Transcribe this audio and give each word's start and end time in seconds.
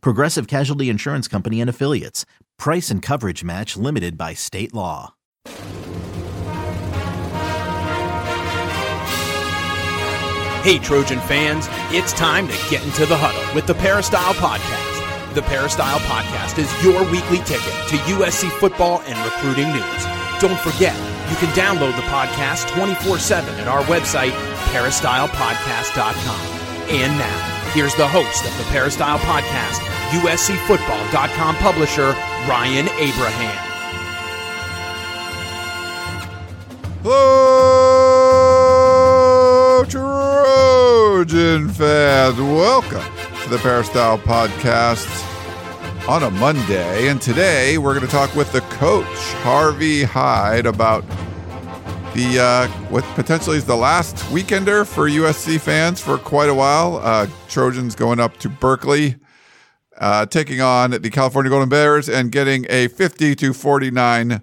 Progressive 0.00 0.46
Casualty 0.46 0.88
Insurance 0.88 1.28
Company 1.28 1.60
and 1.60 1.70
Affiliates. 1.70 2.24
Price 2.58 2.90
and 2.90 3.02
coverage 3.02 3.44
match 3.44 3.76
limited 3.76 4.16
by 4.16 4.34
state 4.34 4.72
law. 4.74 5.14
Hey, 10.64 10.78
Trojan 10.78 11.20
fans, 11.20 11.66
it's 11.92 12.14
time 12.14 12.48
to 12.48 12.54
get 12.70 12.82
into 12.86 13.04
the 13.04 13.18
huddle 13.18 13.54
with 13.54 13.66
the 13.66 13.74
Peristyle 13.74 14.32
Podcast. 14.32 15.34
The 15.34 15.42
Peristyle 15.42 15.98
Podcast 16.08 16.56
is 16.56 16.72
your 16.82 17.04
weekly 17.12 17.44
ticket 17.44 17.74
to 17.92 17.96
USC 18.16 18.48
football 18.48 19.02
and 19.04 19.18
recruiting 19.28 19.68
news. 19.68 20.02
Don't 20.40 20.58
forget, 20.60 20.96
you 21.28 21.36
can 21.36 21.52
download 21.52 21.94
the 21.96 22.06
podcast 22.08 22.70
24 22.74 23.18
7 23.18 23.54
at 23.60 23.68
our 23.68 23.82
website, 23.84 24.32
peristylepodcast.com. 24.72 26.40
And 26.88 27.18
now, 27.18 27.53
here's 27.74 27.94
the 27.96 28.06
host 28.06 28.44
of 28.44 28.56
the 28.56 28.62
Peristyle 28.70 29.18
Podcast, 29.18 29.80
USCFootball.com 30.10 31.56
publisher, 31.56 32.14
Ryan 32.48 32.88
Abraham. 33.00 33.60
Hello, 39.74 39.84
Trojan 39.88 41.68
fans. 41.68 42.38
Welcome 42.38 43.02
to 43.42 43.48
the 43.50 43.58
Peristyle 43.58 44.18
Podcast 44.18 45.08
on 46.08 46.22
a 46.22 46.30
Monday. 46.30 47.08
And 47.08 47.20
today 47.20 47.76
we're 47.78 47.94
going 47.94 48.06
to 48.06 48.12
talk 48.12 48.32
with 48.36 48.52
the 48.52 48.60
coach, 48.60 49.18
Harvey 49.42 50.04
Hyde, 50.04 50.66
about 50.66 51.04
the 52.14 52.38
uh, 52.40 52.68
what 52.90 53.02
potentially 53.16 53.56
is 53.56 53.64
the 53.64 53.76
last 53.76 54.16
weekender 54.26 54.86
for 54.86 55.08
USC 55.08 55.60
fans 55.60 56.00
for 56.00 56.16
quite 56.16 56.48
a 56.48 56.54
while. 56.54 56.98
Uh, 56.98 57.26
Trojans 57.48 57.96
going 57.96 58.20
up 58.20 58.36
to 58.38 58.48
Berkeley, 58.48 59.16
uh, 59.98 60.24
taking 60.26 60.60
on 60.60 60.92
the 60.92 61.10
California 61.10 61.50
Golden 61.50 61.68
Bears 61.68 62.08
and 62.08 62.30
getting 62.30 62.66
a 62.68 62.86
50 62.86 63.34
to 63.34 63.52
49 63.52 64.40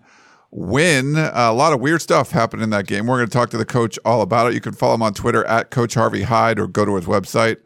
win. 0.52 1.16
a 1.16 1.54
lot 1.54 1.72
of 1.72 1.80
weird 1.80 2.02
stuff 2.02 2.32
happened 2.32 2.62
in 2.62 2.72
that 2.72 2.88
game. 2.88 3.08
We're 3.08 3.18
going 3.18 3.30
to 3.30 3.34
talk 3.34 3.50
to 3.52 3.58
the 3.58 3.66
coach 3.66 3.98
all 4.04 4.22
about 4.22 4.48
it. 4.48 4.54
You 4.54 4.62
can 4.62 4.74
follow 4.74 4.96
him 4.96 5.02
on 5.02 5.14
Twitter 5.14 5.46
at 5.46 5.72
Coach 5.72 5.94
Harvey 5.94 6.24
Hyde 6.24 6.60
or 6.60 6.68
go 6.68 6.84
to 6.84 6.98
his 6.98 7.06
website, 7.06 7.58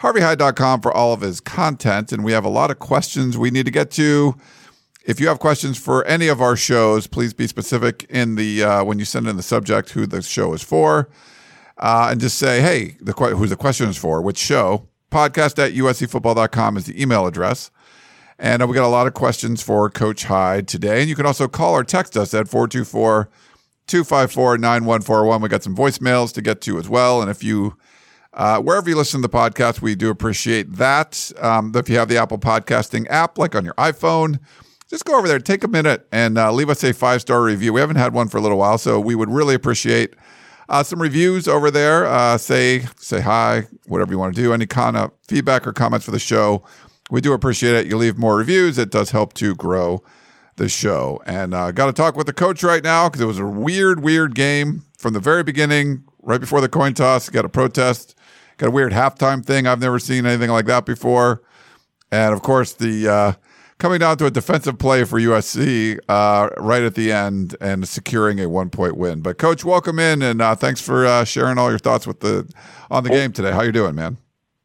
harveyhyde.com 0.00 0.82
for 0.82 0.92
all 0.92 1.14
of 1.14 1.22
his 1.22 1.40
content. 1.40 2.12
And 2.12 2.22
we 2.22 2.32
have 2.32 2.44
a 2.44 2.50
lot 2.50 2.70
of 2.70 2.78
questions 2.78 3.38
we 3.38 3.50
need 3.50 3.64
to 3.64 3.72
get 3.72 3.90
to. 3.92 4.36
If 5.06 5.20
you 5.20 5.28
have 5.28 5.38
questions 5.38 5.78
for 5.78 6.04
any 6.04 6.26
of 6.26 6.42
our 6.42 6.56
shows, 6.56 7.06
please 7.06 7.32
be 7.32 7.46
specific 7.46 8.04
in 8.10 8.34
the 8.34 8.64
uh, 8.64 8.84
when 8.84 8.98
you 8.98 9.04
send 9.04 9.28
in 9.28 9.36
the 9.36 9.42
subject 9.42 9.90
who 9.90 10.04
the 10.04 10.20
show 10.20 10.52
is 10.52 10.62
for, 10.62 11.08
uh, 11.78 12.08
and 12.10 12.20
just 12.20 12.36
say, 12.38 12.60
"Hey, 12.60 12.96
the 13.00 13.12
who 13.12 13.46
the 13.46 13.56
question 13.56 13.88
is 13.88 13.96
for, 13.96 14.20
which 14.20 14.36
show." 14.36 14.88
Podcast 15.12 15.64
at 15.64 15.72
uscfootball.com 15.72 16.76
is 16.76 16.86
the 16.86 17.00
email 17.00 17.26
address. 17.28 17.70
And 18.38 18.60
uh, 18.60 18.66
we 18.66 18.74
got 18.74 18.84
a 18.84 18.88
lot 18.88 19.06
of 19.06 19.14
questions 19.14 19.62
for 19.62 19.88
Coach 19.88 20.24
Hyde 20.24 20.66
today. 20.66 21.00
And 21.00 21.08
you 21.08 21.14
can 21.14 21.24
also 21.24 21.46
call 21.46 21.74
or 21.74 21.84
text 21.84 22.16
us 22.16 22.34
at 22.34 22.48
424 22.48 23.30
254 23.86 24.58
9141. 24.58 25.40
We 25.40 25.48
got 25.48 25.62
some 25.62 25.76
voicemails 25.76 26.34
to 26.34 26.42
get 26.42 26.60
to 26.62 26.78
as 26.78 26.88
well. 26.88 27.22
And 27.22 27.30
if 27.30 27.44
you, 27.44 27.76
uh, 28.34 28.60
wherever 28.60 28.90
you 28.90 28.96
listen 28.96 29.22
to 29.22 29.28
the 29.28 29.32
podcast, 29.32 29.80
we 29.80 29.94
do 29.94 30.10
appreciate 30.10 30.72
that. 30.74 31.32
Um, 31.38 31.72
if 31.74 31.88
you 31.88 31.96
have 31.96 32.08
the 32.08 32.18
Apple 32.18 32.38
Podcasting 32.38 33.06
app, 33.08 33.38
like 33.38 33.54
on 33.54 33.64
your 33.64 33.74
iPhone, 33.74 34.40
just 34.88 35.04
go 35.04 35.16
over 35.16 35.26
there, 35.26 35.38
take 35.38 35.64
a 35.64 35.68
minute, 35.68 36.06
and 36.12 36.38
uh, 36.38 36.52
leave 36.52 36.70
us 36.70 36.84
a 36.84 36.92
five 36.92 37.20
star 37.20 37.42
review. 37.42 37.72
We 37.72 37.80
haven't 37.80 37.96
had 37.96 38.12
one 38.14 38.28
for 38.28 38.38
a 38.38 38.40
little 38.40 38.58
while, 38.58 38.78
so 38.78 39.00
we 39.00 39.14
would 39.14 39.30
really 39.30 39.54
appreciate 39.54 40.14
uh, 40.68 40.82
some 40.82 41.00
reviews 41.00 41.48
over 41.48 41.70
there. 41.70 42.06
Uh, 42.06 42.38
say 42.38 42.86
say 42.96 43.20
hi, 43.20 43.66
whatever 43.86 44.12
you 44.12 44.18
want 44.18 44.34
to 44.34 44.40
do. 44.40 44.52
Any 44.52 44.66
kind 44.66 44.96
of 44.96 45.12
feedback 45.26 45.66
or 45.66 45.72
comments 45.72 46.04
for 46.04 46.12
the 46.12 46.18
show, 46.18 46.64
we 47.10 47.20
do 47.20 47.32
appreciate 47.32 47.74
it. 47.74 47.86
You 47.86 47.96
leave 47.96 48.16
more 48.16 48.36
reviews; 48.36 48.78
it 48.78 48.90
does 48.90 49.10
help 49.10 49.34
to 49.34 49.54
grow 49.54 50.02
the 50.56 50.68
show. 50.68 51.22
And 51.26 51.54
uh, 51.54 51.72
got 51.72 51.86
to 51.86 51.92
talk 51.92 52.16
with 52.16 52.26
the 52.26 52.32
coach 52.32 52.62
right 52.62 52.82
now 52.82 53.08
because 53.08 53.20
it 53.20 53.26
was 53.26 53.38
a 53.38 53.46
weird, 53.46 54.02
weird 54.02 54.34
game 54.34 54.84
from 54.98 55.12
the 55.12 55.20
very 55.20 55.42
beginning. 55.42 56.04
Right 56.22 56.40
before 56.40 56.60
the 56.60 56.68
coin 56.68 56.92
toss, 56.92 57.28
got 57.28 57.44
a 57.44 57.48
protest, 57.48 58.16
got 58.56 58.66
a 58.66 58.70
weird 58.72 58.92
halftime 58.92 59.44
thing. 59.46 59.66
I've 59.66 59.80
never 59.80 60.00
seen 60.00 60.26
anything 60.26 60.50
like 60.50 60.66
that 60.66 60.84
before. 60.84 61.42
And 62.10 62.34
of 62.34 62.42
course, 62.42 62.72
the 62.72 63.08
uh, 63.08 63.32
coming 63.78 63.98
down 63.98 64.16
to 64.18 64.26
a 64.26 64.30
defensive 64.30 64.78
play 64.78 65.04
for 65.04 65.18
USC 65.20 65.98
uh, 66.08 66.48
right 66.58 66.82
at 66.82 66.94
the 66.94 67.12
end 67.12 67.56
and 67.60 67.86
securing 67.86 68.40
a 68.40 68.48
one 68.48 68.70
point 68.70 68.96
win. 68.96 69.20
But 69.20 69.38
coach, 69.38 69.64
welcome 69.64 69.98
in 69.98 70.22
and 70.22 70.40
uh, 70.40 70.54
thanks 70.54 70.80
for 70.80 71.06
uh, 71.06 71.24
sharing 71.24 71.58
all 71.58 71.70
your 71.70 71.78
thoughts 71.78 72.06
with 72.06 72.20
the 72.20 72.50
on 72.90 73.04
the 73.04 73.10
game 73.10 73.32
today. 73.32 73.52
How 73.52 73.62
you 73.62 73.72
doing, 73.72 73.94
man? 73.94 74.18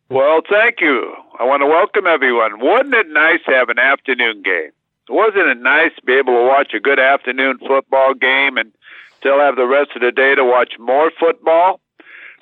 Well, 0.10 0.42
thank 0.50 0.82
you. 0.82 1.14
I 1.40 1.46
want 1.46 1.62
to 1.62 1.68
welcome 1.68 2.06
everyone. 2.06 2.60
Wasn't 2.60 2.94
it 2.94 3.08
nice 3.10 3.40
to 3.48 3.52
have 3.52 3.70
an 3.70 3.80
afternoon 3.80 4.44
game? 4.44 4.72
Wasn't 5.10 5.48
it 5.48 5.58
nice 5.58 5.92
to 5.96 6.04
be 6.04 6.14
able 6.14 6.34
to 6.34 6.46
watch 6.46 6.74
a 6.74 6.80
good 6.80 7.00
afternoon 7.00 7.58
football 7.60 8.14
game 8.14 8.58
and 8.58 8.72
still 9.18 9.40
have 9.40 9.56
the 9.56 9.66
rest 9.66 9.92
of 9.96 10.02
the 10.02 10.12
day 10.12 10.36
to 10.36 10.46
watch 10.46 10.74
more 10.80 11.12
football? 11.20 11.80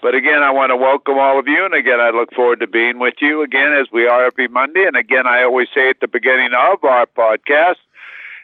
But 0.01 0.15
again, 0.15 0.41
I 0.43 0.51
want 0.51 0.69
to 0.69 0.77
welcome 0.77 1.17
all 1.17 1.37
of 1.39 1.47
you. 1.47 1.65
And 1.65 1.73
again, 1.73 1.99
I 1.99 2.11
look 2.11 2.33
forward 2.33 2.61
to 2.61 2.67
being 2.67 2.99
with 2.99 3.15
you 3.19 3.41
again 3.41 3.73
as 3.73 3.87
we 3.91 4.07
are 4.07 4.25
every 4.25 4.47
Monday. 4.47 4.85
And 4.85 4.95
again, 4.95 5.27
I 5.27 5.43
always 5.43 5.67
say 5.75 5.89
at 5.89 5.99
the 5.99 6.07
beginning 6.07 6.51
of 6.53 6.83
our 6.83 7.05
podcast, 7.05 7.75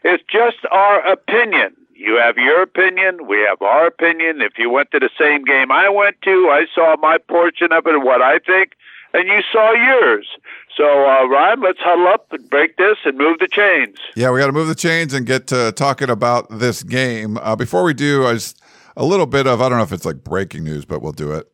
it's 0.03 0.23
just 0.29 0.57
our 0.69 0.99
opinion. 1.07 1.75
You 1.93 2.19
have 2.21 2.37
your 2.37 2.61
opinion. 2.61 3.25
We 3.25 3.39
have 3.47 3.61
our 3.61 3.87
opinion. 3.87 4.41
If 4.41 4.57
you 4.57 4.69
went 4.69 4.91
to 4.91 4.99
the 4.99 5.09
same 5.17 5.45
game 5.45 5.71
I 5.71 5.87
went 5.87 6.21
to, 6.23 6.49
I 6.51 6.65
saw 6.75 6.97
my 6.97 7.17
portion 7.17 7.71
of 7.71 7.87
it 7.87 7.95
and 7.95 8.03
what 8.03 8.21
I 8.21 8.39
think, 8.39 8.73
and 9.13 9.27
you 9.29 9.39
saw 9.49 9.71
yours. 9.71 10.27
So, 10.75 10.83
uh, 10.83 11.25
Ryan, 11.25 11.61
let's 11.61 11.79
huddle 11.79 12.07
up 12.07 12.33
and 12.33 12.49
break 12.49 12.75
this 12.75 12.97
and 13.05 13.17
move 13.17 13.39
the 13.39 13.47
chains. 13.47 13.97
Yeah, 14.15 14.29
we 14.31 14.39
got 14.39 14.47
to 14.47 14.51
move 14.51 14.67
the 14.67 14.75
chains 14.75 15.13
and 15.13 15.25
get 15.25 15.47
to 15.47 15.71
talking 15.71 16.09
about 16.09 16.59
this 16.59 16.83
game. 16.83 17.37
Uh, 17.37 17.55
before 17.55 17.85
we 17.85 17.93
do, 17.93 18.25
I 18.27 18.33
just 18.33 18.61
a 18.97 19.05
little 19.05 19.25
bit 19.25 19.47
of 19.47 19.61
I 19.61 19.69
don't 19.69 19.77
know 19.77 19.83
if 19.83 19.91
it's 19.91 20.05
like 20.05 20.23
breaking 20.23 20.63
news, 20.63 20.85
but 20.85 21.01
we'll 21.01 21.11
do 21.11 21.31
it. 21.31 21.51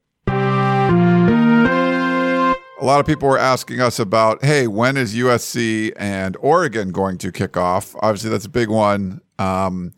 A 2.80 2.86
lot 2.86 3.00
of 3.00 3.06
people 3.06 3.30
were 3.30 3.38
asking 3.38 3.80
us 3.80 4.00
about, 4.00 4.44
hey, 4.44 4.66
when 4.66 4.98
is 4.98 5.14
USC 5.14 5.94
and 5.98 6.36
Oregon 6.38 6.92
going 6.92 7.20
to 7.20 7.32
kick 7.32 7.56
off? 7.56 7.96
Obviously, 8.02 8.32
that's 8.32 8.46
a 8.46 8.50
big 8.50 8.70
one. 8.70 9.22
Um, 9.38 9.94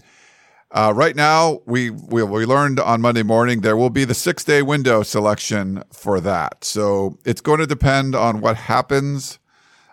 uh, 0.71 0.91
right 0.93 1.15
now, 1.15 1.61
we, 1.65 1.91
we 1.91 2.23
we 2.23 2.45
learned 2.45 2.79
on 2.79 2.99
Monday 2.99 3.23
morning 3.23 3.61
there 3.61 3.77
will 3.77 3.91
be 3.91 4.03
the 4.05 4.13
six 4.15 4.43
day 4.43 4.61
window 4.61 5.01
selection 5.03 5.83
for 5.93 6.19
that. 6.19 6.63
So 6.65 7.19
it's 7.25 7.41
going 7.41 7.59
to 7.59 7.67
depend 7.67 8.15
on 8.15 8.41
what 8.41 8.57
happens 8.57 9.39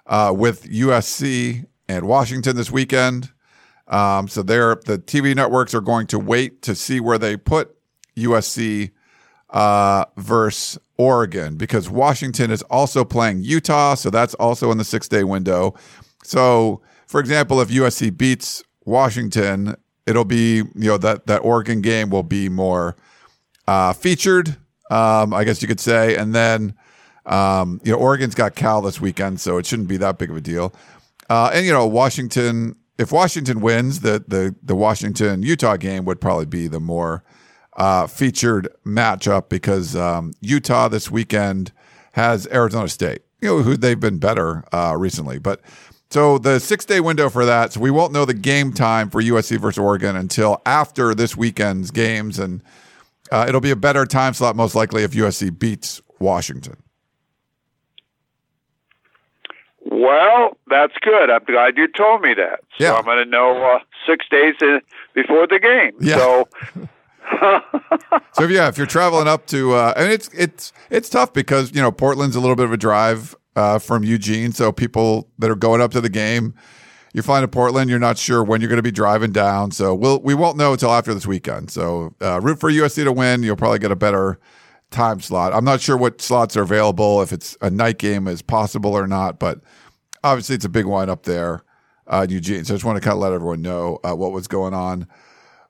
uh, 0.06 0.34
with 0.36 0.64
USC 0.64 1.66
and 1.86 2.08
Washington 2.08 2.56
this 2.56 2.70
weekend. 2.72 3.30
Um, 3.90 4.28
so 4.28 4.42
they're 4.42 4.76
the 4.76 4.98
TV 4.98 5.34
networks 5.34 5.74
are 5.74 5.80
going 5.80 6.06
to 6.08 6.18
wait 6.18 6.62
to 6.62 6.74
see 6.74 7.00
where 7.00 7.18
they 7.18 7.36
put 7.36 7.76
USC 8.16 8.92
uh, 9.50 10.04
versus 10.16 10.78
Oregon 10.96 11.56
because 11.56 11.90
Washington 11.90 12.52
is 12.52 12.62
also 12.62 13.04
playing 13.04 13.42
Utah, 13.42 13.94
so 13.94 14.08
that's 14.08 14.34
also 14.34 14.70
in 14.70 14.78
the 14.78 14.84
six 14.84 15.08
day 15.08 15.24
window. 15.24 15.74
So, 16.22 16.82
for 17.08 17.18
example, 17.20 17.60
if 17.60 17.68
USC 17.68 18.16
beats 18.16 18.62
Washington, 18.84 19.74
it'll 20.06 20.24
be 20.24 20.56
you 20.56 20.70
know 20.74 20.98
that 20.98 21.26
that 21.26 21.38
Oregon 21.38 21.80
game 21.80 22.10
will 22.10 22.22
be 22.22 22.48
more 22.48 22.96
uh, 23.66 23.92
featured, 23.92 24.56
um, 24.90 25.34
I 25.34 25.42
guess 25.42 25.62
you 25.62 25.68
could 25.68 25.80
say, 25.80 26.16
and 26.16 26.32
then 26.32 26.74
um, 27.26 27.80
you 27.82 27.90
know 27.90 27.98
Oregon's 27.98 28.36
got 28.36 28.54
Cal 28.54 28.82
this 28.82 29.00
weekend, 29.00 29.40
so 29.40 29.58
it 29.58 29.66
shouldn't 29.66 29.88
be 29.88 29.96
that 29.96 30.18
big 30.18 30.30
of 30.30 30.36
a 30.36 30.40
deal. 30.40 30.72
Uh, 31.28 31.50
and 31.52 31.66
you 31.66 31.72
know 31.72 31.86
Washington 31.86 32.76
if 33.00 33.10
Washington 33.10 33.62
wins, 33.62 34.00
the 34.00 34.22
the 34.28 34.54
the 34.62 34.76
Washington 34.76 35.42
Utah 35.42 35.76
game 35.76 36.04
would 36.04 36.20
probably 36.20 36.44
be 36.44 36.68
the 36.68 36.80
more 36.80 37.24
uh, 37.76 38.06
featured 38.06 38.68
matchup 38.84 39.48
because 39.48 39.96
um, 39.96 40.32
Utah 40.42 40.86
this 40.88 41.10
weekend 41.10 41.72
has 42.12 42.46
Arizona 42.48 42.88
State, 42.88 43.22
you 43.40 43.48
know, 43.48 43.62
who 43.62 43.76
they've 43.78 43.98
been 43.98 44.18
better 44.18 44.64
uh, 44.70 44.94
recently. 44.98 45.38
But 45.38 45.62
so 46.10 46.36
the 46.36 46.60
six 46.60 46.84
day 46.84 47.00
window 47.00 47.30
for 47.30 47.46
that, 47.46 47.72
so 47.72 47.80
we 47.80 47.90
won't 47.90 48.12
know 48.12 48.26
the 48.26 48.34
game 48.34 48.70
time 48.70 49.08
for 49.08 49.22
USC 49.22 49.58
versus 49.58 49.78
Oregon 49.78 50.14
until 50.14 50.60
after 50.66 51.14
this 51.14 51.34
weekend's 51.34 51.90
games, 51.90 52.38
and 52.38 52.62
uh, 53.32 53.46
it'll 53.48 53.62
be 53.62 53.70
a 53.70 53.76
better 53.76 54.04
time 54.04 54.34
slot 54.34 54.56
most 54.56 54.74
likely 54.74 55.04
if 55.04 55.12
USC 55.12 55.58
beats 55.58 56.02
Washington. 56.18 56.76
Well, 60.00 60.56
that's 60.68 60.94
good. 61.02 61.30
I'm 61.30 61.44
glad 61.44 61.76
you 61.76 61.86
told 61.88 62.22
me 62.22 62.32
that. 62.34 62.60
So 62.78 62.84
Yeah. 62.84 62.94
I'm 62.94 63.04
going 63.04 63.22
to 63.22 63.30
know 63.30 63.62
uh, 63.62 63.80
six 64.06 64.24
days 64.30 64.54
in, 64.62 64.80
before 65.14 65.46
the 65.46 65.58
game. 65.58 65.92
Yeah. 66.00 66.16
So 66.16 66.48
So 68.32 68.44
yeah, 68.44 68.68
if 68.68 68.78
you're 68.78 68.86
traveling 68.86 69.28
up 69.28 69.46
to, 69.48 69.74
uh, 69.74 69.92
and 69.96 70.10
it's 70.10 70.28
it's 70.28 70.72
it's 70.88 71.08
tough 71.08 71.32
because 71.32 71.72
you 71.74 71.82
know 71.82 71.92
Portland's 71.92 72.36
a 72.36 72.40
little 72.40 72.56
bit 72.56 72.64
of 72.64 72.72
a 72.72 72.76
drive 72.76 73.36
uh, 73.56 73.78
from 73.78 74.04
Eugene, 74.04 74.52
so 74.52 74.72
people 74.72 75.28
that 75.38 75.50
are 75.50 75.56
going 75.56 75.80
up 75.80 75.90
to 75.92 76.00
the 76.00 76.08
game, 76.08 76.54
you're 77.12 77.22
flying 77.22 77.42
to 77.42 77.48
Portland, 77.48 77.90
you're 77.90 77.98
not 77.98 78.18
sure 78.18 78.42
when 78.42 78.60
you're 78.60 78.68
going 78.68 78.78
to 78.78 78.82
be 78.82 78.90
driving 78.90 79.32
down, 79.32 79.70
so 79.70 79.94
we'll 79.94 80.20
we 80.20 80.34
won't 80.34 80.56
know 80.56 80.72
until 80.72 80.92
after 80.92 81.12
this 81.12 81.26
weekend. 81.26 81.70
So 81.70 82.14
uh, 82.20 82.40
root 82.40 82.58
for 82.58 82.70
USC 82.70 83.04
to 83.04 83.12
win, 83.12 83.42
you'll 83.42 83.56
probably 83.56 83.78
get 83.78 83.92
a 83.92 83.96
better 83.96 84.38
time 84.90 85.20
slot. 85.20 85.52
I'm 85.52 85.64
not 85.64 85.80
sure 85.80 85.96
what 85.96 86.20
slots 86.20 86.56
are 86.56 86.62
available, 86.62 87.22
if 87.22 87.32
it's 87.32 87.56
a 87.60 87.70
night 87.70 87.98
game 87.98 88.26
is 88.26 88.42
possible 88.42 88.92
or 88.94 89.06
not, 89.06 89.38
but 89.38 89.60
obviously 90.22 90.56
it's 90.56 90.64
a 90.64 90.70
big 90.70 90.86
one 90.86 91.08
up 91.08 91.24
there 91.24 91.64
uh, 92.06 92.22
in 92.24 92.30
Eugene. 92.30 92.64
So 92.64 92.74
I 92.74 92.76
just 92.76 92.84
want 92.84 92.96
to 92.96 93.00
kind 93.00 93.14
of 93.14 93.20
let 93.20 93.32
everyone 93.32 93.62
know 93.62 93.98
uh, 94.04 94.14
what 94.14 94.32
was 94.32 94.48
going 94.48 94.74
on 94.74 95.06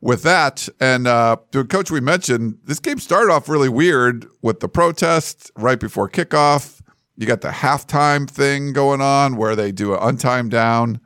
with 0.00 0.22
that. 0.22 0.68
And 0.80 1.06
uh, 1.06 1.36
coach, 1.68 1.90
we 1.90 2.00
mentioned 2.00 2.58
this 2.64 2.80
game 2.80 2.98
started 2.98 3.32
off 3.32 3.48
really 3.48 3.68
weird 3.68 4.26
with 4.42 4.60
the 4.60 4.68
protest 4.68 5.50
right 5.56 5.78
before 5.78 6.08
kickoff. 6.08 6.80
You 7.16 7.26
got 7.26 7.42
the 7.42 7.50
halftime 7.50 8.28
thing 8.28 8.72
going 8.72 9.02
on 9.02 9.36
where 9.36 9.54
they 9.54 9.72
do 9.72 9.94
an 9.94 10.00
untimed 10.00 10.50
down 10.50 11.00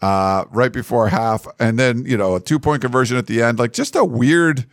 uh, 0.00 0.44
right 0.50 0.72
before 0.72 1.08
half, 1.08 1.46
and 1.58 1.78
then 1.78 2.04
you 2.06 2.16
know 2.16 2.36
a 2.36 2.40
two 2.40 2.58
point 2.58 2.82
conversion 2.82 3.16
at 3.16 3.26
the 3.26 3.42
end. 3.42 3.58
Like 3.58 3.72
just 3.72 3.96
a 3.96 4.04
weird. 4.04 4.66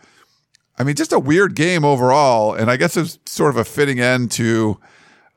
I 0.80 0.84
mean, 0.84 0.96
just 0.96 1.12
a 1.12 1.20
weird 1.20 1.56
game 1.56 1.84
overall, 1.84 2.54
and 2.54 2.70
I 2.70 2.78
guess 2.78 2.96
it's 2.96 3.18
sort 3.26 3.50
of 3.50 3.58
a 3.58 3.66
fitting 3.66 4.00
end 4.00 4.30
to, 4.34 4.80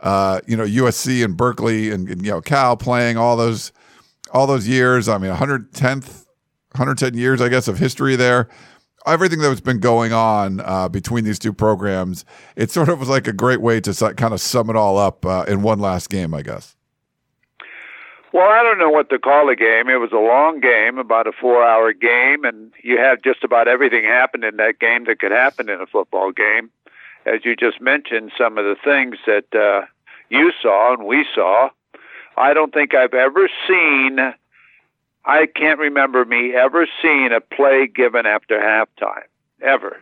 uh, 0.03 0.41
you 0.47 0.57
know, 0.57 0.65
USC 0.65 1.25
and 1.25 1.37
Berkeley 1.37 1.91
and, 1.91 2.09
and 2.09 2.25
you 2.25 2.31
know 2.31 2.41
Cal 2.41 2.77
playing 2.77 3.17
all 3.17 3.37
those, 3.37 3.73
all 4.33 4.47
those 4.47 4.67
years. 4.67 5.09
I 5.09 5.19
mean, 5.19 5.33
110th 5.33 6.27
110 6.73 7.19
years, 7.19 7.41
I 7.41 7.49
guess, 7.49 7.67
of 7.67 7.79
history 7.79 8.15
there. 8.15 8.49
Everything 9.07 9.41
that's 9.41 9.61
been 9.61 9.81
going 9.81 10.13
on 10.13 10.61
uh, 10.61 10.89
between 10.89 11.25
these 11.25 11.39
two 11.39 11.53
programs, 11.53 12.25
it 12.55 12.71
sort 12.71 12.89
of 12.89 13.01
was 13.01 13.09
like 13.09 13.27
a 13.27 13.33
great 13.33 13.61
way 13.61 13.81
to 13.81 14.15
kind 14.15 14.33
of 14.33 14.41
sum 14.41 14.71
it 14.71 14.77
all 14.77 14.99
up 14.99 15.27
uh, 15.27 15.45
in 15.49 15.63
one 15.63 15.81
last 15.81 16.11
game, 16.11 16.33
I 16.33 16.43
guess. 16.43 16.77
Well, 18.33 18.49
I 18.49 18.63
don't 18.63 18.79
know 18.79 18.91
what 18.91 19.11
to 19.11 19.19
call 19.19 19.49
the 19.49 19.57
game. 19.57 19.89
It 19.89 19.97
was 19.97 20.13
a 20.13 20.17
long 20.17 20.61
game, 20.61 20.99
about 20.99 21.27
a 21.27 21.33
four 21.33 21.65
hour 21.65 21.93
game, 21.93 22.45
and 22.45 22.73
you 22.85 22.99
had 22.99 23.25
just 23.25 23.43
about 23.43 23.67
everything 23.67 24.05
happen 24.05 24.45
in 24.45 24.57
that 24.59 24.79
game 24.79 25.07
that 25.07 25.19
could 25.19 25.33
happen 25.33 25.69
in 25.69 25.81
a 25.81 25.87
football 25.87 26.31
game. 26.31 26.71
As 27.27 27.45
you 27.45 27.55
just 27.55 27.81
mentioned, 27.81 28.33
some 28.37 28.57
of 28.57 28.65
the 28.65 28.77
things 28.83 29.17
that 29.27 29.55
uh, 29.55 29.87
you 30.31 30.53
saw 30.63 30.95
and 30.95 31.05
we 31.05 31.27
saw. 31.35 31.71
I 32.37 32.55
don't 32.55 32.73
think 32.73 32.95
I've 32.95 33.15
ever 33.15 33.49
seen, 33.69 34.19
I 35.25 35.47
can't 35.55 35.79
remember 35.79 36.25
me 36.25 36.55
ever 36.55 36.87
seeing 37.03 37.33
a 37.33 37.41
play 37.41 37.87
given 37.87 38.25
after 38.25 38.59
halftime, 38.59 39.25
ever. 39.61 39.99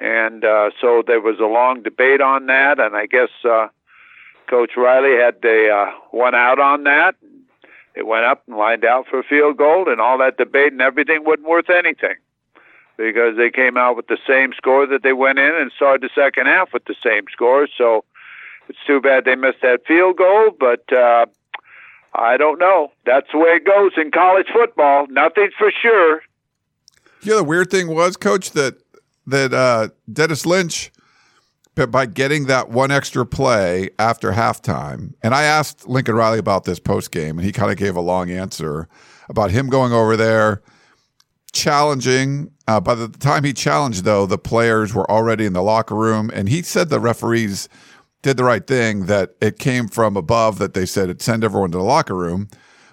And 0.00 0.44
uh, 0.44 0.70
so 0.80 1.02
there 1.06 1.20
was 1.20 1.38
a 1.40 1.46
long 1.46 1.82
debate 1.82 2.20
on 2.20 2.46
that, 2.46 2.78
and 2.78 2.94
I 2.94 3.06
guess 3.06 3.30
uh, 3.44 3.68
Coach 4.48 4.72
Riley 4.76 5.16
had 5.16 5.40
the 5.40 5.70
uh, 5.70 5.92
one 6.10 6.34
out 6.34 6.58
on 6.58 6.84
that. 6.84 7.14
It 7.94 8.06
went 8.06 8.24
up 8.24 8.42
and 8.46 8.56
lined 8.56 8.84
out 8.84 9.06
for 9.08 9.20
a 9.20 9.24
field 9.24 9.56
goal, 9.56 9.88
and 9.88 10.00
all 10.00 10.18
that 10.18 10.36
debate 10.36 10.72
and 10.72 10.82
everything 10.82 11.24
wasn't 11.24 11.48
worth 11.48 11.70
anything 11.70 12.16
because 12.96 13.36
they 13.36 13.50
came 13.50 13.76
out 13.76 13.96
with 13.96 14.06
the 14.06 14.18
same 14.26 14.52
score 14.56 14.86
that 14.86 15.02
they 15.02 15.12
went 15.12 15.38
in 15.38 15.54
and 15.54 15.72
started 15.72 16.02
the 16.02 16.10
second 16.14 16.46
half 16.46 16.72
with 16.72 16.84
the 16.84 16.94
same 17.02 17.24
score. 17.32 17.68
So 17.76 18.04
it's 18.68 18.78
too 18.86 19.00
bad 19.00 19.24
they 19.24 19.36
missed 19.36 19.62
that 19.62 19.86
field 19.86 20.16
goal, 20.16 20.50
but 20.58 20.90
uh, 20.92 21.26
I 22.14 22.36
don't 22.36 22.58
know. 22.58 22.92
That's 23.04 23.26
the 23.32 23.38
way 23.38 23.50
it 23.50 23.64
goes 23.64 23.92
in 23.96 24.10
college 24.10 24.46
football. 24.52 25.06
Nothing's 25.08 25.54
for 25.58 25.70
sure. 25.70 26.22
Know, 27.24 27.38
the 27.38 27.44
weird 27.44 27.70
thing 27.70 27.88
was, 27.88 28.16
Coach, 28.16 28.50
that 28.50 28.76
that 29.26 29.54
uh, 29.54 29.88
Dennis 30.12 30.44
Lynch, 30.44 30.92
by 31.74 32.04
getting 32.04 32.46
that 32.46 32.68
one 32.68 32.90
extra 32.90 33.24
play 33.24 33.88
after 33.98 34.32
halftime, 34.32 35.14
and 35.22 35.34
I 35.34 35.44
asked 35.44 35.88
Lincoln 35.88 36.14
Riley 36.14 36.38
about 36.38 36.64
this 36.64 36.78
post 36.78 37.10
game, 37.10 37.38
and 37.38 37.46
he 37.46 37.50
kind 37.50 37.72
of 37.72 37.78
gave 37.78 37.96
a 37.96 38.02
long 38.02 38.30
answer 38.30 38.88
about 39.30 39.50
him 39.50 39.68
going 39.68 39.94
over 39.94 40.18
there, 40.18 40.60
challenging. 41.54 42.50
Uh, 42.68 42.80
by 42.80 42.94
the 42.94 43.08
time 43.08 43.44
he 43.44 43.52
challenged, 43.52 44.04
though, 44.04 44.26
the 44.26 44.38
players 44.38 44.94
were 44.94 45.10
already 45.10 45.46
in 45.46 45.52
the 45.52 45.62
locker 45.62 45.94
room, 45.94 46.30
and 46.34 46.48
he 46.48 46.62
said 46.62 46.88
the 46.88 47.00
referees 47.00 47.68
did 48.22 48.36
the 48.36 48.44
right 48.44 48.66
thing, 48.66 49.06
that 49.06 49.34
it 49.40 49.58
came 49.58 49.86
from 49.86 50.16
above, 50.16 50.58
that 50.58 50.72
they 50.72 50.86
said 50.86 51.10
it 51.10 51.20
send 51.20 51.44
everyone 51.44 51.70
to 51.70 51.78
the 51.78 51.84
locker 51.84 52.16
room. 52.16 52.48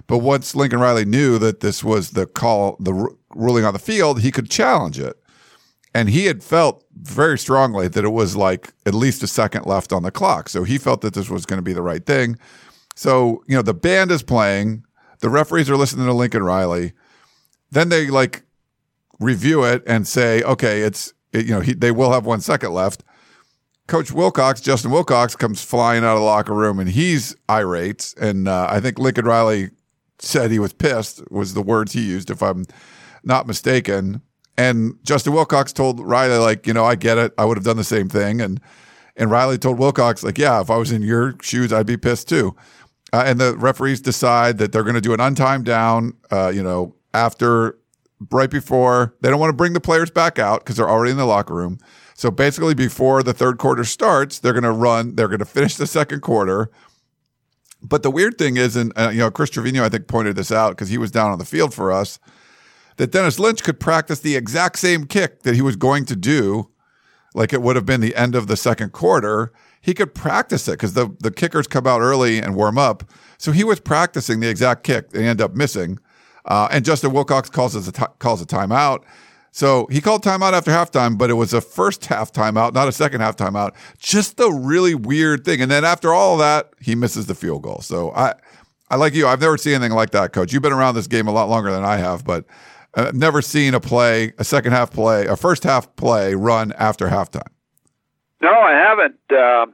But 0.06 0.18
once 0.18 0.56
Lincoln 0.56 0.82
Riley 0.82 1.06
knew 1.06 1.40
that 1.40 1.62
this 1.62 1.84
was 1.84 2.12
the 2.12 2.26
call, 2.26 2.76
the 2.82 2.94
r- 2.94 3.12
ruling 3.34 3.64
on 3.64 3.74
the 3.74 3.80
field, 3.80 4.20
he 4.20 4.32
could 4.32 4.50
challenge 4.50 5.00
it. 5.00 5.16
And 5.94 6.10
he 6.10 6.26
had 6.26 6.44
felt 6.44 6.84
very 6.96 7.38
strongly 7.38 7.88
that 7.88 8.04
it 8.04 8.10
was 8.10 8.36
like 8.36 8.74
at 8.86 8.94
least 8.94 9.24
a 9.24 9.28
second 9.28 9.66
left 9.66 9.94
on 9.94 10.04
the 10.04 10.12
clock. 10.12 10.50
So 10.50 10.64
he 10.64 10.78
felt 10.78 11.00
that 11.02 11.14
this 11.14 11.30
was 11.30 11.46
going 11.46 11.60
to 11.60 11.64
be 11.64 11.74
the 11.74 11.82
right 11.82 12.06
thing. 12.06 12.38
So, 12.96 13.42
you 13.48 13.56
know, 13.56 13.62
the 13.62 13.74
band 13.74 14.12
is 14.12 14.24
playing, 14.24 14.84
the 15.20 15.30
referees 15.30 15.70
are 15.70 15.78
listening 15.78 16.08
to 16.08 16.14
Lincoln 16.14 16.44
Riley. 16.44 16.92
Then 17.72 17.88
they 17.88 18.08
like 18.08 18.44
review 19.22 19.64
it 19.64 19.84
and 19.88 20.08
say, 20.08 20.42
okay, 20.44 20.82
it's, 20.82 21.14
it, 21.32 21.46
you 21.46 21.54
know, 21.54 21.62
he, 21.62 21.74
they 21.74 21.92
will 21.92 22.12
have 22.12 22.26
one 22.26 22.42
second 22.42 22.74
left. 22.74 23.04
Coach 23.88 24.12
Wilcox, 24.12 24.62
Justin 24.62 24.92
Wilcox, 24.92 25.36
comes 25.36 25.64
flying 25.64 26.04
out 26.04 26.14
of 26.14 26.20
the 26.20 26.26
locker 26.26 26.54
room 26.54 26.80
and 26.80 26.90
he's 26.90 27.36
irate. 27.50 28.14
And 28.20 28.48
uh, 28.48 28.68
I 28.70 28.80
think 28.80 29.00
Lincoln 29.00 29.26
Riley 29.26 29.70
said 30.20 30.52
he 30.52 30.60
was 30.60 30.74
pissed, 30.74 31.22
was 31.32 31.54
the 31.54 31.62
words 31.62 31.94
he 31.94 32.02
used, 32.02 32.30
if 32.30 32.42
I'm 32.42 32.66
not 33.24 33.48
mistaken. 33.48 34.22
And 34.58 34.96
Justin 35.04 35.34
Wilcox 35.34 35.74
told 35.74 36.00
Riley, 36.00 36.38
like, 36.38 36.68
you 36.68 36.74
know, 36.74 36.86
I 36.86 36.96
get 36.96 37.18
it. 37.18 37.34
I 37.38 37.46
would 37.46 37.58
have 37.58 37.64
done 37.64 37.78
the 37.78 37.84
same 37.84 38.10
thing. 38.10 38.42
And 38.42 38.60
and 39.18 39.30
Riley 39.30 39.58
told 39.58 39.78
Wilcox, 39.78 40.24
like, 40.24 40.38
yeah, 40.38 40.62
if 40.62 40.70
I 40.70 40.78
was 40.78 40.92
in 40.92 41.02
your 41.02 41.36
shoes, 41.42 41.74
I'd 41.74 41.86
be 41.86 41.98
pissed 41.98 42.30
too. 42.30 42.56
Uh, 43.12 43.24
and 43.26 43.40
the 43.40 43.58
referees 43.58 44.00
decide 44.00 44.58
that 44.60 44.72
they're 44.72 44.84
going 44.84 44.96
to 44.96 45.02
do 45.02 45.14
an 45.14 45.20
untimed 45.20 45.66
down, 45.66 46.14
uh, 46.32 46.48
you 46.54 46.64
know, 46.64 46.96
after 47.14 47.78
right 48.30 48.50
before 48.50 49.16
they 49.22 49.30
don't 49.30 49.40
want 49.40 49.50
to 49.50 49.56
bring 49.56 49.74
the 49.74 49.82
players 49.82 50.12
back 50.12 50.38
out 50.38 50.62
because 50.62 50.76
they're 50.76 50.90
already 50.90 51.12
in 51.12 51.18
the 51.18 51.26
locker 51.26 51.56
room. 51.56 51.80
So 52.14 52.30
basically, 52.30 52.76
before 52.76 53.24
the 53.24 53.34
third 53.34 53.58
quarter 53.58 53.84
starts, 53.84 54.38
they're 54.38 54.54
going 54.54 54.64
to 54.64 54.72
run. 54.72 55.16
They're 55.16 55.28
going 55.28 55.40
to 55.40 55.46
finish 55.46 55.76
the 55.76 55.88
second 55.88 56.22
quarter. 56.22 56.70
But 57.82 58.04
the 58.04 58.12
weird 58.12 58.38
thing 58.38 58.58
is, 58.58 58.76
and 58.76 58.94
uh, 58.96 59.10
you 59.10 59.20
know, 59.20 59.32
Chris 59.32 59.50
Trevino, 59.50 59.84
I 59.84 59.90
think, 59.90 60.08
pointed 60.08 60.36
this 60.36 60.52
out 60.52 60.72
because 60.72 60.90
he 60.90 60.98
was 60.98 61.10
down 61.10 61.32
on 61.32 61.40
the 61.40 61.46
field 61.46 61.74
for 61.74 61.92
us, 61.92 62.20
that 62.98 63.12
Dennis 63.12 63.40
Lynch 63.40 63.64
could 63.64 63.80
practice 63.80 64.20
the 64.20 64.36
exact 64.36 64.78
same 64.78 65.06
kick 65.06 65.42
that 65.44 65.56
he 65.56 65.62
was 65.62 65.76
going 65.76 66.06
to 66.06 66.16
do, 66.16 66.70
like 67.34 67.54
it 67.54 67.62
would 67.62 67.76
have 67.76 67.86
been 67.86 68.02
the 68.02 68.16
end 68.16 68.36
of 68.36 68.46
the 68.46 68.58
second 68.58 68.92
quarter. 68.92 69.52
He 69.82 69.96
could 69.96 70.14
practice 70.14 70.68
it 70.68 70.74
because 70.74 70.94
the 70.94 71.16
the 71.22 71.32
kickers 71.32 71.66
come 71.66 71.88
out 71.88 72.02
early 72.02 72.38
and 72.38 72.56
warm 72.56 72.78
up. 72.78 73.04
So 73.40 73.52
he 73.52 73.64
was 73.64 73.80
practicing 73.80 74.40
the 74.40 74.50
exact 74.50 74.84
kick. 74.84 75.10
They 75.10 75.26
end 75.26 75.42
up 75.42 75.56
missing, 75.56 75.98
uh, 76.46 76.68
and 76.72 76.86
Justin 76.86 77.14
Wilcox 77.14 77.50
calls 77.50 77.76
a 77.76 77.92
t- 77.92 78.04
calls 78.20 78.42
a 78.42 78.46
timeout. 78.46 79.04
So 79.52 79.86
he 79.92 80.00
called 80.00 80.24
timeout 80.24 80.54
after 80.54 80.72
halftime, 80.72 81.18
but 81.18 81.30
it 81.30 81.34
was 81.34 81.54
a 81.54 81.60
first 81.60 82.06
half 82.06 82.32
timeout, 82.32 82.74
not 82.74 82.88
a 82.88 82.92
second 82.92 83.20
half 83.20 83.36
timeout. 83.36 83.74
Just 83.98 84.40
a 84.40 84.50
really 84.50 84.96
weird 84.96 85.44
thing. 85.44 85.62
And 85.62 85.70
then 85.70 85.84
after 85.84 86.14
all 86.14 86.38
that, 86.38 86.72
he 86.80 86.96
misses 86.96 87.26
the 87.26 87.36
field 87.36 87.64
goal. 87.64 87.82
So 87.82 88.12
I, 88.12 88.34
I 88.90 88.96
like 88.96 89.14
you. 89.14 89.28
I've 89.28 89.42
never 89.42 89.58
seen 89.58 89.74
anything 89.74 89.92
like 89.92 90.12
that, 90.12 90.32
Coach. 90.32 90.54
You've 90.54 90.62
been 90.62 90.72
around 90.72 90.96
this 90.96 91.08
game 91.08 91.28
a 91.28 91.32
lot 91.32 91.50
longer 91.50 91.70
than 91.70 91.84
I 91.84 91.98
have, 91.98 92.24
but 92.24 92.46
I've 92.96 93.14
never 93.14 93.42
seen 93.42 93.74
a 93.74 93.82
play, 93.82 94.32
a 94.38 94.46
second 94.46 94.72
half 94.72 94.92
play, 94.92 95.26
a 95.26 95.36
first 95.36 95.64
half 95.64 95.94
play 95.98 96.34
run 96.34 96.72
after 96.78 97.10
halftime. 97.10 97.48
No, 98.42 98.54
I 98.54 98.72
haven't. 98.72 99.20
Um 99.38 99.74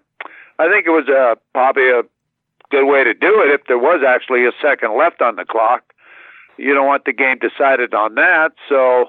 I 0.60 0.70
think 0.70 0.88
it 0.88 0.92
was 0.92 1.08
uh, 1.08 1.36
probably 1.54 1.90
a 1.90 2.02
good 2.70 2.86
way 2.86 3.04
to 3.04 3.14
do 3.14 3.42
it 3.42 3.52
if 3.52 3.66
there 3.68 3.78
was 3.78 4.04
actually 4.06 4.46
a 4.46 4.52
second 4.62 4.98
left 4.98 5.22
on 5.22 5.36
the 5.36 5.46
clock. 5.46 5.94
You 6.58 6.74
don't 6.74 6.88
want 6.88 7.06
the 7.06 7.14
game 7.14 7.38
decided 7.40 7.94
on 7.94 8.16
that, 8.16 8.54
so 8.68 9.06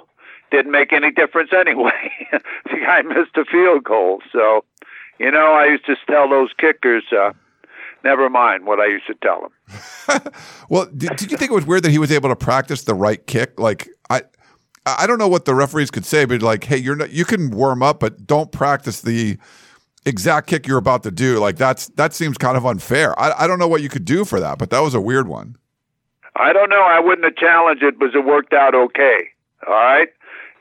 didn't 0.51 0.73
make 0.73 0.93
any 0.93 1.11
difference 1.11 1.51
anyway. 1.53 2.13
the 2.33 2.79
guy 2.85 3.03
missed 3.03 3.37
a 3.37 3.45
field 3.45 3.85
goal, 3.85 4.23
so 4.33 4.65
you 5.19 5.31
know 5.31 5.53
I 5.53 5.67
used 5.67 5.87
to 5.87 5.97
tell 6.07 6.29
those 6.29 6.51
kickers, 6.59 7.05
uh, 7.13 7.33
never 8.05 8.29
mind 8.31 8.67
what 8.67 8.81
I 8.81 8.87
used 8.87 9.07
to 9.07 9.15
tell 9.15 9.41
them. 9.43 10.33
Well, 10.71 10.85
did, 10.95 11.17
did 11.17 11.31
you 11.31 11.39
think 11.39 11.51
it 11.51 11.55
was 11.55 11.65
weird 11.65 11.83
that 11.85 11.91
he 11.91 11.99
was 11.99 12.13
able 12.13 12.29
to 12.29 12.37
practice 12.37 12.85
the 12.85 12.95
right 12.95 13.27
kick? 13.27 13.59
Like 13.59 13.89
I, 14.11 14.23
I 14.85 15.07
don't 15.07 15.19
know 15.19 15.29
what 15.29 15.47
the 15.47 15.55
referees 15.55 15.91
could 15.91 16.05
say, 16.05 16.27
but 16.27 16.43
like, 16.43 16.65
hey, 16.65 16.77
you're 16.77 16.97
not, 16.97 17.11
you 17.11 17.25
can 17.25 17.51
warm 17.51 17.83
up, 17.83 18.01
but 18.01 18.27
don't 18.27 18.53
practice 18.53 19.01
the 19.01 19.39
exact 20.05 20.47
kick 20.47 20.67
you're 20.67 20.79
about 20.79 21.03
to 21.05 21.11
do. 21.11 21.39
Like 21.39 21.57
that's 21.57 21.89
that 21.91 22.15
seems 22.15 22.37
kind 22.39 22.57
of 22.57 22.67
unfair. 22.67 23.19
I, 23.19 23.45
I 23.45 23.47
don't 23.47 23.59
know 23.59 23.69
what 23.69 23.83
you 23.83 23.89
could 23.89 24.05
do 24.05 24.25
for 24.25 24.41
that, 24.41 24.59
but 24.59 24.71
that 24.71 24.81
was 24.81 24.95
a 24.95 25.01
weird 25.01 25.29
one. 25.29 25.57
I 26.39 26.53
don't 26.53 26.71
know. 26.71 26.83
I 26.83 27.01
wouldn't 27.01 27.25
have 27.25 27.37
challenged 27.37 27.83
it, 27.83 27.99
but 27.99 28.15
it 28.15 28.25
worked 28.25 28.53
out 28.53 28.75
okay. 28.75 29.29
All 29.67 29.75
right, 29.75 30.09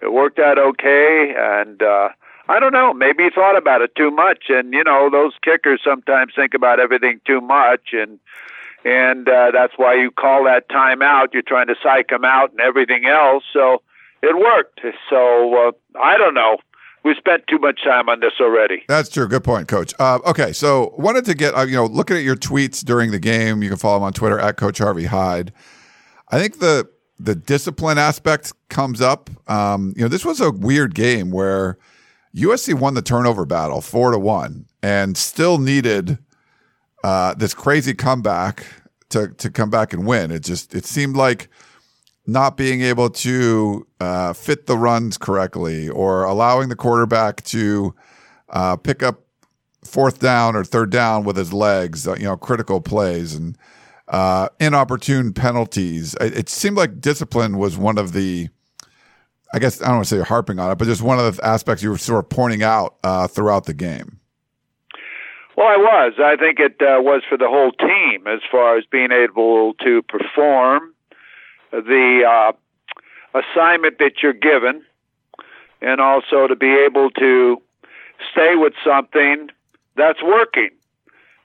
it 0.01 0.11
worked 0.11 0.39
out 0.39 0.57
okay, 0.57 1.33
and 1.37 1.81
uh, 1.81 2.09
I 2.49 2.59
don't 2.59 2.73
know. 2.73 2.93
Maybe 2.93 3.25
he 3.25 3.29
thought 3.29 3.57
about 3.57 3.81
it 3.81 3.95
too 3.95 4.09
much, 4.09 4.45
and 4.49 4.73
you 4.73 4.83
know, 4.83 5.09
those 5.11 5.33
kickers 5.43 5.81
sometimes 5.83 6.33
think 6.35 6.53
about 6.53 6.79
everything 6.79 7.21
too 7.25 7.41
much, 7.41 7.89
and 7.93 8.19
and 8.85 9.29
uh, 9.29 9.51
that's 9.53 9.73
why 9.77 9.95
you 9.95 10.11
call 10.11 10.45
that 10.45 10.69
timeout. 10.69 11.33
You're 11.33 11.43
trying 11.43 11.67
to 11.67 11.75
psych 11.83 12.09
them 12.09 12.25
out 12.25 12.51
and 12.51 12.59
everything 12.59 13.05
else. 13.05 13.43
So 13.53 13.81
it 14.23 14.35
worked. 14.35 14.81
So 15.09 15.67
uh, 15.67 15.71
I 15.99 16.17
don't 16.17 16.33
know. 16.33 16.57
We 17.07 17.15
spent 17.15 17.47
too 17.47 17.57
much 17.57 17.85
time 17.85 18.09
on 18.09 18.19
this 18.19 18.33
already. 18.41 18.83
That's 18.89 19.07
true. 19.07 19.29
Good 19.29 19.45
point, 19.45 19.69
Coach. 19.69 19.93
Uh, 19.97 20.19
okay, 20.25 20.51
so 20.51 20.93
wanted 20.97 21.23
to 21.23 21.35
get 21.35 21.55
uh, 21.55 21.61
you 21.61 21.77
know 21.77 21.85
looking 21.85 22.17
at 22.17 22.23
your 22.23 22.35
tweets 22.35 22.83
during 22.83 23.11
the 23.11 23.19
game. 23.19 23.63
You 23.63 23.69
can 23.69 23.77
follow 23.77 23.95
him 23.95 24.03
on 24.03 24.11
Twitter 24.11 24.37
at 24.37 24.57
Coach 24.57 24.79
Harvey 24.79 25.05
Hyde. 25.05 25.53
I 26.29 26.37
think 26.37 26.59
the 26.59 26.89
the 27.17 27.33
discipline 27.33 27.97
aspect 27.97 28.51
comes 28.67 28.99
up. 28.99 29.29
Um, 29.49 29.93
you 29.95 30.01
know, 30.01 30.09
this 30.09 30.25
was 30.25 30.41
a 30.41 30.51
weird 30.51 30.95
game 30.95 31.31
where 31.31 31.77
USC 32.35 32.73
won 32.73 32.93
the 32.93 33.01
turnover 33.01 33.45
battle 33.45 33.79
four 33.79 34.11
to 34.11 34.19
one, 34.19 34.65
and 34.83 35.15
still 35.15 35.59
needed 35.59 36.17
uh, 37.05 37.35
this 37.35 37.53
crazy 37.53 37.93
comeback 37.93 38.65
to 39.11 39.29
to 39.29 39.49
come 39.49 39.69
back 39.69 39.93
and 39.93 40.05
win. 40.05 40.29
It 40.29 40.43
just 40.43 40.75
it 40.75 40.83
seemed 40.83 41.15
like 41.15 41.47
not 42.27 42.57
being 42.57 42.81
able 42.81 43.09
to 43.09 43.87
uh, 44.01 44.33
fit 44.33 44.67
the 44.67 44.77
runs 44.77 45.17
correctly 45.17 45.87
or 45.87 46.25
allowing 46.25 46.67
the 46.67 46.75
quarterback 46.75 47.41
to 47.45 47.95
uh, 48.49 48.75
pick 48.75 49.01
up 49.01 49.21
fourth 49.83 50.19
down 50.19 50.55
or 50.55 50.65
third 50.65 50.89
down 50.89 51.23
with 51.23 51.37
his 51.37 51.53
legs, 51.53 52.05
uh, 52.05 52.15
you 52.15 52.25
know, 52.25 52.35
critical 52.35 52.81
plays 52.81 53.33
and 53.33 53.57
uh, 54.09 54.49
inopportune 54.59 55.33
penalties. 55.33 56.15
It, 56.19 56.37
it, 56.37 56.49
seemed 56.49 56.75
like 56.75 56.99
discipline 56.99 57.57
was 57.57 57.77
one 57.77 57.97
of 57.97 58.11
the, 58.11 58.49
I 59.53 59.59
guess, 59.59 59.81
I 59.81 59.85
don't 59.85 59.95
want 59.95 60.05
to 60.05 60.09
say 60.09 60.15
you're 60.17 60.25
harping 60.25 60.59
on 60.59 60.69
it, 60.69 60.77
but 60.77 60.85
just 60.85 61.01
one 61.01 61.19
of 61.19 61.37
the 61.37 61.45
aspects 61.45 61.81
you 61.81 61.89
were 61.89 61.97
sort 61.97 62.25
of 62.25 62.29
pointing 62.29 62.61
out 62.61 62.97
uh, 63.03 63.27
throughout 63.27 63.65
the 63.65 63.73
game. 63.73 64.19
Well, 65.55 65.67
I 65.67 65.77
was. 65.77 66.13
I 66.19 66.35
think 66.35 66.59
it 66.59 66.75
uh, 66.81 67.01
was 67.01 67.23
for 67.27 67.37
the 67.37 67.47
whole 67.47 67.71
team 67.71 68.27
as 68.27 68.41
far 68.51 68.77
as 68.77 68.85
being 68.91 69.11
able 69.11 69.73
to 69.75 70.03
perform 70.03 70.93
the 71.71 72.23
uh, 72.27 73.39
assignment 73.39 73.99
that 73.99 74.23
you're 74.23 74.33
given, 74.33 74.83
and 75.81 76.01
also 76.01 76.47
to 76.47 76.55
be 76.55 76.73
able 76.73 77.09
to 77.11 77.61
stay 78.31 78.55
with 78.55 78.73
something 78.83 79.49
that's 79.95 80.21
working. 80.23 80.69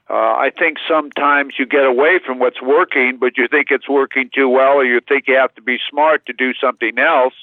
Uh, 0.09 0.13
I 0.13 0.51
think 0.57 0.77
sometimes 0.87 1.55
you 1.57 1.65
get 1.65 1.85
away 1.85 2.19
from 2.25 2.39
what's 2.39 2.61
working, 2.61 3.17
but 3.17 3.37
you 3.37 3.47
think 3.47 3.67
it's 3.71 3.87
working 3.87 4.29
too 4.33 4.49
well, 4.49 4.73
or 4.73 4.85
you 4.85 4.99
think 4.99 5.27
you 5.27 5.35
have 5.35 5.55
to 5.55 5.61
be 5.61 5.79
smart 5.89 6.25
to 6.25 6.33
do 6.33 6.53
something 6.53 6.99
else. 6.99 7.33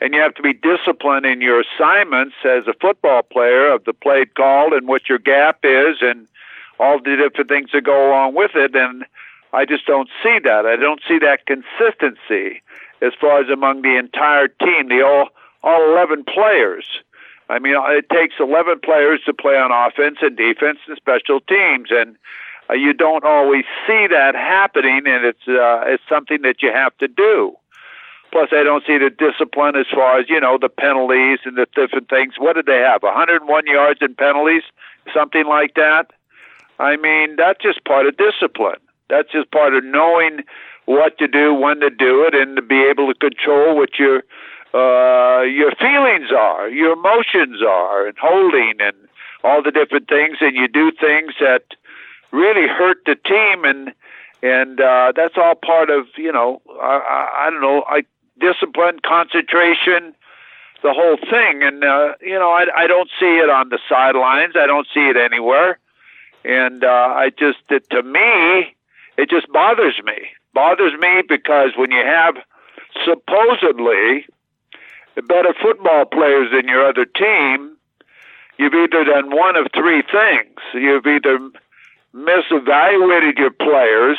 And 0.00 0.12
you 0.14 0.20
have 0.20 0.34
to 0.34 0.42
be 0.42 0.52
disciplined 0.52 1.26
in 1.26 1.40
your 1.40 1.60
assignments 1.60 2.34
as 2.44 2.66
a 2.66 2.74
football 2.80 3.22
player 3.22 3.72
of 3.72 3.84
the 3.84 3.92
play 3.92 4.26
called 4.26 4.72
and 4.72 4.88
what 4.88 5.08
your 5.08 5.18
gap 5.18 5.60
is 5.62 5.98
and 6.00 6.26
all 6.78 6.98
the 6.98 7.16
different 7.16 7.48
things 7.48 7.70
that 7.72 7.84
go 7.84 8.08
along 8.08 8.34
with 8.34 8.50
it. 8.54 8.74
And 8.74 9.04
I 9.52 9.64
just 9.64 9.86
don't 9.86 10.08
see 10.22 10.38
that. 10.44 10.66
I 10.66 10.76
don't 10.76 11.00
see 11.06 11.18
that 11.18 11.46
consistency 11.46 12.62
as 13.02 13.12
far 13.20 13.40
as 13.40 13.50
among 13.50 13.82
the 13.82 13.96
entire 13.98 14.48
team, 14.48 14.88
the 14.88 15.02
all 15.02 15.28
all 15.62 15.92
11 15.92 16.24
players. 16.24 16.86
I 17.48 17.58
mean, 17.58 17.74
it 17.76 18.08
takes 18.10 18.36
11 18.40 18.80
players 18.82 19.20
to 19.26 19.34
play 19.34 19.56
on 19.56 19.70
offense 19.70 20.18
and 20.22 20.36
defense 20.36 20.78
and 20.88 20.96
special 20.96 21.40
teams, 21.40 21.90
and 21.90 22.16
uh, 22.70 22.74
you 22.74 22.92
don't 22.94 23.24
always 23.24 23.64
see 23.86 24.06
that 24.08 24.34
happening, 24.34 25.02
and 25.06 25.24
it's 25.24 25.46
uh, 25.46 25.84
it's 25.86 26.02
something 26.08 26.42
that 26.42 26.62
you 26.62 26.72
have 26.72 26.96
to 26.98 27.08
do. 27.08 27.54
Plus, 28.30 28.48
I 28.52 28.62
don't 28.62 28.82
see 28.86 28.96
the 28.96 29.10
discipline 29.10 29.76
as 29.76 29.86
far 29.92 30.18
as 30.18 30.30
you 30.30 30.40
know 30.40 30.56
the 30.58 30.70
penalties 30.70 31.40
and 31.44 31.56
the 31.56 31.66
different 31.74 32.08
things. 32.08 32.34
What 32.38 32.54
did 32.54 32.66
they 32.66 32.78
have? 32.78 33.02
101 33.02 33.66
yards 33.66 34.00
in 34.00 34.14
penalties, 34.14 34.62
something 35.12 35.44
like 35.46 35.74
that. 35.74 36.10
I 36.78 36.96
mean, 36.96 37.36
that's 37.36 37.62
just 37.62 37.84
part 37.84 38.06
of 38.06 38.16
discipline. 38.16 38.80
That's 39.12 39.30
just 39.30 39.50
part 39.50 39.74
of 39.74 39.84
knowing 39.84 40.40
what 40.86 41.18
to 41.18 41.28
do, 41.28 41.52
when 41.52 41.80
to 41.80 41.90
do 41.90 42.24
it, 42.24 42.34
and 42.34 42.56
to 42.56 42.62
be 42.62 42.82
able 42.82 43.12
to 43.12 43.14
control 43.14 43.76
what 43.76 43.98
your 43.98 44.22
uh, 44.72 45.42
your 45.42 45.70
feelings 45.72 46.30
are, 46.32 46.70
your 46.70 46.94
emotions 46.94 47.60
are, 47.62 48.06
and 48.06 48.16
holding 48.16 48.80
and 48.80 48.96
all 49.44 49.62
the 49.62 49.70
different 49.70 50.08
things. 50.08 50.38
And 50.40 50.56
you 50.56 50.66
do 50.66 50.90
things 50.98 51.34
that 51.40 51.64
really 52.30 52.66
hurt 52.66 53.04
the 53.04 53.16
team, 53.16 53.66
and 53.66 53.92
and 54.42 54.80
uh, 54.80 55.12
that's 55.14 55.36
all 55.36 55.56
part 55.56 55.90
of 55.90 56.06
you 56.16 56.32
know 56.32 56.62
I, 56.80 56.96
I, 56.96 57.46
I 57.46 57.50
don't 57.50 57.60
know 57.60 57.84
I 57.86 58.04
discipline, 58.40 59.00
concentration, 59.04 60.14
the 60.82 60.94
whole 60.94 61.18
thing. 61.18 61.62
And 61.62 61.84
uh, 61.84 62.14
you 62.22 62.38
know 62.38 62.50
I 62.50 62.64
I 62.74 62.86
don't 62.86 63.10
see 63.20 63.36
it 63.44 63.50
on 63.50 63.68
the 63.68 63.78
sidelines. 63.90 64.54
I 64.56 64.66
don't 64.66 64.86
see 64.94 65.06
it 65.06 65.18
anywhere. 65.18 65.78
And 66.44 66.82
uh, 66.82 66.88
I 66.88 67.30
just, 67.30 67.60
it, 67.70 67.88
to 67.90 68.02
me, 68.02 68.74
it 69.16 69.30
just 69.30 69.50
bothers 69.52 70.00
me. 70.04 70.28
Bothers 70.54 70.92
me 70.98 71.22
because 71.28 71.70
when 71.76 71.90
you 71.90 72.04
have 72.04 72.36
supposedly 73.04 74.26
better 75.28 75.54
football 75.60 76.04
players 76.06 76.48
than 76.52 76.68
your 76.68 76.86
other 76.86 77.04
team, 77.04 77.76
you've 78.58 78.74
either 78.74 79.04
done 79.04 79.34
one 79.34 79.56
of 79.56 79.66
three 79.74 80.02
things. 80.02 80.58
You've 80.74 81.06
either 81.06 81.38
misevaluated 82.14 83.38
your 83.38 83.50
players, 83.50 84.18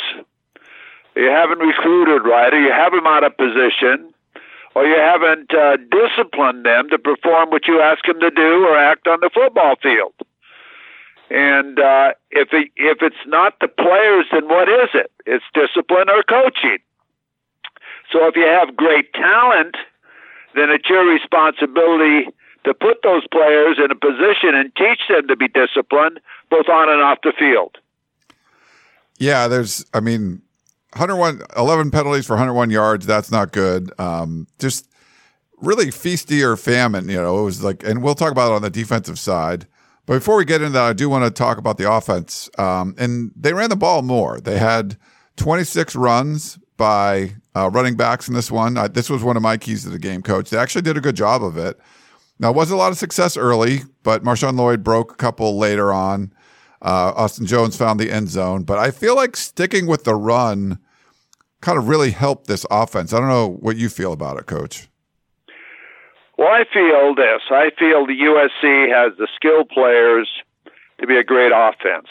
you 1.16 1.30
haven't 1.30 1.60
recruited 1.60 2.26
right, 2.26 2.54
or 2.54 2.60
you 2.60 2.72
have 2.72 2.92
them 2.92 3.06
out 3.06 3.24
of 3.24 3.38
position, 3.38 4.14
or 4.76 4.86
you 4.86 4.98
haven't 4.98 5.54
uh, 5.54 5.78
disciplined 5.92 6.66
them 6.66 6.90
to 6.90 6.98
perform 6.98 7.52
what 7.52 7.68
you 7.68 7.80
ask 7.80 8.04
them 8.06 8.20
to 8.20 8.32
do 8.32 8.66
or 8.66 8.76
act 8.76 9.08
on 9.08 9.20
the 9.22 9.30
football 9.32 9.76
field. 9.82 10.14
And 11.30 11.80
uh, 11.80 12.14
if 12.32 12.50
it, 12.52 12.72
if 12.76 13.00
it's 13.02 13.24
not 13.26 13.56
the 13.60 13.68
players, 13.68 14.26
then 14.32 14.48
what 14.48 14.70
is 14.70 14.90
it? 14.94 15.12
It's 15.26 15.44
discipline 15.54 16.10
or 16.10 16.24
coaching. 16.24 16.80
So 18.12 18.28
if 18.28 18.36
you 18.36 18.46
have 18.46 18.76
great 18.76 19.14
talent, 19.14 19.76
then 20.56 20.70
it's 20.70 20.88
your 20.90 21.06
responsibility 21.06 22.28
to 22.66 22.74
put 22.74 23.02
those 23.04 23.26
players 23.32 23.78
in 23.84 23.92
a 23.92 23.96
position 23.96 24.56
and 24.56 24.74
teach 24.76 25.02
them 25.10 25.28
to 25.28 25.36
be 25.36 25.48
disciplined, 25.48 26.20
both 26.50 26.70
on 26.70 26.90
and 26.90 27.02
off 27.02 27.20
the 27.24 27.34
field. 27.38 27.78
Yeah, 29.18 29.48
there's, 29.48 29.86
I 29.94 30.00
mean, 30.00 30.42
101, 30.94 31.42
11 31.58 31.92
penalties 31.92 32.26
for 32.26 32.34
101 32.34 32.70
yards. 32.70 33.06
That's 33.06 33.32
not 33.32 33.52
good. 33.52 33.92
Um, 34.00 34.48
just 34.60 34.88
really 35.60 35.88
feasty 35.88 36.42
or 36.44 36.56
famine, 36.56 37.10
you 37.10 37.18
know, 37.18 37.40
it 37.40 37.44
was 37.44 37.64
like, 37.64 37.84
and 37.84 38.04
we'll 38.04 38.16
talk 38.16 38.32
about 38.32 38.52
it 38.52 38.56
on 38.56 38.62
the 38.62 38.70
defensive 38.70 39.18
side. 39.18 39.66
But 40.06 40.16
before 40.16 40.36
we 40.36 40.46
get 40.46 40.62
into 40.62 40.74
that, 40.74 40.84
I 40.84 40.94
do 40.94 41.10
want 41.10 41.24
to 41.24 41.32
talk 41.32 41.58
about 41.58 41.78
the 41.78 41.92
offense. 41.92 42.50
Um, 42.58 42.94
and 42.98 43.32
they 43.36 43.54
ran 43.54 43.70
the 43.70 43.76
ball 43.76 44.02
more. 44.02 44.40
They 44.40 44.60
had 44.60 44.98
26 45.38 45.96
runs 45.96 46.60
by 46.76 47.36
uh, 47.56 47.70
running 47.72 47.96
backs 47.96 48.28
in 48.28 48.34
this 48.34 48.52
one. 48.52 48.78
I, 48.78 48.88
this 48.88 49.10
was 49.10 49.24
one 49.24 49.38
of 49.38 49.44
my 49.44 49.58
keys 49.58 49.84
to 49.84 49.90
the 49.90 50.00
game, 50.00 50.22
coach. 50.22 50.50
They 50.50 50.58
actually 50.58 50.82
did 50.82 50.98
a 50.98 51.02
good 51.02 51.16
job 51.16 51.44
of 51.44 51.58
it. 51.58 51.80
Now, 52.40 52.50
it 52.50 52.56
wasn't 52.56 52.76
a 52.76 52.80
lot 52.80 52.92
of 52.92 52.98
success 52.98 53.38
early, 53.38 53.82
but 54.02 54.24
MarShawn 54.24 54.58
Lloyd 54.58 54.84
broke 54.84 55.14
a 55.14 55.16
couple 55.16 55.58
later 55.58 55.94
on. 55.94 56.34
Uh, 56.82 57.14
Austin 57.16 57.46
Jones 57.46 57.78
found 57.78 58.00
the 58.00 58.12
end 58.12 58.28
zone. 58.28 58.64
But 58.64 58.80
I 58.80 58.92
feel 58.92 59.16
like 59.16 59.38
sticking 59.38 59.88
with 59.88 60.04
the 60.04 60.16
run 60.16 60.80
kind 61.62 61.78
of 61.78 61.88
really 61.88 62.12
helped 62.12 62.48
this 62.48 62.66
offense. 62.70 63.14
I 63.14 63.20
don't 63.20 63.30
know 63.30 63.48
what 63.48 63.78
you 63.78 63.88
feel 63.88 64.12
about 64.12 64.38
it, 64.38 64.48
coach. 64.48 64.90
Well, 66.44 66.52
I 66.52 66.66
feel 66.66 67.16
this. 67.16 67.42
I 67.52 67.72
feel 67.80 68.06
the 68.06 68.20
USC 68.20 68.90
has 68.90 69.18
the 69.18 69.30
skilled 69.34 69.70
players 69.70 70.28
to 71.00 71.08
be 71.08 71.16
a 71.16 71.24
great 71.24 71.54
offense. 71.56 72.10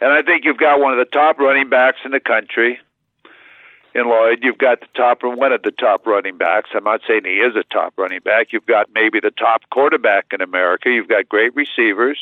And 0.00 0.10
I 0.10 0.22
think 0.22 0.46
you've 0.46 0.56
got 0.56 0.80
one 0.80 0.92
of 0.92 0.98
the 0.98 1.04
top 1.04 1.38
running 1.38 1.68
backs 1.68 1.98
in 2.06 2.12
the 2.12 2.20
country 2.20 2.80
in 3.94 4.08
Lloyd. 4.08 4.38
You've 4.40 4.56
got 4.56 4.80
the 4.80 4.86
top 4.94 5.18
one 5.22 5.52
of 5.52 5.60
the 5.62 5.72
top 5.72 6.06
running 6.06 6.38
backs. 6.38 6.70
I'm 6.74 6.84
not 6.84 7.02
saying 7.06 7.26
he 7.26 7.32
is 7.32 7.54
a 7.54 7.64
top 7.64 7.92
running 7.98 8.20
back. 8.20 8.50
You've 8.50 8.64
got 8.64 8.88
maybe 8.94 9.20
the 9.20 9.30
top 9.30 9.68
quarterback 9.70 10.28
in 10.32 10.40
America. 10.40 10.88
You've 10.88 11.08
got 11.08 11.28
great 11.28 11.54
receivers 11.54 12.18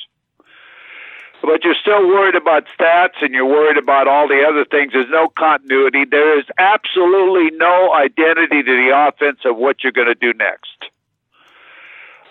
but 1.43 1.65
you're 1.65 1.75
still 1.75 2.07
worried 2.07 2.35
about 2.35 2.67
stats 2.79 3.23
and 3.23 3.33
you're 3.33 3.47
worried 3.47 3.79
about 3.79 4.09
all 4.09 4.29
the 4.29 4.45
other 4.47 4.65
things. 4.65 4.93
There's 4.93 5.11
no 5.11 5.29
continuity. 5.29 6.05
There 6.05 6.39
is 6.39 6.45
absolutely 6.59 7.57
no 7.57 7.95
identity 7.95 8.63
to 8.63 8.77
the 8.77 8.93
offense 8.95 9.41
of 9.45 9.57
what 9.57 9.83
you're 9.83 9.93
going 9.93 10.09
to 10.09 10.15
do 10.15 10.33
next. 10.35 10.91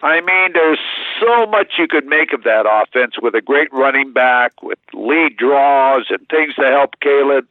I 0.02 0.22
mean, 0.22 0.54
there's 0.54 0.80
so 1.20 1.46
much 1.48 1.74
you 1.78 1.88
could 1.88 2.06
make 2.06 2.32
of 2.32 2.44
that 2.44 2.66
offense 2.66 3.16
with 3.22 3.36
a 3.36 3.42
great 3.42 3.68
running 3.74 4.14
back, 4.14 4.64
with 4.64 4.80
lead 4.94 5.36
draws 5.36 6.06
and 6.10 6.26
things 6.30 6.56
to 6.56 6.68
help 6.68 7.00
Caleb, 7.02 7.50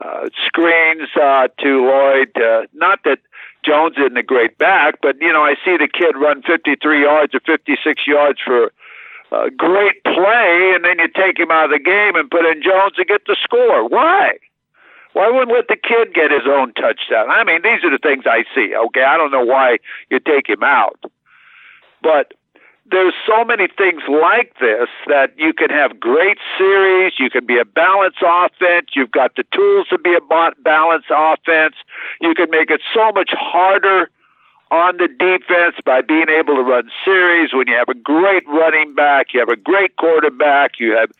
uh, 0.00 0.28
screens 0.46 1.08
uh, 1.20 1.48
to 1.58 1.86
Lloyd. 1.86 2.30
Uh, 2.36 2.66
not 2.72 3.00
that 3.04 3.18
Jones 3.64 3.96
isn't 3.98 4.16
a 4.16 4.22
great 4.22 4.58
back, 4.58 5.00
but 5.02 5.20
you 5.20 5.32
know, 5.32 5.42
I 5.42 5.54
see 5.64 5.76
the 5.76 5.88
kid 5.92 6.14
run 6.16 6.42
53 6.42 7.02
yards 7.02 7.34
or 7.34 7.40
56 7.40 8.06
yards 8.06 8.38
for 8.44 8.72
a 9.32 9.50
great 9.50 10.02
play, 10.04 10.72
and 10.74 10.84
then 10.84 10.98
you 10.98 11.08
take 11.08 11.38
him 11.38 11.50
out 11.50 11.66
of 11.66 11.70
the 11.70 11.78
game 11.78 12.16
and 12.16 12.30
put 12.30 12.46
in 12.46 12.62
Jones 12.62 12.94
to 12.96 13.04
get 13.04 13.22
the 13.26 13.36
score. 13.42 13.88
Why? 13.88 14.38
Why 15.12 15.30
wouldn't 15.30 15.52
let 15.52 15.68
the 15.68 15.76
kid 15.76 16.14
get 16.14 16.30
his 16.30 16.46
own 16.46 16.72
touchdown? 16.74 17.30
I 17.30 17.44
mean, 17.44 17.62
these 17.62 17.82
are 17.84 17.90
the 17.90 17.98
things 17.98 18.24
I 18.26 18.44
see. 18.54 18.74
Okay, 18.74 19.02
I 19.02 19.16
don't 19.16 19.32
know 19.32 19.44
why 19.44 19.78
you 20.10 20.20
take 20.20 20.48
him 20.48 20.62
out, 20.62 21.00
but 22.02 22.34
there's 22.90 23.14
so 23.26 23.44
many 23.44 23.68
things 23.68 24.02
like 24.08 24.54
this 24.60 24.88
that 25.08 25.32
you 25.36 25.52
can 25.52 25.70
have 25.70 26.00
great 26.00 26.38
series. 26.56 27.12
You 27.18 27.28
can 27.28 27.44
be 27.44 27.58
a 27.58 27.64
balanced 27.64 28.22
offense. 28.24 28.88
You've 28.94 29.10
got 29.10 29.36
the 29.36 29.44
tools 29.54 29.88
to 29.88 29.98
be 29.98 30.14
a 30.14 30.20
balanced 30.62 31.10
offense. 31.10 31.74
You 32.20 32.34
can 32.34 32.50
make 32.50 32.70
it 32.70 32.80
so 32.94 33.12
much 33.12 33.30
harder 33.32 34.08
on 34.70 34.98
the 34.98 35.08
defense 35.08 35.76
by 35.84 36.02
being 36.02 36.28
able 36.28 36.56
to 36.56 36.62
run 36.62 36.90
series 37.04 37.52
when 37.52 37.66
you 37.68 37.74
have 37.74 37.88
a 37.88 37.94
great 37.94 38.46
running 38.48 38.94
back, 38.94 39.32
you 39.32 39.40
have 39.40 39.48
a 39.48 39.56
great 39.56 39.96
quarterback, 39.96 40.78
you 40.78 40.92
have 40.92 41.10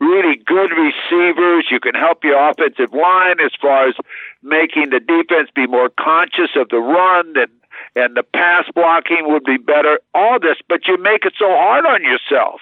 really 0.00 0.36
good 0.36 0.70
receivers. 0.70 1.66
You 1.70 1.80
can 1.80 1.94
help 1.94 2.24
your 2.24 2.38
offensive 2.50 2.92
line 2.92 3.40
as 3.40 3.52
far 3.60 3.88
as 3.88 3.94
making 4.42 4.90
the 4.90 5.00
defense 5.00 5.50
be 5.54 5.66
more 5.66 5.90
conscious 5.98 6.50
of 6.56 6.68
the 6.68 6.78
run 6.78 7.34
and 7.36 7.50
and 7.96 8.16
the 8.16 8.22
pass 8.22 8.64
blocking 8.74 9.30
would 9.32 9.44
be 9.44 9.56
better. 9.56 10.00
All 10.14 10.40
this, 10.40 10.58
but 10.68 10.86
you 10.86 10.96
make 10.96 11.24
it 11.24 11.34
so 11.38 11.46
hard 11.46 11.86
on 11.86 12.02
yourself. 12.02 12.60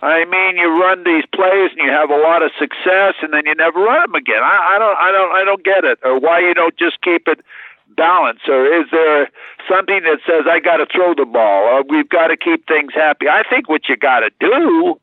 I 0.00 0.24
mean, 0.24 0.56
you 0.56 0.68
run 0.80 1.04
these 1.04 1.24
plays 1.32 1.70
and 1.70 1.78
you 1.78 1.90
have 1.90 2.10
a 2.10 2.16
lot 2.16 2.42
of 2.42 2.50
success, 2.58 3.14
and 3.22 3.32
then 3.32 3.46
you 3.46 3.54
never 3.54 3.80
run 3.80 4.02
them 4.02 4.14
again. 4.14 4.42
I, 4.42 4.74
I 4.74 4.78
don't, 4.78 4.98
I 4.98 5.12
don't, 5.12 5.32
I 5.36 5.44
don't 5.44 5.64
get 5.64 5.84
it. 5.84 5.98
Or 6.02 6.18
why 6.18 6.40
you 6.40 6.54
don't 6.54 6.76
just 6.76 7.00
keep 7.02 7.28
it 7.28 7.40
balanced? 7.96 8.48
Or 8.48 8.66
is 8.66 8.86
there 8.90 9.30
something 9.68 10.02
that 10.02 10.18
says 10.26 10.44
I 10.48 10.60
got 10.60 10.78
to 10.78 10.86
throw 10.86 11.14
the 11.14 11.26
ball? 11.26 11.64
Or 11.64 11.82
we've 11.88 12.08
got 12.08 12.28
to 12.28 12.36
keep 12.36 12.66
things 12.66 12.92
happy? 12.94 13.28
I 13.28 13.42
think 13.48 13.68
what 13.68 13.88
you 13.88 13.96
got 13.96 14.20
to 14.20 14.30
do 14.40 15.00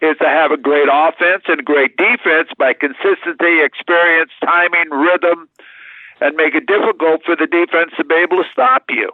is 0.00 0.16
to 0.18 0.28
have 0.28 0.50
a 0.50 0.56
great 0.56 0.88
offense 0.90 1.44
and 1.46 1.64
great 1.64 1.96
defense 1.96 2.50
by 2.58 2.72
consistency, 2.72 3.62
experience, 3.62 4.32
timing, 4.44 4.90
rhythm, 4.90 5.48
and 6.20 6.36
make 6.36 6.54
it 6.54 6.66
difficult 6.66 7.22
for 7.24 7.36
the 7.36 7.46
defense 7.46 7.92
to 7.96 8.04
be 8.04 8.14
able 8.14 8.42
to 8.42 8.48
stop 8.52 8.84
you. 8.88 9.10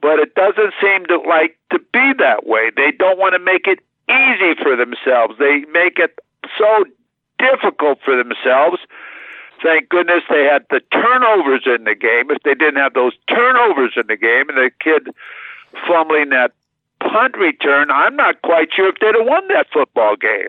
But 0.00 0.18
it 0.20 0.34
doesn't 0.34 0.74
seem 0.80 1.06
to 1.06 1.18
like 1.18 1.58
to 1.72 1.78
be 1.92 2.12
that 2.18 2.46
way. 2.46 2.70
They 2.76 2.92
don't 2.92 3.18
want 3.18 3.34
to 3.34 3.38
make 3.38 3.66
it 3.66 3.80
easy 4.08 4.54
for 4.62 4.76
themselves. 4.76 5.34
They 5.38 5.64
make 5.72 5.98
it 5.98 6.18
so 6.56 6.84
difficult 7.38 7.98
for 8.04 8.16
themselves. 8.16 8.78
Thank 9.62 9.88
goodness 9.88 10.22
they 10.30 10.44
had 10.44 10.66
the 10.70 10.80
turnovers 10.92 11.62
in 11.66 11.84
the 11.84 11.94
game. 11.94 12.30
If 12.30 12.42
they 12.44 12.54
didn't 12.54 12.76
have 12.76 12.94
those 12.94 13.12
turnovers 13.28 13.92
in 13.96 14.06
the 14.06 14.16
game 14.16 14.48
and 14.48 14.58
the 14.58 14.70
kid 14.80 15.08
fumbling 15.86 16.30
that 16.30 16.52
punt 17.00 17.36
return, 17.36 17.90
I'm 17.90 18.16
not 18.16 18.42
quite 18.42 18.72
sure 18.72 18.88
if 18.88 18.96
they'd 19.00 19.14
have 19.14 19.26
won 19.26 19.48
that 19.48 19.66
football 19.72 20.16
game. 20.16 20.48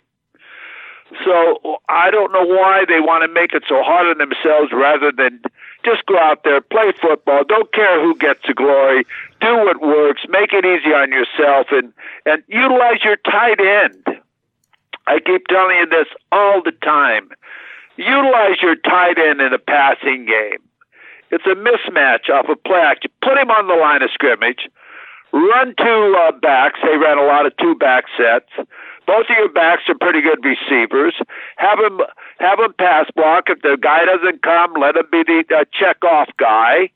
So 1.25 1.79
I 1.89 2.11
don't 2.11 2.31
know 2.31 2.45
why 2.45 2.85
they 2.87 2.99
want 2.99 3.23
to 3.23 3.33
make 3.33 3.53
it 3.53 3.63
so 3.67 3.81
hard 3.81 4.07
on 4.07 4.19
themselves 4.19 4.71
rather 4.71 5.11
than 5.11 5.41
just 5.83 6.05
go 6.05 6.17
out 6.19 6.43
there, 6.43 6.61
play 6.61 6.91
football, 7.01 7.43
don't 7.43 7.71
care 7.73 7.99
who 8.01 8.15
gets 8.15 8.41
the 8.45 8.53
glory, 8.53 9.05
do 9.41 9.57
what 9.57 9.81
works, 9.81 10.21
make 10.29 10.53
it 10.53 10.65
easy 10.65 10.93
on 10.93 11.11
yourself, 11.11 11.67
and 11.71 11.91
and 12.27 12.43
utilize 12.47 13.03
your 13.03 13.15
tight 13.17 13.59
end. 13.59 14.21
I 15.07 15.19
keep 15.19 15.47
telling 15.47 15.77
you 15.77 15.87
this 15.87 16.07
all 16.31 16.61
the 16.61 16.73
time. 16.83 17.29
Utilize 17.99 18.61
your 18.61 18.75
tight 18.77 19.19
end 19.19 19.41
in 19.41 19.53
a 19.53 19.59
passing 19.59 20.25
game. 20.25 20.59
It's 21.31 21.45
a 21.45 21.55
mismatch 21.55 22.29
off 22.33 22.47
a 22.49 22.55
play 22.55 22.79
action. 22.79 23.11
Put 23.21 23.37
him 23.37 23.51
on 23.51 23.67
the 23.67 23.75
line 23.75 24.01
of 24.01 24.09
scrimmage 24.11 24.67
run 25.31 25.73
two 25.77 26.17
uh, 26.19 26.31
backs. 26.31 26.79
They 26.83 26.97
ran 26.97 27.17
a 27.17 27.25
lot 27.25 27.45
of 27.45 27.55
two 27.57 27.75
back 27.75 28.05
sets. 28.17 28.49
Both 29.05 29.25
of 29.29 29.37
your 29.37 29.49
backs 29.49 29.83
are 29.89 29.95
pretty 29.95 30.21
good 30.21 30.43
receivers. 30.43 31.15
Have 31.57 31.79
them 31.79 31.99
have 32.39 32.59
them 32.59 32.73
pass 32.77 33.05
block. 33.15 33.45
If 33.47 33.61
the 33.61 33.77
guy 33.81 34.05
doesn't 34.05 34.43
come, 34.43 34.73
let 34.79 34.95
him 34.95 35.05
be 35.11 35.23
the 35.23 35.43
uh, 35.55 35.65
check 35.73 36.03
off 36.03 36.29
guy. 36.37 36.89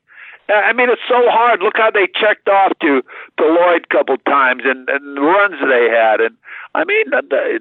I 0.48 0.72
mean, 0.72 0.90
it's 0.90 1.02
so 1.08 1.20
hard. 1.30 1.60
Look 1.60 1.76
how 1.76 1.90
they 1.90 2.06
checked 2.06 2.48
off 2.48 2.72
to 2.80 3.02
to 3.38 3.44
Lloyd 3.44 3.86
a 3.90 3.94
couple 3.94 4.16
times 4.18 4.62
and, 4.64 4.88
and 4.88 5.16
the 5.16 5.20
runs 5.20 5.56
they 5.60 5.88
had. 5.88 6.20
And 6.20 6.36
I 6.74 6.84
mean, 6.84 7.10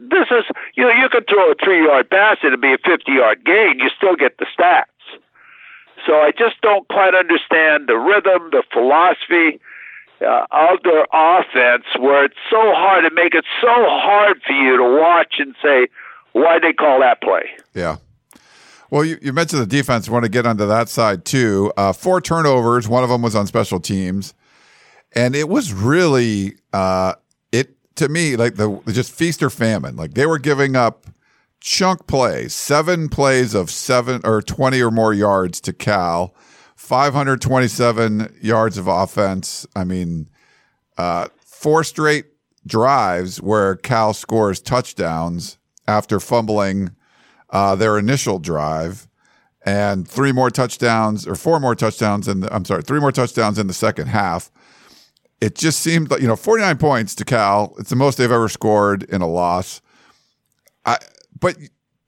this 0.10 0.28
is 0.32 0.46
you 0.75 0.84
know 0.84 0.92
you 0.92 1.08
can 1.10 1.24
throw 1.24 1.52
a 1.52 1.56
three 1.56 1.86
yard 1.86 2.10
pass 2.10 2.38
and 2.42 2.50
it'd 2.50 2.62
be 2.62 2.74
a 2.74 2.78
fifty 2.78 3.13
yard 3.13 3.46
gain. 3.46 3.80
You 3.80 3.90
still 3.96 4.16
get 4.16 4.38
the 4.38 4.46
stats. 4.46 4.86
So 6.06 6.16
I 6.16 6.32
just 6.32 6.60
don't 6.62 6.88
quite 6.90 7.16
understand 7.16 7.88
the 7.88 7.96
rhythm, 7.96 8.50
the 8.52 8.63
philosophy 8.74 9.62
uh, 10.22 10.46
of 10.51 10.84
their 10.84 11.05
offense 11.14 11.86
where 12.00 12.25
it's 12.25 12.38
so 12.50 12.74
hard 12.74 13.03
to 13.03 13.16
make 13.16 13.34
it 13.34 13.46
so 13.62 13.72
hard 13.72 14.42
for 14.46 14.53
you 14.53 14.77
to 14.77 14.84
watch 14.84 15.36
and 15.40 15.55
say, 15.62 15.88
why 16.34 16.60
they 16.60 16.74
call 16.74 17.00
that 17.00 17.22
play? 17.22 17.50
Yeah. 17.74 17.98
Well, 18.94 19.03
you, 19.03 19.18
you 19.24 19.34
mentioned 19.34 19.60
the 19.60 19.66
defense. 19.66 20.08
I 20.08 20.12
want 20.12 20.24
to 20.25 20.29
get 20.29 20.46
onto 20.46 20.68
that 20.68 20.88
side 20.88 21.25
too. 21.25 21.74
Uh, 21.75 21.94
four 21.94 22.22
turnovers. 22.22 22.88
One 22.88 23.03
of 23.03 23.10
them 23.10 23.24
was 23.24 23.36
on 23.36 23.48
special 23.48 23.79
teams, 23.79 24.36
and 25.14 25.36
it 25.36 25.50
was 25.50 25.74
really 25.74 26.58
uh, 26.74 27.16
it 27.51 27.75
to 27.96 28.08
me 28.08 28.36
like 28.36 28.53
the 28.53 28.79
just 28.90 29.12
feast 29.12 29.42
or 29.42 29.50
famine. 29.50 29.96
Like 29.96 30.14
they 30.14 30.27
were 30.27 30.38
giving 30.38 30.75
up 30.75 31.08
chunk 31.60 32.06
plays, 32.06 32.53
seven 32.53 33.10
plays 33.10 33.56
of 33.56 33.72
seven 33.72 34.22
or 34.24 34.44
twenty 34.44 34.79
or 34.79 34.92
more 34.92 35.12
yards 35.12 35.60
to 35.62 35.74
Cal 35.74 36.36
527 36.75 38.38
yards 38.44 38.77
of 38.77 38.88
offense. 38.88 39.66
I 39.75 39.86
mean, 39.86 40.29
uh, 41.00 41.29
four 41.44 41.84
straight 41.84 42.25
drives 42.68 43.42
where 43.42 43.75
Cal 43.75 44.14
scores 44.14 44.62
touchdowns 44.62 45.58
after 45.88 46.20
fumbling 46.20 46.92
uh, 47.53 47.75
their 47.75 47.98
initial 47.98 48.39
drive, 48.39 49.07
and 49.66 50.05
three 50.05 50.33
more 50.33 50.50
touchdowns 50.50 51.25
or 51.25 51.35
four 51.35 51.59
more 51.59 51.75
touchdowns 51.75 52.27
in 52.27 52.42
the, 52.42 52.53
I'm 52.53 52.66
sorry, 52.66 52.81
three 52.81 53.00
more 53.00 53.13
touchdowns 53.13 53.57
in 53.57 53.68
the 53.68 53.74
second 53.74 54.07
half. 54.07 54.51
It 55.39 55.55
just 55.55 55.79
seemed 55.79 56.11
like, 56.11 56.20
you 56.20 56.27
know, 56.27 56.35
49 56.35 56.77
points 56.77 57.16
to 57.16 57.25
Cal. 57.25 57.75
It's 57.77 57.89
the 57.89 57.96
most 57.96 58.18
they've 58.18 58.31
ever 58.31 58.50
scored 58.50 59.03
in 59.03 59.22
a 59.22 59.27
loss. 59.27 59.81
I, 60.85 60.98
but 61.39 61.55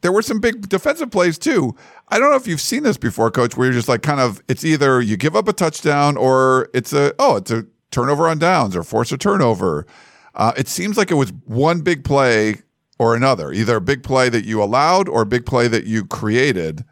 there 0.01 0.11
were 0.11 0.21
some 0.21 0.39
big 0.39 0.67
defensive 0.67 1.11
plays 1.11 1.37
too. 1.37 1.75
I 2.09 2.19
don't 2.19 2.31
know 2.31 2.37
if 2.37 2.47
you've 2.47 2.61
seen 2.61 2.83
this 2.83 2.97
before, 2.97 3.31
coach, 3.31 3.55
where 3.55 3.67
you're 3.67 3.73
just 3.73 3.87
like 3.87 4.01
kind 4.01 4.19
of 4.19 4.41
it's 4.47 4.65
either 4.65 4.99
you 5.01 5.15
give 5.15 5.35
up 5.35 5.47
a 5.47 5.53
touchdown 5.53 6.17
or 6.17 6.69
it's 6.73 6.91
a 6.93 7.13
oh, 7.19 7.37
it's 7.37 7.51
a 7.51 7.65
turnover 7.91 8.27
on 8.27 8.39
downs 8.39 8.75
or 8.75 8.83
force 8.83 9.11
a 9.11 9.17
turnover. 9.17 9.85
Uh, 10.33 10.51
it 10.57 10.67
seems 10.67 10.97
like 10.97 11.11
it 11.11 11.15
was 11.15 11.31
one 11.45 11.81
big 11.81 12.03
play 12.03 12.61
or 12.97 13.15
another, 13.15 13.51
either 13.51 13.77
a 13.77 13.81
big 13.81 14.03
play 14.03 14.29
that 14.29 14.45
you 14.45 14.61
allowed 14.63 15.09
or 15.09 15.21
a 15.21 15.25
big 15.25 15.45
play 15.45 15.67
that 15.67 15.85
you 15.85 16.05
created. 16.05 16.85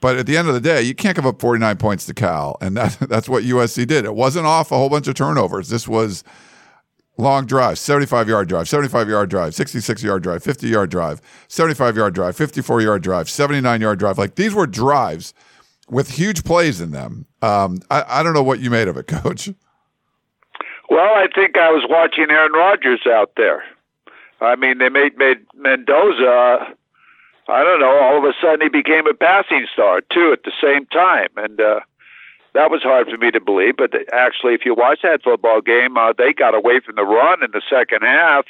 But 0.00 0.16
at 0.16 0.26
the 0.26 0.36
end 0.36 0.48
of 0.48 0.54
the 0.54 0.60
day, 0.60 0.82
you 0.82 0.94
can't 0.94 1.16
give 1.16 1.26
up 1.26 1.40
49 1.40 1.76
points 1.78 2.06
to 2.06 2.14
Cal, 2.14 2.56
and 2.60 2.76
that, 2.76 2.98
that's 3.08 3.28
what 3.28 3.44
USC 3.44 3.86
did. 3.86 4.04
It 4.04 4.14
wasn't 4.14 4.46
off 4.46 4.70
a 4.70 4.76
whole 4.76 4.88
bunch 4.88 5.08
of 5.08 5.14
turnovers. 5.14 5.68
This 5.68 5.88
was 5.88 6.22
long 7.18 7.46
drive, 7.46 7.78
75 7.78 8.28
yard 8.28 8.48
drive, 8.48 8.68
75 8.68 9.08
yard 9.08 9.30
drive, 9.30 9.54
66 9.54 10.02
yard 10.02 10.22
drive, 10.22 10.42
50 10.42 10.68
yard 10.68 10.90
drive, 10.90 11.20
75 11.48 11.96
yard 11.96 12.14
drive, 12.14 12.36
54 12.36 12.82
yard 12.82 13.02
drive, 13.02 13.30
79 13.30 13.80
yard 13.80 13.98
drive. 13.98 14.18
Like 14.18 14.34
these 14.34 14.54
were 14.54 14.66
drives 14.66 15.34
with 15.88 16.10
huge 16.10 16.44
plays 16.44 16.80
in 16.80 16.90
them. 16.90 17.26
Um, 17.42 17.80
I, 17.90 18.04
I 18.06 18.22
don't 18.22 18.34
know 18.34 18.42
what 18.42 18.60
you 18.60 18.70
made 18.70 18.88
of 18.88 18.96
it, 18.96 19.06
coach. 19.06 19.50
Well, 20.88 21.14
I 21.14 21.26
think 21.34 21.56
I 21.56 21.70
was 21.70 21.84
watching 21.88 22.26
Aaron 22.30 22.52
Rodgers 22.52 23.00
out 23.06 23.32
there. 23.36 23.64
I 24.40 24.56
mean, 24.56 24.78
they 24.78 24.88
made, 24.88 25.16
made 25.16 25.38
Mendoza. 25.54 26.74
I 27.48 27.62
don't 27.62 27.80
know. 27.80 27.98
All 27.98 28.18
of 28.18 28.24
a 28.24 28.34
sudden, 28.42 28.60
he 28.60 28.68
became 28.68 29.06
a 29.06 29.14
passing 29.14 29.66
star 29.72 30.00
too 30.00 30.32
at 30.32 30.42
the 30.44 30.52
same 30.60 30.86
time, 30.86 31.28
and 31.36 31.60
uh, 31.60 31.80
that 32.54 32.70
was 32.70 32.82
hard 32.82 33.08
for 33.08 33.16
me 33.16 33.30
to 33.30 33.40
believe. 33.40 33.76
But 33.76 33.92
actually, 34.12 34.54
if 34.54 34.64
you 34.64 34.74
watch 34.74 35.00
that 35.02 35.22
football 35.22 35.60
game, 35.60 35.96
uh, 35.96 36.12
they 36.16 36.32
got 36.32 36.54
away 36.54 36.80
from 36.80 36.96
the 36.96 37.04
run 37.04 37.44
in 37.44 37.50
the 37.52 37.62
second 37.70 38.02
half. 38.02 38.46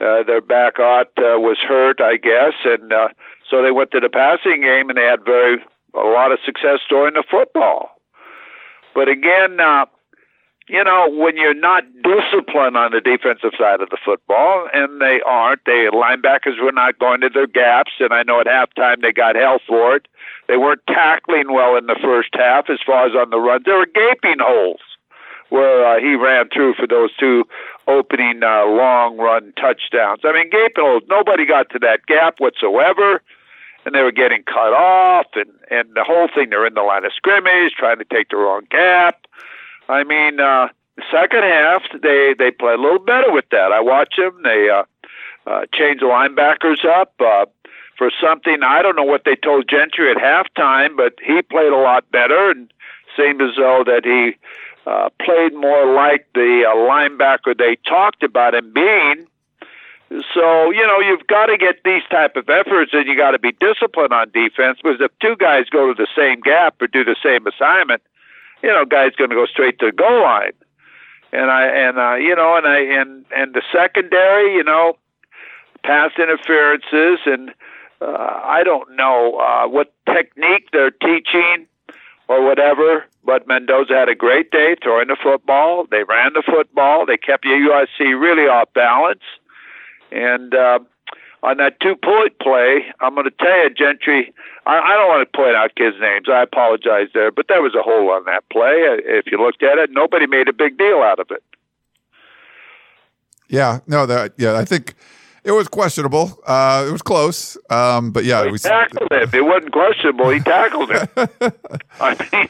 Uh, 0.00 0.22
their 0.24 0.40
back 0.40 0.80
out 0.80 1.12
uh, 1.18 1.38
was 1.38 1.58
hurt, 1.58 2.00
I 2.00 2.16
guess, 2.16 2.54
and 2.64 2.92
uh, 2.92 3.08
so 3.48 3.62
they 3.62 3.70
went 3.70 3.90
to 3.92 4.00
the 4.00 4.08
passing 4.08 4.62
game, 4.62 4.88
and 4.88 4.96
they 4.96 5.04
had 5.04 5.24
very 5.24 5.58
a 5.94 5.98
lot 5.98 6.32
of 6.32 6.38
success 6.44 6.80
throwing 6.88 7.14
the 7.14 7.24
football. 7.30 8.00
But 8.94 9.08
again, 9.08 9.60
uh, 9.60 9.86
you 10.70 10.84
know, 10.84 11.10
when 11.10 11.36
you're 11.36 11.52
not 11.52 11.82
disciplined 12.04 12.76
on 12.76 12.92
the 12.92 13.00
defensive 13.00 13.50
side 13.58 13.80
of 13.80 13.90
the 13.90 13.98
football, 14.04 14.68
and 14.72 15.00
they 15.00 15.20
aren't, 15.26 15.64
they 15.66 15.88
linebackers 15.92 16.62
were 16.62 16.70
not 16.70 16.96
going 17.00 17.20
to 17.22 17.28
their 17.28 17.48
gaps, 17.48 17.90
and 17.98 18.12
I 18.12 18.22
know 18.22 18.40
at 18.40 18.46
halftime 18.46 19.02
they 19.02 19.10
got 19.10 19.34
hell 19.34 19.58
for 19.66 19.96
it. 19.96 20.06
They 20.46 20.56
weren't 20.56 20.86
tackling 20.86 21.52
well 21.52 21.76
in 21.76 21.86
the 21.86 21.98
first 22.00 22.30
half 22.34 22.70
as 22.70 22.78
far 22.86 23.06
as 23.06 23.16
on 23.16 23.30
the 23.30 23.40
runs. 23.40 23.64
There 23.64 23.78
were 23.78 23.86
gaping 23.86 24.38
holes 24.38 24.80
where 25.48 25.84
uh, 25.84 25.98
he 25.98 26.14
ran 26.14 26.48
through 26.54 26.74
for 26.74 26.86
those 26.86 27.10
two 27.18 27.44
opening 27.88 28.44
uh, 28.44 28.64
long 28.66 29.18
run 29.18 29.52
touchdowns. 29.60 30.20
I 30.24 30.32
mean, 30.32 30.50
gaping 30.50 30.84
holes. 30.84 31.02
Nobody 31.08 31.46
got 31.46 31.70
to 31.70 31.80
that 31.80 32.06
gap 32.06 32.38
whatsoever, 32.38 33.22
and 33.84 33.92
they 33.92 34.02
were 34.02 34.12
getting 34.12 34.44
cut 34.44 34.72
off, 34.72 35.26
and 35.34 35.50
and 35.68 35.88
the 35.94 36.04
whole 36.04 36.28
thing. 36.32 36.50
They're 36.50 36.66
in 36.66 36.74
the 36.74 36.82
line 36.82 37.04
of 37.04 37.12
scrimmage, 37.12 37.72
trying 37.76 37.98
to 37.98 38.04
take 38.04 38.28
the 38.28 38.36
wrong 38.36 38.62
gap. 38.70 39.26
I 39.88 40.04
mean, 40.04 40.40
uh, 40.40 40.68
the 40.96 41.02
second 41.10 41.42
half 41.42 41.82
they 42.02 42.34
they 42.38 42.50
play 42.50 42.74
a 42.74 42.78
little 42.78 42.98
better 42.98 43.32
with 43.32 43.46
that. 43.50 43.72
I 43.72 43.80
watch 43.80 44.14
them. 44.16 44.40
They 44.42 44.68
uh, 44.68 44.84
uh, 45.46 45.66
change 45.72 46.00
the 46.00 46.06
linebackers 46.06 46.84
up. 46.84 47.14
Uh, 47.20 47.46
for 48.00 48.10
something. 48.18 48.62
I 48.62 48.80
don't 48.80 48.96
know 48.96 49.04
what 49.04 49.24
they 49.26 49.36
told 49.36 49.68
Gentry 49.68 50.10
at 50.10 50.16
halftime, 50.16 50.96
but 50.96 51.16
he 51.22 51.42
played 51.42 51.70
a 51.70 51.76
lot 51.76 52.10
better 52.10 52.50
and 52.50 52.72
seemed 53.14 53.42
as 53.42 53.56
though 53.58 53.84
that 53.84 54.06
he 54.06 54.38
uh, 54.86 55.10
played 55.22 55.52
more 55.52 55.92
like 55.94 56.26
the 56.34 56.64
uh, 56.66 56.74
linebacker 56.74 57.56
they 57.56 57.76
talked 57.86 58.22
about 58.22 58.54
him 58.54 58.72
being. 58.72 59.26
So 60.32 60.70
you 60.70 60.84
know 60.86 60.98
you've 60.98 61.26
got 61.26 61.46
to 61.46 61.58
get 61.58 61.84
these 61.84 62.02
type 62.10 62.36
of 62.36 62.48
efforts, 62.48 62.92
and 62.94 63.06
you 63.06 63.18
got 63.18 63.32
to 63.32 63.38
be 63.38 63.52
disciplined 63.52 64.14
on 64.14 64.30
defense. 64.30 64.78
Because 64.82 64.98
if 65.00 65.12
two 65.20 65.36
guys 65.36 65.66
go 65.68 65.92
to 65.92 65.94
the 65.94 66.08
same 66.16 66.40
gap 66.40 66.80
or 66.80 66.86
do 66.86 67.04
the 67.04 67.16
same 67.22 67.46
assignment, 67.46 68.02
you 68.62 68.68
know, 68.68 68.84
guy's 68.84 69.14
going 69.16 69.30
to 69.30 69.36
go 69.36 69.46
straight 69.46 69.78
to 69.80 69.86
the 69.86 69.92
goal 69.92 70.22
line. 70.22 70.52
And 71.32 71.50
I 71.50 71.66
and 71.66 71.98
uh, 71.98 72.14
you 72.16 72.34
know, 72.34 72.56
and 72.56 72.66
I 72.66 72.80
and 72.80 73.24
and 73.34 73.54
the 73.54 73.62
secondary, 73.72 74.54
you 74.54 74.64
know, 74.64 74.94
pass 75.84 76.10
interferences, 76.18 77.20
and 77.24 77.50
uh, 78.00 78.40
I 78.44 78.62
don't 78.64 78.96
know 78.96 79.38
uh, 79.38 79.68
what 79.68 79.92
technique 80.06 80.68
they're 80.72 80.90
teaching 80.90 81.66
or 82.28 82.44
whatever. 82.44 83.04
But 83.22 83.46
Mendoza 83.46 83.92
had 83.92 84.08
a 84.08 84.14
great 84.14 84.50
day 84.50 84.76
throwing 84.82 85.08
the 85.08 85.16
football. 85.22 85.86
They 85.90 86.04
ran 86.04 86.32
the 86.32 86.42
football. 86.44 87.06
They 87.06 87.16
kept 87.16 87.44
the 87.44 87.50
USC 87.50 88.18
really 88.18 88.48
off 88.48 88.72
balance. 88.72 89.22
And 90.10 90.54
uh, 90.54 90.80
on 91.42 91.56
that 91.56 91.80
two 91.80 91.96
point 91.96 92.38
play, 92.38 92.84
I'm 93.00 93.14
going 93.14 93.24
to 93.24 93.30
tell 93.30 93.64
you, 93.64 93.70
Gentry, 93.70 94.32
I, 94.66 94.78
I 94.78 94.96
don't 94.96 95.08
want 95.08 95.30
to 95.30 95.36
point 95.36 95.56
out 95.56 95.74
kids' 95.74 95.96
names. 96.00 96.26
I 96.30 96.42
apologize 96.42 97.08
there, 97.14 97.30
but 97.30 97.46
there 97.48 97.62
was 97.62 97.74
a 97.74 97.82
hole 97.82 98.10
on 98.10 98.24
that 98.24 98.44
play. 98.50 98.82
If 99.04 99.26
you 99.30 99.42
looked 99.42 99.62
at 99.62 99.78
it, 99.78 99.90
nobody 99.90 100.26
made 100.26 100.48
a 100.48 100.52
big 100.52 100.76
deal 100.76 100.98
out 100.98 101.18
of 101.18 101.30
it. 101.30 101.42
Yeah, 103.48 103.80
no, 103.86 104.06
that 104.06 104.34
yeah, 104.36 104.56
I 104.56 104.64
think 104.64 104.94
it 105.42 105.52
was 105.52 105.66
questionable. 105.66 106.38
Uh, 106.46 106.86
it 106.88 106.92
was 106.92 107.02
close, 107.02 107.56
um, 107.68 108.12
but 108.12 108.24
yeah, 108.24 108.42
he 108.42 108.48
it 108.48 108.52
was, 108.52 108.62
tackled 108.62 109.10
him. 109.10 109.30
It 109.32 109.44
wasn't 109.44 109.72
questionable. 109.72 110.30
He 110.30 110.40
tackled 110.40 110.90
him. 110.90 111.08
I 112.00 112.14
mean, 112.32 112.48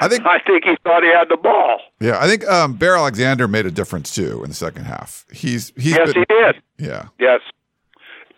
I 0.00 0.08
think 0.08 0.26
I 0.26 0.38
think 0.40 0.64
he 0.64 0.76
thought 0.84 1.02
he 1.02 1.08
had 1.08 1.30
the 1.30 1.38
ball. 1.38 1.80
Yeah, 2.00 2.18
I 2.20 2.26
think 2.26 2.46
um, 2.48 2.74
Bear 2.74 2.96
Alexander 2.96 3.48
made 3.48 3.64
a 3.64 3.70
difference 3.70 4.14
too 4.14 4.42
in 4.42 4.50
the 4.50 4.56
second 4.56 4.84
half. 4.84 5.24
He's 5.32 5.72
he's 5.76 5.96
yes, 5.96 6.12
been, 6.12 6.24
he 6.28 6.34
did. 6.34 6.62
Yeah, 6.78 7.06
Yes, 7.18 7.40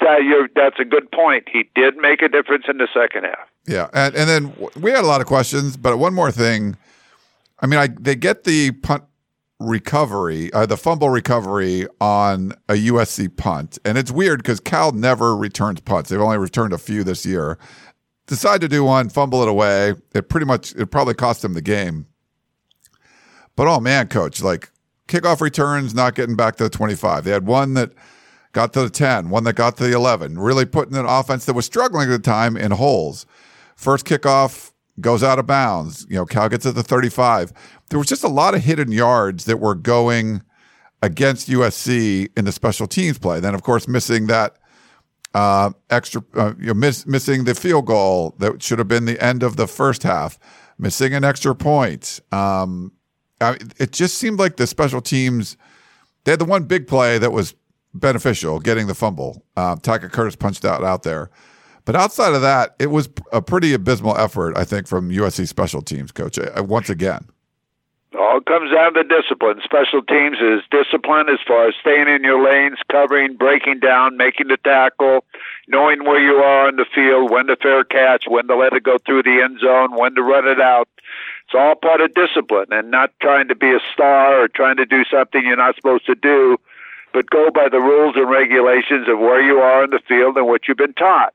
uh, 0.04 0.18
you're, 0.18 0.48
that's 0.54 0.78
a 0.78 0.84
good 0.84 1.10
point. 1.12 1.44
He 1.52 1.68
did 1.74 1.96
make 1.96 2.22
a 2.22 2.28
difference 2.28 2.64
in 2.68 2.78
the 2.78 2.88
second 2.94 3.24
half. 3.24 3.48
yeah, 3.66 3.88
and 3.92 4.14
and 4.14 4.28
then 4.28 4.54
we 4.80 4.90
had 4.90 5.04
a 5.04 5.06
lot 5.06 5.20
of 5.20 5.26
questions, 5.26 5.76
but 5.76 5.98
one 5.98 6.14
more 6.14 6.30
thing. 6.30 6.76
I 7.60 7.66
mean, 7.66 7.78
I 7.78 7.88
they 7.88 8.14
get 8.16 8.44
the 8.44 8.72
punt 8.72 9.04
recovery, 9.60 10.52
uh, 10.52 10.66
the 10.66 10.76
fumble 10.76 11.10
recovery 11.10 11.86
on 12.00 12.52
a 12.68 12.74
USC 12.74 13.34
punt, 13.36 13.78
and 13.84 13.96
it's 13.96 14.10
weird 14.10 14.40
because 14.40 14.60
Cal 14.60 14.92
never 14.92 15.36
returns 15.36 15.80
punts. 15.80 16.10
They've 16.10 16.20
only 16.20 16.38
returned 16.38 16.72
a 16.72 16.78
few 16.78 17.04
this 17.04 17.24
year. 17.24 17.58
Decide 18.26 18.60
to 18.62 18.68
do 18.68 18.84
one, 18.84 19.10
fumble 19.10 19.42
it 19.42 19.48
away. 19.48 19.94
It 20.14 20.28
pretty 20.28 20.46
much 20.46 20.74
it 20.74 20.86
probably 20.86 21.14
cost 21.14 21.42
them 21.42 21.54
the 21.54 21.62
game. 21.62 22.06
But 23.56 23.68
oh 23.68 23.80
man, 23.80 24.08
coach, 24.08 24.42
like 24.42 24.70
kickoff 25.08 25.40
returns 25.40 25.94
not 25.94 26.14
getting 26.14 26.36
back 26.36 26.56
to 26.56 26.64
the 26.64 26.70
25. 26.70 27.24
They 27.24 27.30
had 27.30 27.46
one 27.46 27.74
that 27.74 27.92
got 28.54 28.72
to 28.72 28.82
the 28.82 28.88
10, 28.88 29.28
one 29.28 29.44
that 29.44 29.56
got 29.56 29.76
to 29.76 29.84
the 29.84 29.92
11, 29.92 30.38
really 30.38 30.64
putting 30.64 30.96
an 30.96 31.04
offense 31.04 31.44
that 31.44 31.52
was 31.52 31.66
struggling 31.66 32.08
at 32.08 32.12
the 32.12 32.18
time 32.18 32.56
in 32.56 32.70
holes. 32.70 33.26
First 33.76 34.06
kickoff 34.06 34.72
goes 35.00 35.22
out 35.22 35.38
of 35.38 35.46
bounds. 35.46 36.06
You 36.08 36.16
know, 36.16 36.24
Cal 36.24 36.48
gets 36.48 36.64
at 36.64 36.76
the 36.76 36.82
35. 36.82 37.52
There 37.90 37.98
was 37.98 38.08
just 38.08 38.24
a 38.24 38.28
lot 38.28 38.54
of 38.54 38.62
hidden 38.62 38.92
yards 38.92 39.44
that 39.44 39.58
were 39.58 39.74
going 39.74 40.42
against 41.02 41.48
USC 41.48 42.30
in 42.36 42.44
the 42.44 42.52
special 42.52 42.86
teams 42.86 43.18
play. 43.18 43.40
Then, 43.40 43.54
of 43.54 43.62
course, 43.62 43.88
missing 43.88 44.28
that 44.28 44.56
uh, 45.34 45.72
extra, 45.90 46.22
uh, 46.34 46.54
you 46.58 46.68
know, 46.68 46.74
miss, 46.74 47.06
missing 47.06 47.44
the 47.44 47.56
field 47.56 47.86
goal 47.86 48.36
that 48.38 48.62
should 48.62 48.78
have 48.78 48.88
been 48.88 49.04
the 49.04 49.22
end 49.22 49.42
of 49.42 49.56
the 49.56 49.66
first 49.66 50.04
half, 50.04 50.38
missing 50.78 51.12
an 51.12 51.24
extra 51.24 51.56
point. 51.56 52.20
Um, 52.30 52.92
I, 53.40 53.58
it 53.78 53.90
just 53.90 54.16
seemed 54.16 54.38
like 54.38 54.56
the 54.56 54.66
special 54.68 55.00
teams, 55.00 55.56
they 56.22 56.30
had 56.30 56.38
the 56.38 56.44
one 56.44 56.64
big 56.64 56.86
play 56.86 57.18
that 57.18 57.32
was 57.32 57.56
beneficial, 57.94 58.60
getting 58.60 58.86
the 58.86 58.94
fumble. 58.94 59.44
Tackett 59.56 60.12
Curtis 60.12 60.36
punched 60.36 60.64
out 60.64 60.84
out 60.84 61.02
there. 61.02 61.30
But 61.84 61.96
outside 61.96 62.32
of 62.34 62.40
that, 62.42 62.74
it 62.78 62.86
was 62.86 63.08
a 63.32 63.42
pretty 63.42 63.74
abysmal 63.74 64.16
effort, 64.16 64.56
I 64.56 64.64
think, 64.64 64.86
from 64.86 65.10
USC 65.10 65.46
special 65.46 65.82
teams, 65.82 66.12
coach, 66.12 66.38
uh, 66.38 66.64
once 66.64 66.88
again. 66.88 67.28
All 68.18 68.40
comes 68.40 68.72
down 68.72 68.94
to 68.94 69.02
discipline. 69.02 69.60
Special 69.64 70.00
teams 70.00 70.38
is 70.40 70.62
discipline 70.70 71.28
as 71.28 71.40
far 71.46 71.68
as 71.68 71.74
staying 71.80 72.08
in 72.08 72.22
your 72.22 72.42
lanes, 72.42 72.78
covering, 72.90 73.36
breaking 73.36 73.80
down, 73.80 74.16
making 74.16 74.48
the 74.48 74.56
tackle, 74.56 75.24
knowing 75.66 76.04
where 76.04 76.20
you 76.20 76.36
are 76.36 76.68
on 76.68 76.76
the 76.76 76.86
field, 76.94 77.30
when 77.30 77.46
to 77.46 77.56
fair 77.56 77.82
catch, 77.84 78.24
when 78.28 78.46
to 78.46 78.56
let 78.56 78.72
it 78.72 78.84
go 78.84 78.98
through 79.04 79.24
the 79.24 79.42
end 79.42 79.58
zone, 79.60 79.98
when 79.98 80.14
to 80.14 80.22
run 80.22 80.46
it 80.46 80.60
out. 80.60 80.88
It's 81.46 81.54
all 81.54 81.74
part 81.74 82.00
of 82.00 82.14
discipline 82.14 82.68
and 82.70 82.90
not 82.90 83.10
trying 83.20 83.48
to 83.48 83.56
be 83.56 83.72
a 83.72 83.80
star 83.92 84.42
or 84.42 84.48
trying 84.48 84.76
to 84.76 84.86
do 84.86 85.04
something 85.04 85.44
you're 85.44 85.56
not 85.56 85.74
supposed 85.74 86.06
to 86.06 86.14
do, 86.14 86.56
but 87.14 87.30
go 87.30 87.48
by 87.50 87.68
the 87.70 87.78
rules 87.78 88.16
and 88.16 88.28
regulations 88.28 89.08
of 89.08 89.20
where 89.20 89.40
you 89.40 89.58
are 89.58 89.84
in 89.84 89.90
the 89.90 90.00
field 90.06 90.36
and 90.36 90.46
what 90.46 90.68
you've 90.68 90.76
been 90.76 90.92
taught. 90.94 91.32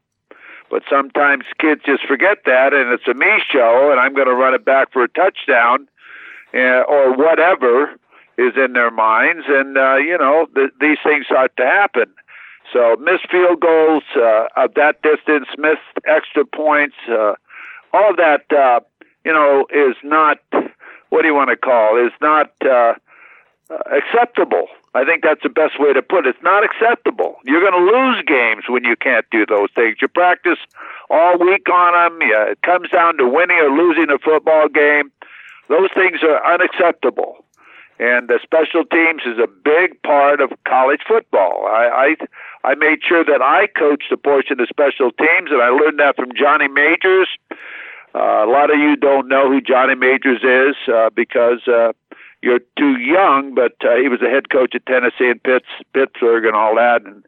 But 0.69 0.83
sometimes 0.87 1.45
kids 1.57 1.81
just 1.85 2.05
forget 2.05 2.39
that, 2.45 2.73
and 2.73 2.91
it's 2.91 3.07
a 3.07 3.15
me 3.15 3.41
show, 3.49 3.89
and 3.89 3.99
I'm 3.99 4.13
going 4.13 4.27
to 4.27 4.35
run 4.35 4.53
it 4.53 4.63
back 4.63 4.91
for 4.91 5.03
a 5.03 5.09
touchdown, 5.09 5.87
uh, 6.53 6.83
or 6.83 7.15
whatever 7.15 7.95
is 8.37 8.53
in 8.55 8.73
their 8.73 8.91
minds, 8.91 9.45
and 9.47 9.77
uh, 9.77 9.95
you 9.95 10.17
know 10.17 10.47
th- 10.53 10.71
these 10.79 10.97
things 11.03 11.25
start 11.25 11.55
to 11.57 11.65
happen. 11.65 12.13
So 12.71 12.97
missed 12.97 13.31
field 13.31 13.61
goals 13.61 14.03
uh, 14.15 14.45
of 14.55 14.75
that 14.75 15.01
distance, 15.01 15.47
missed 15.57 15.79
extra 16.05 16.45
points, 16.45 16.95
uh, 17.09 17.33
all 17.93 18.11
of 18.11 18.17
that, 18.17 18.45
uh, 18.51 18.81
you 19.25 19.33
know, 19.33 19.65
is 19.73 19.95
not 20.03 20.37
what 21.09 21.23
do 21.23 21.27
you 21.27 21.33
want 21.33 21.49
to 21.49 21.57
call? 21.57 21.97
Is 22.05 22.13
not 22.21 22.51
uh, 22.63 22.93
uh, 23.69 23.77
acceptable. 23.91 24.67
I 24.95 25.05
think 25.05 25.23
that's 25.23 25.43
the 25.43 25.49
best 25.49 25.79
way 25.79 25.93
to 25.93 26.01
put 26.01 26.25
it. 26.25 26.35
It's 26.35 26.43
not 26.43 26.63
acceptable. 26.63 27.35
You're 27.45 27.61
going 27.61 27.77
to 27.77 27.91
lose 27.91 28.23
games 28.25 28.63
when 28.67 28.83
you 28.83 28.95
can't 28.95 29.25
do 29.31 29.45
those 29.45 29.69
things. 29.75 29.97
You 30.01 30.07
practice 30.07 30.57
all 31.09 31.37
week 31.37 31.69
on 31.69 31.93
them. 31.93 32.27
Yeah, 32.27 32.51
it 32.51 32.61
comes 32.63 32.89
down 32.89 33.17
to 33.17 33.27
winning 33.27 33.57
or 33.57 33.69
losing 33.69 34.09
a 34.09 34.17
football 34.17 34.67
game. 34.67 35.11
Those 35.67 35.89
things 35.93 36.19
are 36.23 36.43
unacceptable. 36.53 37.45
And 37.99 38.29
the 38.29 38.39
special 38.41 38.85
teams 38.85 39.23
is 39.25 39.37
a 39.37 39.47
big 39.47 40.01
part 40.03 40.39
of 40.39 40.51
college 40.65 41.01
football. 41.05 41.67
I, 41.67 42.15
I 42.63 42.71
I 42.71 42.75
made 42.75 42.99
sure 43.05 43.25
that 43.25 43.41
I 43.41 43.67
coached 43.67 44.11
a 44.11 44.17
portion 44.17 44.59
of 44.59 44.67
special 44.69 45.11
teams, 45.11 45.51
and 45.51 45.61
I 45.61 45.67
learned 45.67 45.99
that 45.99 46.15
from 46.15 46.29
Johnny 46.33 46.69
Majors. 46.69 47.27
Uh, 48.15 48.45
a 48.45 48.49
lot 48.49 48.71
of 48.71 48.79
you 48.79 48.95
don't 48.95 49.27
know 49.27 49.51
who 49.51 49.61
Johnny 49.61 49.95
Majors 49.95 50.41
is 50.43 50.75
uh, 50.91 51.09
because 51.13 51.67
uh, 51.67 51.91
you're 52.41 52.59
too 52.77 52.97
young, 52.97 53.53
but 53.53 53.73
uh, 53.83 53.95
he 53.95 54.07
was 54.07 54.21
a 54.21 54.29
head 54.29 54.49
coach 54.49 54.75
at 54.75 54.85
Tennessee 54.85 55.29
and 55.29 55.41
Pitts, 55.43 55.67
Pittsburgh 55.93 56.45
and 56.45 56.55
all 56.55 56.75
that. 56.75 57.03
And 57.03 57.25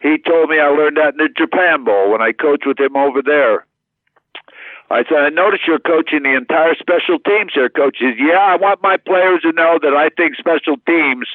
he 0.00 0.18
told 0.18 0.50
me 0.50 0.60
I 0.60 0.68
learned 0.68 0.96
that 0.96 1.14
in 1.14 1.18
the 1.18 1.28
Japan 1.36 1.84
Bowl 1.84 2.10
when 2.10 2.22
I 2.22 2.32
coached 2.32 2.66
with 2.66 2.78
him 2.78 2.96
over 2.96 3.22
there. 3.22 3.66
I 4.90 5.02
said, 5.08 5.24
I 5.24 5.30
noticed 5.30 5.66
you're 5.66 5.80
coaching 5.80 6.22
the 6.22 6.36
entire 6.36 6.74
special 6.74 7.18
teams 7.18 7.52
here, 7.54 7.70
coach. 7.70 7.96
He 7.98 8.10
says, 8.10 8.18
yeah, 8.18 8.38
I 8.38 8.56
want 8.56 8.82
my 8.82 8.96
players 8.96 9.40
to 9.42 9.52
know 9.52 9.78
that 9.82 9.94
I 9.96 10.10
think 10.10 10.36
special 10.36 10.76
teams 10.86 11.26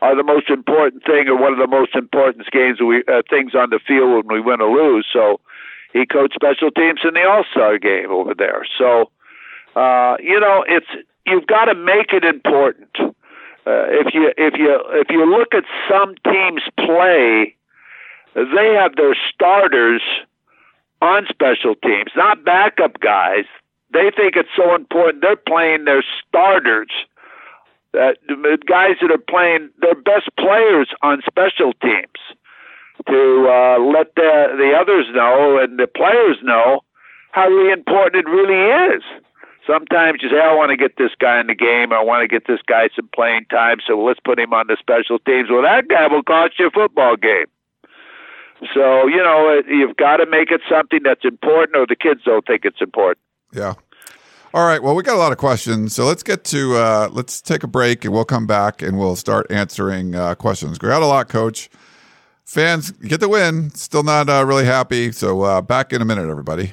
are 0.00 0.16
the 0.16 0.22
most 0.22 0.48
important 0.48 1.04
thing 1.04 1.28
or 1.28 1.36
one 1.36 1.52
of 1.52 1.58
the 1.58 1.66
most 1.66 1.94
important 1.96 2.48
games 2.52 2.80
we 2.80 3.02
uh, 3.08 3.22
things 3.28 3.54
on 3.54 3.70
the 3.70 3.80
field 3.84 4.24
when 4.24 4.32
we 4.32 4.40
win 4.40 4.60
or 4.60 4.70
lose. 4.70 5.06
So 5.12 5.40
he 5.92 6.06
coached 6.06 6.34
special 6.34 6.70
teams 6.70 7.00
in 7.02 7.14
the 7.14 7.24
All 7.24 7.44
Star 7.50 7.78
game 7.78 8.10
over 8.10 8.32
there. 8.32 8.64
So 8.78 9.10
uh, 9.74 10.16
you 10.20 10.40
know, 10.40 10.64
it's 10.66 10.86
you've 11.28 11.46
got 11.46 11.66
to 11.66 11.74
make 11.74 12.12
it 12.12 12.24
important. 12.24 12.90
Uh, 12.98 13.84
if 13.90 14.14
you 14.14 14.32
if 14.36 14.54
you 14.56 14.80
if 14.92 15.08
you 15.10 15.28
look 15.28 15.54
at 15.54 15.64
some 15.90 16.14
teams 16.24 16.62
play, 16.78 17.54
they 18.34 18.74
have 18.74 18.96
their 18.96 19.16
starters 19.32 20.02
on 21.02 21.26
special 21.28 21.74
teams, 21.74 22.10
not 22.16 22.44
backup 22.44 22.98
guys. 23.00 23.44
They 23.92 24.10
think 24.16 24.36
it's 24.36 24.48
so 24.56 24.74
important. 24.74 25.22
They're 25.22 25.36
playing 25.36 25.84
their 25.84 26.04
starters. 26.26 26.90
Uh, 27.94 28.12
the 28.26 28.58
guys 28.66 28.96
that 29.00 29.10
are 29.10 29.18
playing 29.18 29.70
their 29.80 29.94
best 29.94 30.28
players 30.38 30.88
on 31.02 31.22
special 31.26 31.72
teams 31.82 32.36
to 33.06 33.48
uh, 33.48 33.78
let 33.80 34.14
the 34.14 34.54
the 34.56 34.72
others 34.78 35.06
know 35.14 35.58
and 35.58 35.78
the 35.78 35.86
players 35.86 36.36
know 36.42 36.80
how 37.32 37.48
really 37.48 37.72
important 37.72 38.26
it 38.26 38.30
really 38.30 38.94
is. 38.94 39.02
Sometimes 39.68 40.20
you 40.22 40.30
say, 40.30 40.40
I 40.40 40.54
want 40.54 40.70
to 40.70 40.78
get 40.78 40.96
this 40.96 41.10
guy 41.20 41.38
in 41.40 41.46
the 41.46 41.54
game. 41.54 41.92
I 41.92 42.02
want 42.02 42.22
to 42.22 42.28
get 42.28 42.46
this 42.46 42.60
guy 42.66 42.88
some 42.96 43.08
playing 43.14 43.44
time, 43.50 43.78
so 43.86 44.02
let's 44.02 44.18
put 44.18 44.38
him 44.38 44.54
on 44.54 44.66
the 44.66 44.78
special 44.80 45.18
teams. 45.18 45.50
Well, 45.50 45.60
that 45.60 45.88
guy 45.88 46.06
will 46.06 46.22
cost 46.22 46.58
you 46.58 46.68
a 46.68 46.70
football 46.70 47.16
game. 47.16 47.44
So, 48.72 49.06
you 49.06 49.18
know, 49.18 49.60
you've 49.68 49.96
got 49.96 50.16
to 50.16 50.26
make 50.26 50.50
it 50.50 50.62
something 50.70 51.00
that's 51.04 51.24
important, 51.24 51.76
or 51.76 51.86
the 51.86 51.96
kids 51.96 52.22
don't 52.24 52.46
think 52.46 52.64
it's 52.64 52.80
important. 52.80 53.18
Yeah. 53.52 53.74
All 54.54 54.66
right. 54.66 54.82
Well, 54.82 54.94
we 54.94 55.02
got 55.02 55.16
a 55.16 55.18
lot 55.18 55.32
of 55.32 55.38
questions, 55.38 55.94
so 55.94 56.06
let's 56.06 56.22
get 56.22 56.44
to 56.44 56.74
uh, 56.76 57.08
let's 57.12 57.42
take 57.42 57.62
a 57.62 57.66
break, 57.66 58.06
and 58.06 58.14
we'll 58.14 58.24
come 58.24 58.46
back 58.46 58.80
and 58.80 58.98
we'll 58.98 59.16
start 59.16 59.46
answering 59.50 60.14
uh, 60.14 60.34
questions. 60.34 60.78
Got 60.78 61.02
a 61.02 61.06
lot, 61.06 61.28
Coach. 61.28 61.68
Fans 62.46 62.90
get 62.92 63.20
the 63.20 63.28
win. 63.28 63.68
Still 63.74 64.02
not 64.02 64.30
uh, 64.30 64.42
really 64.46 64.64
happy. 64.64 65.12
So 65.12 65.42
uh, 65.42 65.60
back 65.60 65.92
in 65.92 66.00
a 66.00 66.06
minute, 66.06 66.30
everybody. 66.30 66.72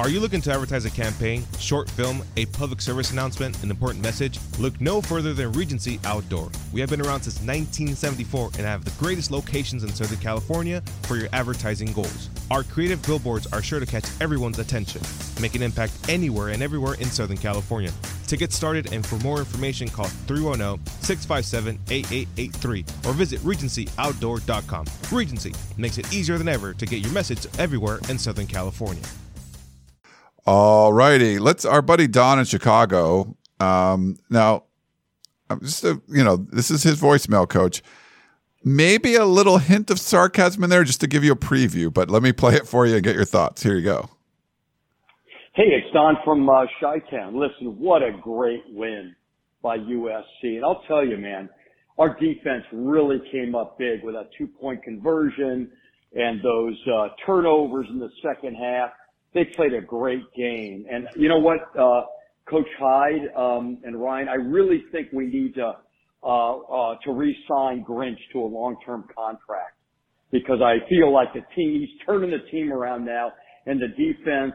Are 0.00 0.08
you 0.08 0.18
looking 0.18 0.40
to 0.40 0.52
advertise 0.52 0.84
a 0.86 0.90
campaign, 0.90 1.44
short 1.60 1.88
film, 1.88 2.24
a 2.36 2.46
public 2.46 2.80
service 2.80 3.12
announcement, 3.12 3.62
an 3.62 3.70
important 3.70 4.02
message? 4.02 4.40
Look 4.58 4.80
no 4.80 5.00
further 5.00 5.32
than 5.32 5.52
Regency 5.52 6.00
Outdoor. 6.04 6.50
We 6.72 6.80
have 6.80 6.90
been 6.90 7.00
around 7.00 7.22
since 7.22 7.36
1974 7.36 8.50
and 8.58 8.66
have 8.66 8.84
the 8.84 8.90
greatest 9.02 9.30
locations 9.30 9.84
in 9.84 9.90
Southern 9.90 10.18
California 10.18 10.82
for 11.02 11.16
your 11.16 11.28
advertising 11.32 11.92
goals. 11.92 12.28
Our 12.50 12.64
creative 12.64 13.00
billboards 13.06 13.46
are 13.52 13.62
sure 13.62 13.78
to 13.78 13.86
catch 13.86 14.04
everyone's 14.20 14.58
attention, 14.58 15.00
make 15.40 15.54
an 15.54 15.62
impact 15.62 15.92
anywhere 16.08 16.48
and 16.48 16.60
everywhere 16.60 16.94
in 16.94 17.06
Southern 17.06 17.38
California. 17.38 17.92
To 18.26 18.36
get 18.36 18.52
started 18.52 18.92
and 18.92 19.06
for 19.06 19.16
more 19.20 19.38
information, 19.38 19.86
call 19.86 20.06
310 20.06 20.84
657 21.02 21.78
8883 21.88 22.84
or 23.06 23.12
visit 23.12 23.38
RegencyOutdoor.com. 23.42 24.86
Regency 25.12 25.54
makes 25.76 25.98
it 25.98 26.12
easier 26.12 26.36
than 26.36 26.48
ever 26.48 26.74
to 26.74 26.84
get 26.84 26.98
your 26.98 27.12
message 27.12 27.46
everywhere 27.60 28.00
in 28.08 28.18
Southern 28.18 28.48
California. 28.48 29.02
All 30.46 30.92
righty. 30.92 31.38
Let's 31.38 31.64
our 31.64 31.80
buddy 31.80 32.06
Don 32.06 32.38
in 32.38 32.44
Chicago. 32.44 33.36
Um, 33.60 34.18
now, 34.28 34.64
I'm 35.48 35.60
just 35.60 35.84
a, 35.84 36.00
you 36.08 36.22
know, 36.22 36.36
this 36.36 36.70
is 36.70 36.82
his 36.82 37.00
voicemail 37.00 37.48
coach. 37.48 37.82
Maybe 38.62 39.14
a 39.14 39.24
little 39.24 39.58
hint 39.58 39.90
of 39.90 40.00
sarcasm 40.00 40.64
in 40.64 40.70
there 40.70 40.84
just 40.84 41.00
to 41.00 41.06
give 41.06 41.22
you 41.22 41.32
a 41.32 41.36
preview, 41.36 41.92
but 41.92 42.10
let 42.10 42.22
me 42.22 42.32
play 42.32 42.54
it 42.54 42.66
for 42.66 42.86
you 42.86 42.94
and 42.94 43.04
get 43.04 43.14
your 43.14 43.26
thoughts. 43.26 43.62
Here 43.62 43.74
you 43.74 43.84
go. 43.84 44.08
Hey, 45.54 45.64
it's 45.64 45.92
Don 45.92 46.16
from 46.24 46.48
uh, 46.48 46.64
Chi-Town. 46.80 47.38
Listen, 47.38 47.78
what 47.78 48.02
a 48.02 48.10
great 48.20 48.64
win 48.70 49.14
by 49.62 49.78
USC. 49.78 50.56
And 50.56 50.64
I'll 50.64 50.82
tell 50.88 51.06
you, 51.06 51.16
man, 51.16 51.48
our 51.98 52.18
defense 52.18 52.64
really 52.72 53.18
came 53.30 53.54
up 53.54 53.78
big 53.78 54.02
with 54.02 54.14
that 54.14 54.30
two-point 54.36 54.82
conversion 54.82 55.70
and 56.14 56.42
those 56.42 56.76
uh, 56.92 57.08
turnovers 57.24 57.86
in 57.90 57.98
the 57.98 58.10
second 58.22 58.56
half 58.56 58.90
they 59.34 59.44
played 59.56 59.74
a 59.74 59.80
great 59.80 60.22
game. 60.36 60.86
And 60.90 61.08
you 61.16 61.28
know 61.28 61.38
what, 61.38 61.58
uh, 61.78 62.02
Coach 62.48 62.68
Hyde 62.78 63.28
um, 63.36 63.78
and 63.84 64.00
Ryan, 64.00 64.28
I 64.28 64.34
really 64.34 64.84
think 64.92 65.08
we 65.12 65.26
need 65.26 65.54
to 65.54 65.72
uh, 66.22 66.56
uh, 66.56 66.94
to 67.04 67.12
re-sign 67.12 67.84
Grinch 67.84 68.16
to 68.32 68.40
a 68.40 68.46
long-term 68.46 69.04
contract 69.14 69.76
because 70.30 70.60
I 70.62 70.76
feel 70.88 71.12
like 71.12 71.32
the 71.34 71.42
team 71.54 71.80
he's 71.80 72.06
turning 72.06 72.30
the 72.30 72.50
team 72.50 72.72
around 72.72 73.04
now, 73.04 73.32
and 73.66 73.80
the 73.80 73.88
defense. 73.88 74.54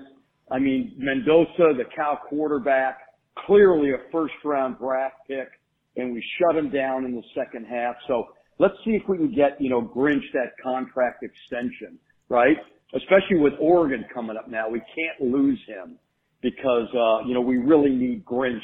I 0.51 0.57
mean, 0.57 0.95
Mendoza, 0.97 1.77
the 1.77 1.83
Cal 1.95 2.19
quarterback, 2.27 2.97
clearly 3.45 3.91
a 3.91 4.11
first-round 4.11 4.79
draft 4.79 5.17
pick, 5.27 5.47
and 5.95 6.11
we 6.11 6.23
shut 6.39 6.57
him 6.57 6.71
down 6.71 7.05
in 7.05 7.15
the 7.15 7.21
second 7.35 7.65
half. 7.65 7.95
So 8.07 8.29
let's 8.57 8.73
see 8.83 8.91
if 8.91 9.03
we 9.07 9.17
can 9.17 9.33
get 9.33 9.61
you 9.61 9.69
know 9.69 9.81
Grinch 9.81 10.25
that 10.33 10.53
contract 10.63 11.23
extension, 11.23 11.99
right? 12.29 12.57
Especially 12.95 13.37
with 13.37 13.53
Oregon 13.59 14.05
coming 14.13 14.37
up 14.37 14.49
now. 14.49 14.69
We 14.69 14.79
can't 14.79 15.31
lose 15.31 15.59
him 15.67 15.97
because, 16.41 16.87
uh, 16.93 17.27
you 17.27 17.33
know, 17.33 17.41
we 17.41 17.57
really 17.57 17.91
need 17.91 18.25
Grinch, 18.25 18.61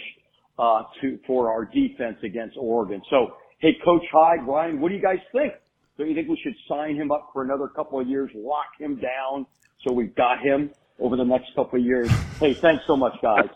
uh, 0.58 0.84
to, 1.02 1.20
for 1.28 1.52
our 1.52 1.66
defense 1.66 2.18
against 2.24 2.56
Oregon. 2.58 3.02
So, 3.10 3.36
hey, 3.60 3.76
Coach 3.84 4.04
Hyde, 4.12 4.48
Ryan, 4.48 4.80
what 4.80 4.90
do 4.90 4.96
you 4.96 5.02
guys 5.02 5.20
think? 5.32 5.54
Do 5.98 6.06
you 6.06 6.16
think 6.16 6.28
we 6.28 6.40
should 6.44 6.56
sign 6.68 6.96
him 6.96 7.12
up 7.12 7.30
for 7.34 7.44
another 7.44 7.68
couple 7.68 8.00
of 8.00 8.08
years, 8.08 8.30
lock 8.36 8.66
him 8.80 8.96
down 9.00 9.46
so 9.86 9.94
we've 9.94 10.16
got 10.16 10.40
him 10.42 10.72
over 11.00 11.16
the 11.16 11.24
next 11.24 11.54
couple 11.56 11.80
of 11.80 11.86
years? 11.86 12.10
Hey, 12.40 12.54
thanks 12.54 12.84
so 12.88 12.98
much, 12.98 13.14
guys. 13.22 13.48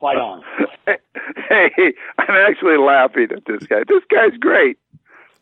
Fight 0.00 0.16
on. 0.18 0.42
Hey, 1.48 1.70
I'm 2.18 2.34
actually 2.34 2.78
laughing 2.78 3.28
at 3.30 3.44
this 3.44 3.66
guy. 3.68 3.80
This 3.86 4.02
guy's 4.10 4.36
great. 4.40 4.78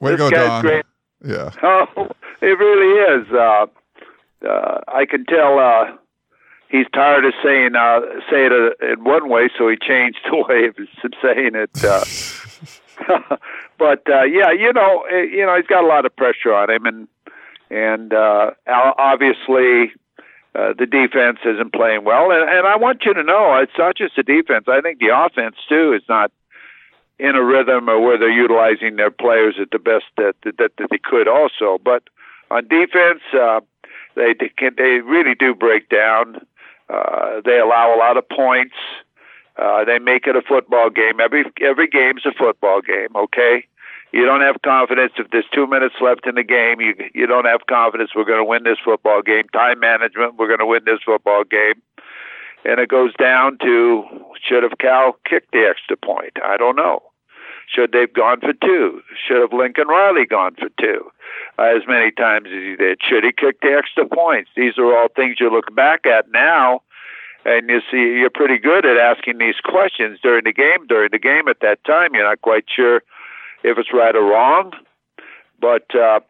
Way 0.00 0.16
this 0.16 0.28
to 0.28 0.30
go, 0.30 0.30
guy's 0.30 0.48
Don. 0.48 0.62
great. 0.62 0.84
Yeah. 1.24 1.50
Oh, 1.62 2.08
it 2.42 2.58
really 2.58 3.22
is. 3.22 3.32
Uh, 3.32 3.66
uh, 4.48 4.80
I 4.88 5.06
can 5.06 5.24
tell 5.26 5.58
uh, 5.58 5.96
he's 6.70 6.86
tired 6.94 7.24
of 7.24 7.34
saying 7.44 7.74
uh, 7.74 8.00
say 8.30 8.46
it 8.46 8.52
uh, 8.52 8.92
in 8.92 9.04
one 9.04 9.28
way, 9.28 9.50
so 9.56 9.68
he 9.68 9.76
changed 9.76 10.18
the 10.30 10.44
way 10.48 10.66
of 10.66 10.76
saying 11.22 11.54
it. 11.54 11.84
Uh, 11.84 13.36
but 13.78 14.02
uh, 14.08 14.24
yeah, 14.24 14.52
you 14.52 14.72
know, 14.72 15.04
eh, 15.10 15.22
you 15.22 15.44
know, 15.44 15.56
he's 15.56 15.66
got 15.66 15.84
a 15.84 15.86
lot 15.86 16.06
of 16.06 16.14
pressure 16.16 16.54
on 16.54 16.70
him, 16.70 16.86
and 16.86 17.08
and 17.70 18.12
uh, 18.12 18.52
obviously. 18.66 19.92
Uh, 20.52 20.74
the 20.76 20.84
defense 20.84 21.38
isn't 21.44 21.72
playing 21.72 22.02
well, 22.02 22.32
and, 22.32 22.42
and 22.50 22.66
I 22.66 22.74
want 22.74 23.04
you 23.04 23.14
to 23.14 23.22
know 23.22 23.56
it's 23.62 23.78
not 23.78 23.96
just 23.96 24.16
the 24.16 24.24
defense. 24.24 24.64
I 24.66 24.80
think 24.80 24.98
the 24.98 25.16
offense 25.16 25.54
too 25.68 25.92
is 25.92 26.02
not 26.08 26.32
in 27.20 27.36
a 27.36 27.44
rhythm 27.44 27.88
or 27.88 28.00
where 28.00 28.18
they're 28.18 28.28
utilizing 28.28 28.96
their 28.96 29.12
players 29.12 29.54
at 29.62 29.70
the 29.70 29.78
best 29.78 30.06
that 30.16 30.34
that, 30.42 30.72
that 30.76 30.88
they 30.90 30.98
could 30.98 31.28
also. 31.28 31.78
But 31.78 32.02
on 32.50 32.66
defense, 32.66 33.20
uh, 33.32 33.60
they 34.20 34.70
they 34.76 35.00
really 35.00 35.34
do 35.34 35.54
break 35.54 35.88
down. 35.88 36.46
Uh, 36.88 37.40
they 37.44 37.58
allow 37.58 37.94
a 37.94 37.98
lot 37.98 38.16
of 38.16 38.28
points. 38.28 38.74
Uh, 39.56 39.84
they 39.84 39.98
make 39.98 40.26
it 40.26 40.36
a 40.36 40.42
football 40.42 40.90
game. 40.90 41.20
Every 41.20 41.44
every 41.60 41.88
game's 41.88 42.24
a 42.24 42.32
football 42.32 42.80
game. 42.80 43.08
Okay, 43.14 43.66
you 44.12 44.24
don't 44.24 44.40
have 44.40 44.62
confidence 44.62 45.12
if 45.18 45.30
there's 45.30 45.44
two 45.52 45.66
minutes 45.66 45.96
left 46.00 46.26
in 46.26 46.34
the 46.34 46.42
game. 46.42 46.80
You 46.80 46.94
you 47.14 47.26
don't 47.26 47.44
have 47.44 47.66
confidence 47.68 48.10
we're 48.14 48.24
going 48.24 48.38
to 48.38 48.44
win 48.44 48.64
this 48.64 48.78
football 48.84 49.22
game. 49.22 49.44
Time 49.52 49.80
management, 49.80 50.36
we're 50.36 50.48
going 50.48 50.60
to 50.60 50.66
win 50.66 50.82
this 50.84 51.00
football 51.04 51.44
game. 51.44 51.80
And 52.64 52.78
it 52.78 52.88
goes 52.90 53.14
down 53.14 53.58
to 53.62 54.04
should 54.42 54.62
have 54.62 54.78
Cal 54.78 55.16
kicked 55.28 55.52
the 55.52 55.66
extra 55.68 55.96
point? 55.96 56.34
I 56.44 56.56
don't 56.56 56.76
know. 56.76 57.09
Should 57.72 57.92
they've 57.92 58.12
gone 58.12 58.40
for 58.40 58.52
two? 58.52 59.00
Should 59.26 59.40
have 59.40 59.52
Lincoln 59.52 59.88
Riley 59.88 60.26
gone 60.26 60.56
for 60.56 60.68
two? 60.80 61.10
Uh, 61.58 61.76
as 61.76 61.82
many 61.86 62.10
times 62.10 62.46
as 62.46 62.52
he 62.52 62.76
did. 62.76 62.98
Should 63.02 63.22
he 63.22 63.32
kick 63.32 63.60
the 63.60 63.76
extra 63.78 64.06
points? 64.06 64.50
These 64.56 64.76
are 64.78 64.96
all 64.96 65.08
things 65.14 65.36
you 65.38 65.50
look 65.52 65.74
back 65.74 66.06
at 66.06 66.30
now, 66.32 66.82
and 67.44 67.68
you 67.68 67.80
see 67.90 68.18
you're 68.18 68.30
pretty 68.30 68.58
good 68.58 68.84
at 68.84 68.96
asking 68.96 69.38
these 69.38 69.60
questions 69.62 70.18
during 70.22 70.44
the 70.44 70.52
game. 70.52 70.86
During 70.88 71.10
the 71.12 71.18
game 71.18 71.48
at 71.48 71.60
that 71.60 71.84
time, 71.84 72.14
you're 72.14 72.24
not 72.24 72.40
quite 72.40 72.64
sure 72.74 73.02
if 73.62 73.78
it's 73.78 73.92
right 73.92 74.14
or 74.16 74.24
wrong, 74.24 74.72
but. 75.60 75.94
uh 75.94 76.20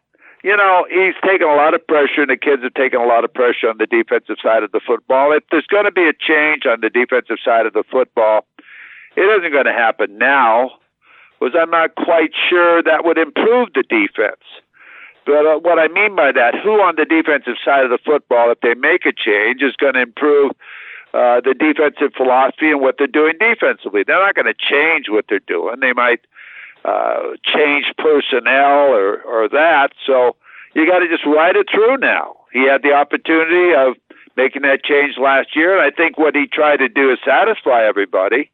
you 0.43 0.57
know, 0.57 0.87
he's 0.89 1.13
taken 1.23 1.47
a 1.47 1.53
lot 1.53 1.75
of 1.75 1.85
pressure, 1.85 2.21
and 2.21 2.29
the 2.31 2.35
kids 2.35 2.63
have 2.63 2.73
taken 2.73 2.99
a 2.99 3.05
lot 3.05 3.23
of 3.23 3.31
pressure 3.31 3.69
on 3.69 3.77
the 3.77 3.85
defensive 3.85 4.37
side 4.41 4.63
of 4.63 4.71
the 4.71 4.79
football. 4.79 5.31
If 5.31 5.43
there's 5.51 5.67
going 5.67 5.85
to 5.85 5.91
be 5.91 6.07
a 6.07 6.13
change 6.13 6.65
on 6.65 6.81
the 6.81 6.89
defensive 6.89 7.37
side 7.45 7.67
of 7.67 7.73
the 7.73 7.83
football, 7.91 8.47
it 9.15 9.21
isn't 9.21 9.51
going 9.51 9.65
to 9.65 9.71
happen 9.71 10.17
now 10.17 10.80
was 11.41 11.53
I'm 11.59 11.71
not 11.71 11.95
quite 11.95 12.31
sure 12.49 12.83
that 12.83 13.03
would 13.03 13.17
improve 13.17 13.73
the 13.73 13.83
defense. 13.83 14.45
But 15.25 15.45
uh, 15.45 15.59
what 15.59 15.79
I 15.79 15.87
mean 15.87 16.15
by 16.15 16.31
that, 16.31 16.55
who 16.63 16.81
on 16.81 16.95
the 16.95 17.05
defensive 17.05 17.57
side 17.63 17.83
of 17.83 17.89
the 17.89 17.99
football, 18.03 18.51
if 18.51 18.61
they 18.61 18.75
make 18.75 19.05
a 19.05 19.11
change, 19.11 19.61
is 19.61 19.75
going 19.75 19.95
to 19.95 20.01
improve 20.01 20.51
uh, 21.13 21.41
the 21.41 21.53
defensive 21.53 22.13
philosophy 22.15 22.71
and 22.71 22.79
what 22.79 22.95
they're 22.97 23.07
doing 23.07 23.33
defensively. 23.39 24.03
They're 24.05 24.21
not 24.21 24.35
going 24.35 24.45
to 24.45 24.53
change 24.53 25.09
what 25.09 25.25
they're 25.27 25.39
doing. 25.39 25.81
They 25.81 25.93
might 25.93 26.21
uh, 26.85 27.35
change 27.43 27.85
personnel 27.97 28.93
or, 28.93 29.21
or 29.21 29.49
that. 29.49 29.89
So 30.05 30.35
you 30.73 30.87
got 30.87 30.99
to 30.99 31.09
just 31.09 31.25
ride 31.25 31.55
it 31.55 31.67
through 31.71 31.97
now. 31.97 32.37
He 32.53 32.67
had 32.67 32.81
the 32.81 32.93
opportunity 32.93 33.73
of 33.75 33.95
making 34.37 34.61
that 34.61 34.83
change 34.83 35.17
last 35.17 35.55
year, 35.55 35.77
and 35.77 35.81
I 35.81 35.95
think 35.95 36.17
what 36.17 36.35
he 36.35 36.47
tried 36.47 36.77
to 36.77 36.89
do 36.89 37.11
is 37.11 37.19
satisfy 37.25 37.83
everybody. 37.83 38.49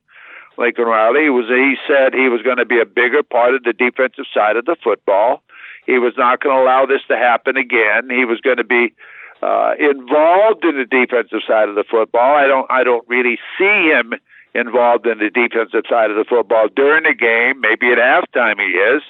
Lincoln 0.58 0.86
Riley 0.86 1.30
was 1.30 1.46
he 1.48 1.76
said 1.88 2.14
he 2.14 2.30
was 2.30 2.42
going 2.42 2.58
to 2.58 2.66
be 2.66 2.80
a 2.80 2.86
bigger 2.86 3.24
part 3.24 3.54
of 3.54 3.64
the 3.64 3.74
defensive 3.74 4.26
side 4.34 4.56
of 4.56 4.66
the 4.66 4.76
football. 4.84 5.44
He 5.86 6.00
was 6.00 6.14
not 6.18 6.42
going 6.42 6.56
to 6.56 6.62
allow 6.62 6.86
this 6.86 7.02
to 7.08 7.16
happen 7.16 7.58
again. 7.58 8.10
He 8.10 8.26
was 8.26 8.42
going 8.42 8.58
to 8.58 8.64
be 8.64 8.94
uh, 9.42 9.74
involved 9.80 10.66
in 10.66 10.78
the 10.78 10.86
defensive 10.86 11.42
side 11.48 11.70
of 11.70 11.76
the 11.76 11.86
football. 11.90 12.36
I 12.36 12.48
don't 12.48 12.70
I 12.70 12.84
don't 12.84 13.08
really 13.08 13.38
see 13.58 13.90
him 13.90 14.14
involved 14.54 15.06
in 15.06 15.20
the 15.20 15.30
defensive 15.30 15.84
side 15.88 16.10
of 16.10 16.18
the 16.18 16.26
football 16.28 16.68
during 16.76 17.04
the 17.04 17.14
game. 17.14 17.62
Maybe 17.62 17.92
at 17.92 18.00
halftime 18.00 18.60
he 18.60 18.74
is. 18.78 19.04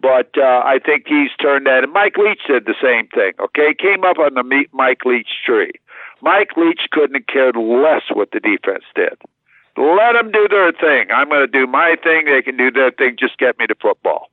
But 0.00 0.30
uh, 0.38 0.62
I 0.64 0.78
think 0.78 1.04
he's 1.06 1.30
turned 1.40 1.66
that. 1.66 1.84
And 1.84 1.92
Mike 1.92 2.16
Leach 2.16 2.40
did 2.46 2.64
the 2.64 2.76
same 2.80 3.08
thing. 3.08 3.32
Okay, 3.38 3.74
came 3.74 4.04
up 4.04 4.18
on 4.18 4.34
the 4.34 4.64
Mike 4.72 5.04
Leach 5.04 5.28
tree. 5.44 5.72
Mike 6.22 6.56
Leach 6.56 6.82
couldn't 6.90 7.16
have 7.16 7.26
cared 7.26 7.56
less 7.56 8.02
what 8.12 8.30
the 8.32 8.40
defense 8.40 8.84
did. 8.94 9.18
Let 9.80 10.12
them 10.12 10.30
do 10.30 10.46
their 10.48 10.72
thing. 10.72 11.10
I'm 11.10 11.30
going 11.30 11.40
to 11.40 11.46
do 11.46 11.66
my 11.66 11.96
thing. 12.02 12.26
They 12.26 12.42
can 12.42 12.58
do 12.58 12.70
their 12.70 12.90
thing. 12.90 13.16
Just 13.18 13.38
get 13.38 13.58
me 13.58 13.66
to 13.66 13.74
football. 13.80 14.30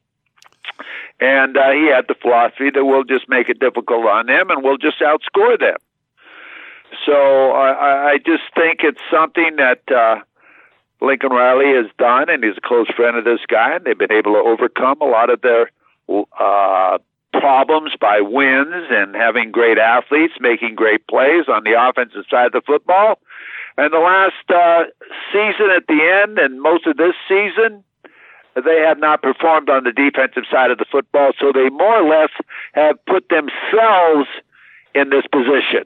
And 1.22 1.56
uh, 1.56 1.72
he 1.72 1.88
had 1.88 2.06
the 2.08 2.16
philosophy 2.22 2.70
that 2.70 2.84
we'll 2.84 3.06
just 3.06 3.30
make 3.30 3.48
it 3.48 3.60
difficult 3.60 4.06
on 4.06 4.26
them 4.26 4.50
and 4.50 4.62
we'll 4.62 4.78
just 4.78 5.00
outscore 5.00 5.58
them. 5.58 5.78
So 7.06 7.52
I, 7.52 8.12
I 8.12 8.18
just 8.18 8.44
think 8.56 8.80
it's 8.84 9.02
something 9.10 9.56
that 9.56 9.82
uh, 9.90 10.20
Lincoln 11.02 11.32
Riley 11.32 11.74
has 11.76 11.88
done, 11.98 12.30
and 12.30 12.44
he's 12.44 12.58
a 12.58 12.62
close 12.62 12.88
friend 12.96 13.18
of 13.18 13.24
this 13.26 13.42
guy, 13.48 13.76
and 13.76 13.86
they've 13.86 13.98
been 13.98 14.12
able 14.12 14.34
to 14.34 14.40
overcome 14.40 15.02
a 15.02 15.06
lot 15.06 15.30
of 15.30 15.42
their 15.42 15.72
uh, 16.40 16.98
problems 17.34 17.92
by 18.00 18.22
wins 18.22 18.88
and 18.90 19.16
having 19.16 19.52
great 19.52 19.78
athletes 19.78 20.34
making 20.40 20.76
great 20.76 21.06
plays 21.08 21.46
on 21.48 21.64
the 21.64 21.76
offensive 21.78 22.24
side 22.30 22.48
of 22.48 22.52
the 22.54 22.62
football. 22.66 23.20
And 23.78 23.94
the 23.94 24.00
last 24.00 24.34
uh, 24.50 24.86
season 25.32 25.70
at 25.76 25.86
the 25.88 26.24
end, 26.24 26.40
and 26.40 26.62
most 26.62 26.88
of 26.88 26.98
this 26.98 27.14
season, 27.28 27.84
they 28.56 28.80
have 28.82 28.98
not 28.98 29.22
performed 29.22 29.70
on 29.70 29.84
the 29.84 29.92
defensive 29.92 30.44
side 30.52 30.72
of 30.72 30.80
the 30.80 30.86
football, 30.92 31.32
so 31.40 31.52
they 31.54 31.70
more 31.70 32.02
or 32.02 32.10
less 32.10 32.32
have 32.74 32.98
put 33.06 33.30
themselves 33.30 34.28
in 34.96 35.12
this 35.12 35.26
position 35.32 35.86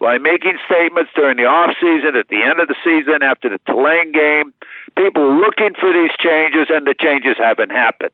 by 0.00 0.18
making 0.18 0.58
statements 0.66 1.10
during 1.14 1.36
the 1.36 1.44
off 1.44 1.76
season, 1.80 2.16
at 2.16 2.28
the 2.28 2.42
end 2.42 2.58
of 2.60 2.68
the 2.68 2.74
season, 2.82 3.22
after 3.22 3.48
the 3.48 3.60
Tulane 3.66 4.10
game. 4.10 4.52
People 4.96 5.38
looking 5.38 5.74
for 5.78 5.92
these 5.92 6.10
changes, 6.18 6.68
and 6.70 6.86
the 6.86 6.94
changes 6.98 7.36
haven't 7.38 7.70
happened. 7.70 8.10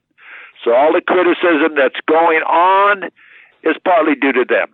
So 0.65 0.75
all 0.75 0.93
the 0.93 1.01
criticism 1.01 1.77
that's 1.77 2.01
going 2.07 2.43
on 2.43 3.11
is 3.63 3.77
partly 3.85 4.17
due 4.17 4.33
to 4.33 4.45
them. 4.45 4.69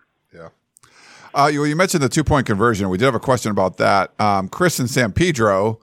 Uh, 1.34 1.50
you, 1.52 1.64
you, 1.64 1.74
mentioned 1.74 2.00
the 2.00 2.08
two 2.08 2.22
point 2.22 2.46
conversion. 2.46 2.88
We 2.88 2.96
did 2.96 3.06
have 3.06 3.14
a 3.16 3.20
question 3.20 3.50
about 3.50 3.76
that. 3.78 4.18
Um, 4.20 4.48
Chris 4.48 4.78
in 4.78 4.86
San 4.86 5.12
Pedro 5.12 5.80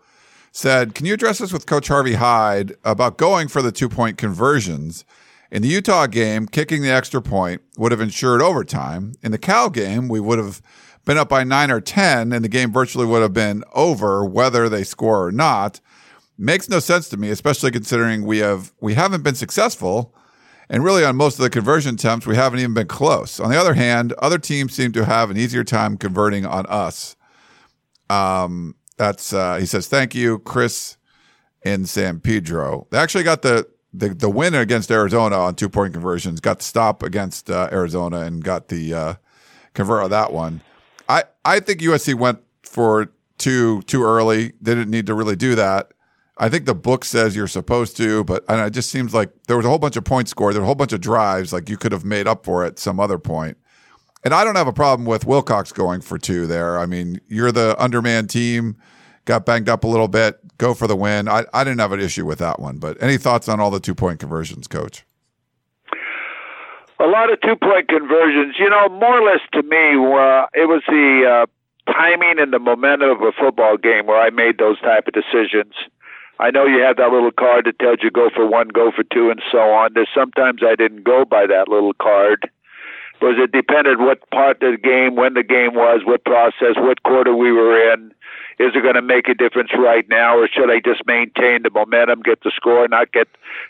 said, 0.53 0.95
Can 0.95 1.05
you 1.05 1.13
address 1.13 1.39
this 1.39 1.51
with 1.51 1.65
Coach 1.65 1.89
Harvey 1.89 2.13
Hyde 2.13 2.75
about 2.85 3.17
going 3.17 3.49
for 3.49 3.61
the 3.61 3.71
two 3.71 3.89
point 3.89 4.17
conversions? 4.17 5.03
In 5.51 5.61
the 5.61 5.67
Utah 5.67 6.07
game, 6.07 6.47
kicking 6.47 6.81
the 6.81 6.89
extra 6.89 7.21
point 7.21 7.61
would 7.75 7.91
have 7.91 7.99
ensured 7.99 8.41
overtime. 8.41 9.11
In 9.21 9.33
the 9.33 9.37
Cal 9.37 9.69
game, 9.69 10.07
we 10.07 10.21
would 10.21 10.39
have 10.39 10.61
been 11.03 11.17
up 11.17 11.27
by 11.27 11.43
nine 11.43 11.69
or 11.69 11.81
10, 11.81 12.31
and 12.31 12.45
the 12.45 12.49
game 12.49 12.71
virtually 12.71 13.05
would 13.05 13.21
have 13.21 13.33
been 13.33 13.65
over 13.73 14.23
whether 14.23 14.69
they 14.69 14.85
score 14.85 15.25
or 15.25 15.31
not. 15.33 15.81
Makes 16.37 16.69
no 16.69 16.79
sense 16.79 17.09
to 17.09 17.17
me, 17.17 17.29
especially 17.29 17.71
considering 17.71 18.23
we 18.23 18.37
have 18.37 18.71
we 18.79 18.93
haven't 18.93 19.23
been 19.23 19.35
successful, 19.35 20.15
and 20.71 20.85
really 20.85 21.03
on 21.03 21.17
most 21.17 21.37
of 21.37 21.43
the 21.43 21.49
conversion 21.49 21.95
attempts 21.95 22.25
we 22.25 22.37
haven't 22.37 22.59
even 22.59 22.73
been 22.73 22.87
close. 22.87 23.41
On 23.41 23.51
the 23.51 23.59
other 23.59 23.73
hand, 23.73 24.13
other 24.13 24.39
teams 24.39 24.73
seem 24.73 24.93
to 24.93 25.05
have 25.05 25.29
an 25.29 25.37
easier 25.37 25.65
time 25.65 25.97
converting 25.97 26.45
on 26.45 26.65
us. 26.67 27.17
Um, 28.09 28.75
that's 28.97 29.33
uh, 29.33 29.57
he 29.57 29.65
says 29.65 29.87
thank 29.87 30.15
you, 30.15 30.39
Chris 30.39 30.97
in 31.63 31.85
San 31.85 32.21
Pedro. 32.21 32.87
They 32.89 32.97
actually 32.97 33.25
got 33.25 33.41
the 33.41 33.67
the, 33.93 34.09
the 34.09 34.29
win 34.29 34.55
against 34.55 34.89
Arizona 34.89 35.35
on 35.35 35.55
two 35.55 35.67
point 35.67 35.93
conversions. 35.93 36.39
Got 36.39 36.59
the 36.59 36.65
stop 36.65 37.03
against 37.03 37.51
uh, 37.51 37.67
Arizona 37.71 38.21
and 38.21 38.41
got 38.41 38.69
the 38.69 38.93
uh, 38.93 39.13
convert 39.73 40.03
on 40.03 40.09
that 40.11 40.31
one. 40.31 40.61
I, 41.09 41.25
I 41.43 41.59
think 41.59 41.81
USC 41.81 42.15
went 42.15 42.39
for 42.63 43.11
two 43.37 43.81
too 43.83 44.03
early. 44.03 44.53
They 44.61 44.73
didn't 44.75 44.91
need 44.91 45.07
to 45.07 45.13
really 45.13 45.35
do 45.35 45.55
that. 45.55 45.91
I 46.41 46.49
think 46.49 46.65
the 46.65 46.73
book 46.73 47.05
says 47.05 47.35
you're 47.35 47.47
supposed 47.47 47.95
to, 47.97 48.23
but 48.23 48.43
and 48.49 48.59
it 48.61 48.71
just 48.71 48.89
seems 48.89 49.13
like 49.13 49.31
there 49.47 49.55
was 49.55 49.65
a 49.65 49.69
whole 49.69 49.77
bunch 49.77 49.95
of 49.95 50.03
points 50.03 50.31
scored. 50.31 50.55
There 50.55 50.61
were 50.61 50.65
a 50.65 50.65
whole 50.65 50.75
bunch 50.75 50.91
of 50.91 50.99
drives. 50.99 51.53
Like 51.53 51.69
you 51.69 51.77
could 51.77 51.91
have 51.91 52.03
made 52.03 52.27
up 52.27 52.43
for 52.43 52.65
it 52.65 52.79
some 52.79 52.99
other 52.99 53.19
point. 53.19 53.57
And 54.23 54.33
I 54.33 54.43
don't 54.43 54.55
have 54.55 54.67
a 54.67 54.73
problem 54.73 55.05
with 55.05 55.25
Wilcox 55.25 55.71
going 55.71 56.01
for 56.01 56.17
two 56.17 56.47
there. 56.47 56.79
I 56.79 56.87
mean, 56.87 57.21
you're 57.27 57.51
the 57.51 57.79
underman 57.79 58.27
team, 58.27 58.75
got 59.25 59.45
banged 59.45 59.69
up 59.69 59.83
a 59.83 59.87
little 59.87 60.07
bit, 60.07 60.39
go 60.57 60.73
for 60.73 60.87
the 60.87 60.95
win. 60.95 61.27
I, 61.27 61.45
I 61.53 61.63
didn't 61.63 61.79
have 61.79 61.91
an 61.91 61.99
issue 61.99 62.25
with 62.25 62.39
that 62.39 62.59
one. 62.59 62.79
But 62.79 63.01
any 63.01 63.17
thoughts 63.17 63.47
on 63.47 63.59
all 63.59 63.69
the 63.69 63.79
two 63.79 63.95
point 63.95 64.19
conversions, 64.19 64.67
coach? 64.67 65.05
a 66.99 67.07
lot 67.07 67.31
of 67.31 67.41
two 67.41 67.55
point 67.55 67.87
conversions. 67.87 68.55
You 68.59 68.69
know, 68.69 68.89
more 68.89 69.19
or 69.19 69.23
less 69.23 69.41
to 69.53 69.63
me, 69.63 69.93
uh, 69.97 70.45
it 70.53 70.67
was 70.67 70.83
the 70.87 71.45
uh, 71.45 71.91
timing 71.91 72.39
and 72.39 72.53
the 72.53 72.59
momentum 72.59 73.09
of 73.09 73.21
a 73.21 73.31
football 73.31 73.77
game 73.77 74.05
where 74.05 74.21
I 74.21 74.29
made 74.29 74.57
those 74.57 74.79
type 74.81 75.07
of 75.07 75.13
decisions. 75.13 75.73
I 76.41 76.49
know 76.49 76.65
you 76.65 76.81
have 76.81 76.97
that 76.97 77.11
little 77.11 77.31
card 77.31 77.65
that 77.65 77.77
tells 77.77 77.99
you 78.01 78.09
go 78.09 78.31
for 78.33 78.47
one, 78.47 78.69
go 78.69 78.91
for 78.91 79.03
two, 79.03 79.29
and 79.29 79.41
so 79.51 79.59
on. 79.59 79.93
There's 79.93 80.09
sometimes 80.13 80.61
I 80.65 80.75
didn't 80.75 81.03
go 81.03 81.23
by 81.23 81.45
that 81.45 81.67
little 81.67 81.93
card 81.93 82.49
because 83.13 83.35
it 83.37 83.51
depended 83.51 83.99
what 83.99 84.27
part 84.31 84.61
of 84.63 84.71
the 84.71 84.77
game, 84.77 85.15
when 85.15 85.35
the 85.35 85.43
game 85.43 85.75
was, 85.75 86.01
what 86.03 86.25
process, 86.25 86.73
what 86.77 87.03
quarter 87.03 87.35
we 87.35 87.51
were 87.51 87.93
in. 87.93 88.11
Is 88.57 88.71
it 88.73 88.81
going 88.81 88.95
to 88.95 89.03
make 89.03 89.29
a 89.29 89.35
difference 89.35 89.69
right 89.77 90.07
now, 90.09 90.35
or 90.37 90.47
should 90.47 90.71
I 90.71 90.79
just 90.79 91.05
maintain 91.05 91.61
the 91.61 91.69
momentum, 91.71 92.23
get 92.23 92.41
the 92.43 92.51
score, 92.55 92.87
not 92.87 93.11
get 93.11 93.27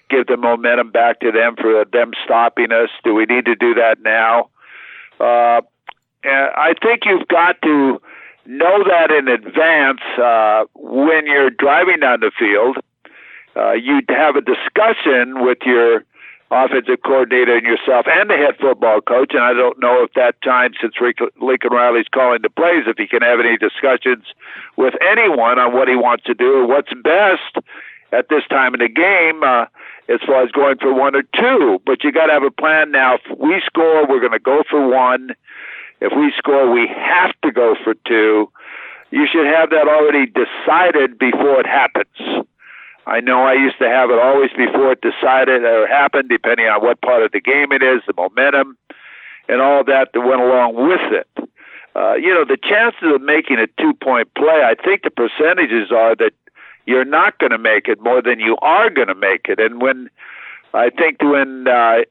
give 0.10 0.28
the 0.28 0.38
momentum 0.38 0.92
back 0.92 1.20
to 1.20 1.32
them 1.32 1.56
for 1.58 1.84
them 1.92 2.12
stopping 2.24 2.72
us? 2.72 2.90
Do 3.04 3.14
we 3.14 3.26
need 3.26 3.46
to 3.46 3.56
do 3.56 3.74
that 3.74 4.02
now? 4.02 4.50
Uh, 5.20 5.62
I 6.24 6.74
think 6.82 7.02
you've 7.06 7.28
got 7.28 7.62
to 7.64 8.02
know 8.46 8.84
that 8.84 9.12
in 9.12 9.28
advance 9.28 10.02
uh, 10.18 10.66
when 10.76 11.26
you're 11.28 11.50
driving 11.50 12.00
down 12.00 12.20
the 12.22 12.32
field. 12.38 12.78
Uh, 13.56 13.74
you'd 13.74 14.10
have 14.10 14.38
a 14.38 14.42
discussion 14.42 15.44
with 15.44 15.58
your 15.66 16.06
offensive 16.52 17.02
coordinator 17.04 17.56
and 17.56 17.66
yourself 17.66 18.06
and 18.08 18.30
the 18.30 18.36
head 18.36 18.56
football 18.60 19.02
coach. 19.02 19.32
And 19.34 19.44
I 19.44 19.54
don't 19.54 19.80
know 19.80 20.04
if 20.04 20.14
that 20.14 20.42
time, 20.42 20.72
since 20.80 20.96
Lincoln 21.00 21.72
Riley's 21.72 22.08
calling 22.14 22.42
the 22.42 22.50
plays, 22.50 22.84
if 22.88 22.98
he 22.98 23.08
can 23.08 23.22
have 23.22 23.40
any 23.40 23.58
discussions 23.58 24.26
with 24.78 24.94
anyone 25.02 25.60
on 25.60 25.74
what 25.74 25.88
he 25.88 25.96
wants 25.96 26.26
to 26.26 26.34
do 26.34 26.60
or 26.60 26.68
what's 26.68 26.94
best 27.04 27.66
at 28.12 28.28
this 28.30 28.44
time 28.50 28.74
in 28.74 28.82
the 28.82 28.90
game 28.90 29.44
uh, 29.44 29.66
as 30.10 30.20
far 30.28 30.44
as 30.44 30.52
going 30.52 30.78
for 30.78 30.94
one 30.94 31.16
or 31.16 31.24
two. 31.24 31.82
But 31.86 32.04
you 32.04 32.12
got 32.12 32.28
to 32.28 32.34
have 32.34 32.44
a 32.44 32.52
plan 32.52 32.92
now. 32.92 33.16
If 33.16 33.40
we 33.40 33.62
score, 33.66 34.06
we're 34.08 34.20
going 34.20 34.34
to 34.34 34.40
go 34.40 34.64
for 34.70 34.86
one. 34.88 35.32
If 36.02 36.14
we 36.18 36.34
score, 36.36 36.72
we 36.72 36.88
have 36.88 37.34
to 37.44 37.52
go 37.52 37.76
for 37.84 37.94
two. 37.94 38.52
You 39.12 39.28
should 39.32 39.46
have 39.46 39.70
that 39.70 39.88
already 39.88 40.26
decided 40.26 41.20
before 41.20 41.60
it 41.60 41.68
happens. 41.68 42.46
I 43.06 43.20
know 43.20 43.44
I 43.44 43.54
used 43.54 43.78
to 43.80 43.88
have 43.88 44.10
it 44.10 44.20
always 44.20 44.52
before 44.52 44.94
it 44.94 45.02
decided 45.02 45.64
or 45.64 45.88
happened, 45.88 46.30
depending 46.30 46.68
on 46.68 46.82
what 46.82 47.02
part 47.02 47.24
of 47.24 47.32
the 47.32 47.42
game 47.42 47.72
it 47.72 47.84
is, 47.84 48.02
the 48.08 48.14
momentum, 48.16 48.78
and 49.48 49.62
all 49.62 49.84
that 49.84 50.10
that 50.14 50.22
went 50.22 50.42
along 50.42 50.76
with 50.76 51.02
it. 51.12 51.50
Uh, 51.96 52.14
you 52.14 52.34
know, 52.34 52.46
the 52.46 52.58
chances 52.58 53.14
of 53.14 53.22
making 53.22 53.60
a 53.60 53.68
two 53.80 53.94
point 53.94 54.34
play, 54.34 54.64
I 54.64 54.76
think 54.82 55.04
the 55.04 55.12
percentages 55.12 55.92
are 55.92 56.16
that 56.16 56.32
you're 56.86 57.06
not 57.06 57.38
going 57.38 57.52
to 57.52 57.58
make 57.58 57.88
it 57.88 58.02
more 58.02 58.22
than 58.22 58.40
you 58.40 58.58
are 58.62 58.90
going 58.90 59.10
to 59.10 59.16
make 59.16 59.48
it. 59.50 59.60
And 59.60 59.82
when 59.82 60.10
I 60.74 60.90
think 60.90 61.22
when 61.22 61.68
uh, 61.68 62.02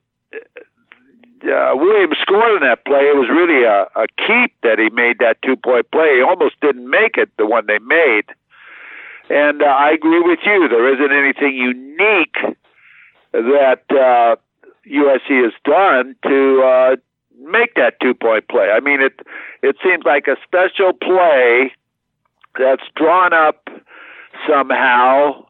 uh, 1.44 1.72
Williams 1.74 2.16
scored 2.20 2.62
in 2.62 2.68
that 2.68 2.84
play, 2.84 3.00
it 3.00 3.16
was 3.16 3.28
really 3.28 3.64
a, 3.64 3.82
a 3.96 4.06
keep 4.16 4.54
that 4.62 4.78
he 4.78 4.90
made 4.90 5.18
that 5.20 5.40
two 5.42 5.56
point 5.56 5.90
play. 5.90 6.16
He 6.16 6.22
almost 6.22 6.60
didn't 6.60 6.88
make 6.88 7.16
it, 7.16 7.30
the 7.36 7.46
one 7.46 7.66
they 7.66 7.78
made. 7.78 8.24
And 9.28 9.62
uh, 9.62 9.66
I 9.66 9.90
agree 9.90 10.20
with 10.20 10.40
you. 10.44 10.68
There 10.68 10.92
isn't 10.92 11.12
anything 11.12 11.54
unique 11.54 12.36
that 13.32 13.82
uh, 13.90 14.36
USC 14.86 15.44
has 15.44 15.52
done 15.64 16.16
to 16.26 16.62
uh, 16.62 16.96
make 17.40 17.74
that 17.76 18.00
two 18.00 18.14
point 18.14 18.48
play. 18.48 18.70
I 18.70 18.80
mean, 18.80 19.00
it 19.00 19.20
it 19.62 19.76
seems 19.82 20.04
like 20.04 20.26
a 20.26 20.36
special 20.44 20.92
play 20.92 21.72
that's 22.58 22.82
drawn 22.96 23.32
up 23.32 23.68
somehow 24.48 25.46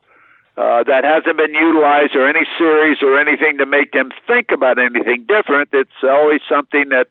uh, 0.61 0.85
that 0.85 1.05
hasn't 1.05 1.39
been 1.39 1.55
utilized 1.55 2.15
or 2.15 2.29
any 2.29 2.45
series 2.59 2.99
or 3.01 3.19
anything 3.19 3.57
to 3.57 3.65
make 3.65 3.93
them 3.93 4.11
think 4.27 4.51
about 4.53 4.79
anything 4.79 5.25
different. 5.27 5.71
It's 5.73 6.03
always 6.03 6.41
something 6.47 6.91
that 6.91 7.09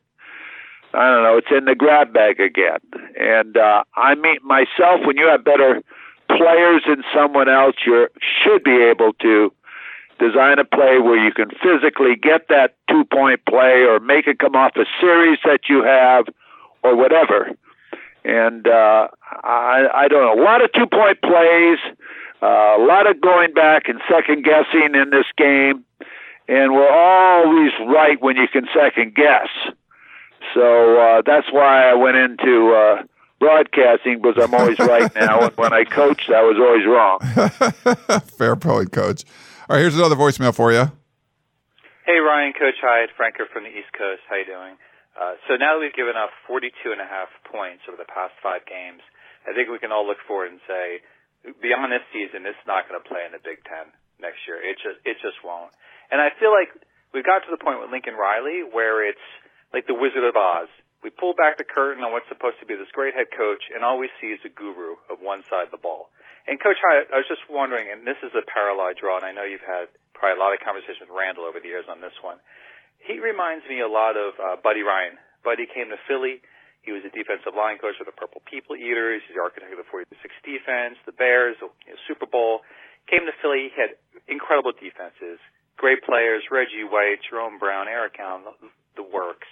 I 0.94 1.10
don't 1.10 1.22
know. 1.24 1.36
It's 1.36 1.50
in 1.50 1.64
the 1.64 1.74
grab 1.74 2.12
bag 2.12 2.38
again. 2.38 2.78
And 3.18 3.56
uh, 3.56 3.82
I 3.96 4.14
mean 4.14 4.38
myself, 4.44 5.04
when 5.04 5.16
you 5.16 5.26
have 5.26 5.44
better 5.44 5.82
players 6.28 6.82
than 6.86 7.02
someone 7.12 7.48
else, 7.48 7.74
you 7.84 8.08
should 8.22 8.62
be 8.62 8.82
able 8.84 9.14
to 9.14 9.52
design 10.20 10.60
a 10.60 10.64
play 10.64 10.98
where 10.98 11.18
you 11.18 11.32
can 11.32 11.50
physically 11.62 12.14
get 12.14 12.46
that 12.50 12.76
two 12.88 13.04
point 13.04 13.40
play 13.46 13.82
or 13.82 13.98
make 13.98 14.28
it 14.28 14.38
come 14.38 14.54
off 14.54 14.76
a 14.76 14.84
series 15.00 15.38
that 15.44 15.62
you 15.68 15.82
have 15.82 16.26
or 16.84 16.94
whatever. 16.94 17.50
And 18.24 18.68
uh, 18.68 19.08
I, 19.42 19.88
I 19.92 20.08
don't 20.08 20.22
know. 20.22 20.40
A 20.40 20.44
lot 20.44 20.62
of 20.62 20.70
two 20.72 20.86
point 20.86 21.20
plays, 21.22 21.78
uh, 22.42 22.46
a 22.46 22.82
lot 22.86 23.08
of 23.08 23.20
going 23.20 23.52
back 23.52 23.88
and 23.88 24.00
second 24.10 24.44
guessing 24.44 24.94
in 24.94 25.10
this 25.10 25.26
game. 25.36 25.84
and 26.48 26.72
we're 26.72 26.90
always 26.90 27.72
right 27.86 28.20
when 28.20 28.36
you 28.36 28.48
can 28.48 28.66
second 28.74 29.14
guess. 29.14 29.48
So 30.54 30.98
uh, 30.98 31.22
that's 31.24 31.46
why 31.52 31.88
I 31.88 31.94
went 31.94 32.16
into 32.16 32.72
uh, 32.74 33.02
broadcasting 33.38 34.20
because 34.20 34.42
I'm 34.42 34.54
always 34.54 34.78
right 34.78 35.14
now, 35.14 35.46
and 35.46 35.56
when 35.56 35.72
I 35.72 35.84
coached, 35.84 36.30
I 36.30 36.42
was 36.42 36.56
always 36.58 36.86
wrong. 36.86 38.20
Fair 38.38 38.56
point, 38.56 38.90
Coach. 38.92 39.24
All 39.68 39.76
right, 39.76 39.80
here's 39.80 39.96
another 39.96 40.16
voicemail 40.16 40.54
for 40.54 40.72
you. 40.72 40.90
Hey, 42.06 42.18
Ryan, 42.18 42.52
Coach 42.58 42.80
Hyde, 42.82 43.10
Franker 43.16 43.46
from 43.52 43.62
the 43.62 43.70
East 43.70 43.92
Coast. 43.96 44.22
How 44.28 44.36
you 44.36 44.46
doing? 44.46 44.74
Uh, 45.14 45.34
so 45.46 45.54
now 45.54 45.74
that 45.76 45.80
we've 45.80 45.94
given 45.94 46.16
up 46.16 46.30
42 46.48 46.90
and 46.90 47.00
a 47.00 47.06
half 47.06 47.28
points 47.46 47.82
over 47.86 47.96
the 47.96 48.08
past 48.10 48.32
five 48.42 48.66
games, 48.66 49.02
I 49.46 49.52
think 49.54 49.68
we 49.70 49.78
can 49.78 49.92
all 49.92 50.06
look 50.06 50.18
forward 50.26 50.50
and 50.50 50.58
say, 50.66 50.98
beyond 51.42 51.92
this 51.92 52.04
season, 52.12 52.44
is 52.44 52.58
not 52.66 52.88
going 52.88 53.00
to 53.00 53.06
play 53.06 53.24
in 53.24 53.32
the 53.32 53.42
Big 53.42 53.62
Ten 53.64 53.92
next 54.20 54.44
year. 54.44 54.60
It 54.60 54.76
just, 54.80 55.00
it 55.08 55.16
just 55.24 55.40
won't. 55.40 55.72
And 56.12 56.20
I 56.20 56.34
feel 56.36 56.52
like 56.52 56.68
we've 57.14 57.26
got 57.26 57.42
to 57.46 57.50
the 57.50 57.60
point 57.60 57.80
with 57.80 57.90
Lincoln 57.90 58.18
Riley 58.18 58.66
where 58.66 59.06
it's 59.06 59.26
like 59.72 59.86
the 59.86 59.96
Wizard 59.96 60.26
of 60.26 60.36
Oz. 60.36 60.68
We 61.00 61.08
pull 61.08 61.32
back 61.32 61.56
the 61.56 61.64
curtain 61.64 62.04
on 62.04 62.12
what's 62.12 62.28
supposed 62.28 62.60
to 62.60 62.68
be 62.68 62.76
this 62.76 62.92
great 62.92 63.16
head 63.16 63.32
coach, 63.32 63.72
and 63.72 63.80
all 63.80 63.96
we 63.96 64.12
see 64.20 64.36
is 64.36 64.42
a 64.44 64.52
guru 64.52 65.00
of 65.08 65.24
one 65.24 65.40
side 65.48 65.64
of 65.64 65.72
the 65.72 65.80
ball. 65.80 66.12
And 66.44 66.60
Coach 66.60 66.76
Hyde, 66.76 67.08
I 67.08 67.20
was 67.20 67.28
just 67.28 67.44
wondering, 67.48 67.88
and 67.88 68.04
this 68.04 68.20
is 68.20 68.36
a 68.36 68.44
parallel 68.44 68.92
draw, 68.96 69.16
and 69.16 69.24
I 69.24 69.32
know 69.32 69.48
you've 69.48 69.64
had 69.64 69.88
probably 70.12 70.36
a 70.36 70.42
lot 70.44 70.52
of 70.52 70.60
conversations 70.60 71.08
with 71.08 71.16
Randall 71.16 71.48
over 71.48 71.56
the 71.56 71.72
years 71.72 71.88
on 71.88 72.04
this 72.04 72.16
one. 72.20 72.36
He 73.00 73.16
reminds 73.16 73.64
me 73.64 73.80
a 73.80 73.88
lot 73.88 74.20
of 74.20 74.36
uh, 74.36 74.56
Buddy 74.60 74.84
Ryan. 74.84 75.16
Buddy 75.40 75.64
came 75.64 75.88
to 75.88 75.96
Philly. 76.04 76.44
He 76.80 76.96
was 76.96 77.04
a 77.04 77.12
defensive 77.12 77.52
line 77.52 77.76
coach 77.76 78.00
for 78.00 78.08
the 78.08 78.16
Purple 78.16 78.40
People 78.48 78.72
Eaters. 78.72 79.20
He's 79.28 79.36
the 79.36 79.44
architect 79.44 79.72
of 79.76 79.80
the 79.80 79.88
46 79.92 80.16
defense, 80.40 80.96
the 81.04 81.12
Bears, 81.12 81.60
the 81.60 81.68
Super 82.08 82.24
Bowl. 82.24 82.64
Came 83.08 83.28
to 83.28 83.34
Philly. 83.44 83.68
He 83.68 83.76
had 83.76 84.00
incredible 84.28 84.72
defenses, 84.72 85.36
great 85.76 86.00
players, 86.04 86.48
Reggie 86.48 86.84
White, 86.88 87.20
Jerome 87.28 87.60
Brown, 87.60 87.88
Eric 87.88 88.16
Allen, 88.16 88.48
the, 88.48 88.54
the 88.96 89.04
works. 89.04 89.48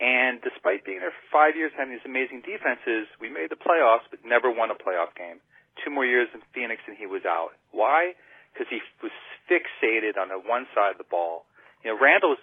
And 0.00 0.40
despite 0.40 0.86
being 0.86 1.02
there 1.02 1.12
for 1.12 1.26
five 1.28 1.58
years 1.58 1.74
having 1.76 1.92
these 1.92 2.06
amazing 2.06 2.40
defenses, 2.46 3.10
we 3.20 3.28
made 3.28 3.50
the 3.50 3.60
playoffs 3.60 4.06
but 4.08 4.24
never 4.24 4.48
won 4.48 4.70
a 4.70 4.78
playoff 4.78 5.12
game. 5.18 5.42
Two 5.84 5.90
more 5.90 6.06
years 6.06 6.30
in 6.32 6.40
Phoenix 6.54 6.80
and 6.86 6.96
he 6.96 7.04
was 7.04 7.26
out. 7.28 7.52
Why? 7.70 8.14
Because 8.52 8.70
he 8.70 8.80
was 9.04 9.12
fixated 9.44 10.16
on 10.16 10.32
the 10.32 10.40
one 10.40 10.64
side 10.72 10.96
of 10.96 10.98
the 10.98 11.08
ball. 11.08 11.44
You 11.84 11.92
know, 11.92 11.98
Randall 12.00 12.36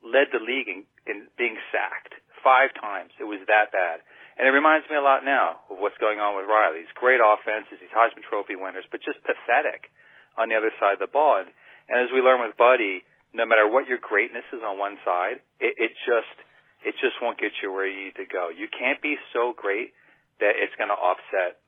led 0.00 0.32
the 0.32 0.40
league 0.40 0.68
in, 0.68 0.88
in 1.04 1.28
being 1.36 1.60
sacked 1.68 2.16
five 2.44 2.72
times. 2.76 3.12
It 3.20 3.28
was 3.28 3.40
that 3.46 3.72
bad. 3.72 4.02
And 4.36 4.44
it 4.44 4.52
reminds 4.52 4.84
me 4.92 5.00
a 5.00 5.04
lot 5.04 5.24
now 5.24 5.64
of 5.72 5.80
what's 5.80 5.96
going 5.96 6.20
on 6.20 6.36
with 6.36 6.44
Riley. 6.44 6.84
He's 6.84 6.96
great 6.98 7.24
offenses, 7.24 7.80
he's 7.80 7.92
Heisman 7.92 8.24
Trophy 8.28 8.56
winners, 8.56 8.84
but 8.92 9.00
just 9.00 9.20
pathetic 9.24 9.88
on 10.36 10.52
the 10.52 10.56
other 10.56 10.72
side 10.76 11.00
of 11.00 11.02
the 11.02 11.08
ball. 11.08 11.40
And, 11.40 11.48
and 11.88 12.04
as 12.04 12.12
we 12.12 12.20
learn 12.20 12.44
with 12.44 12.52
Buddy, 12.60 13.00
no 13.32 13.48
matter 13.48 13.64
what 13.64 13.88
your 13.88 14.00
greatness 14.00 14.44
is 14.52 14.60
on 14.60 14.76
one 14.76 15.00
side, 15.04 15.40
it, 15.60 15.76
it 15.76 15.92
just 16.04 16.36
it 16.84 16.94
just 17.00 17.18
won't 17.18 17.40
get 17.40 17.50
you 17.64 17.72
where 17.72 17.88
you 17.88 18.12
need 18.12 18.18
to 18.20 18.28
go. 18.28 18.52
You 18.52 18.68
can't 18.68 19.00
be 19.00 19.16
so 19.32 19.56
great 19.56 19.96
that 20.38 20.54
it's 20.54 20.76
going 20.76 20.92
to 20.92 20.98
offset, 20.98 21.58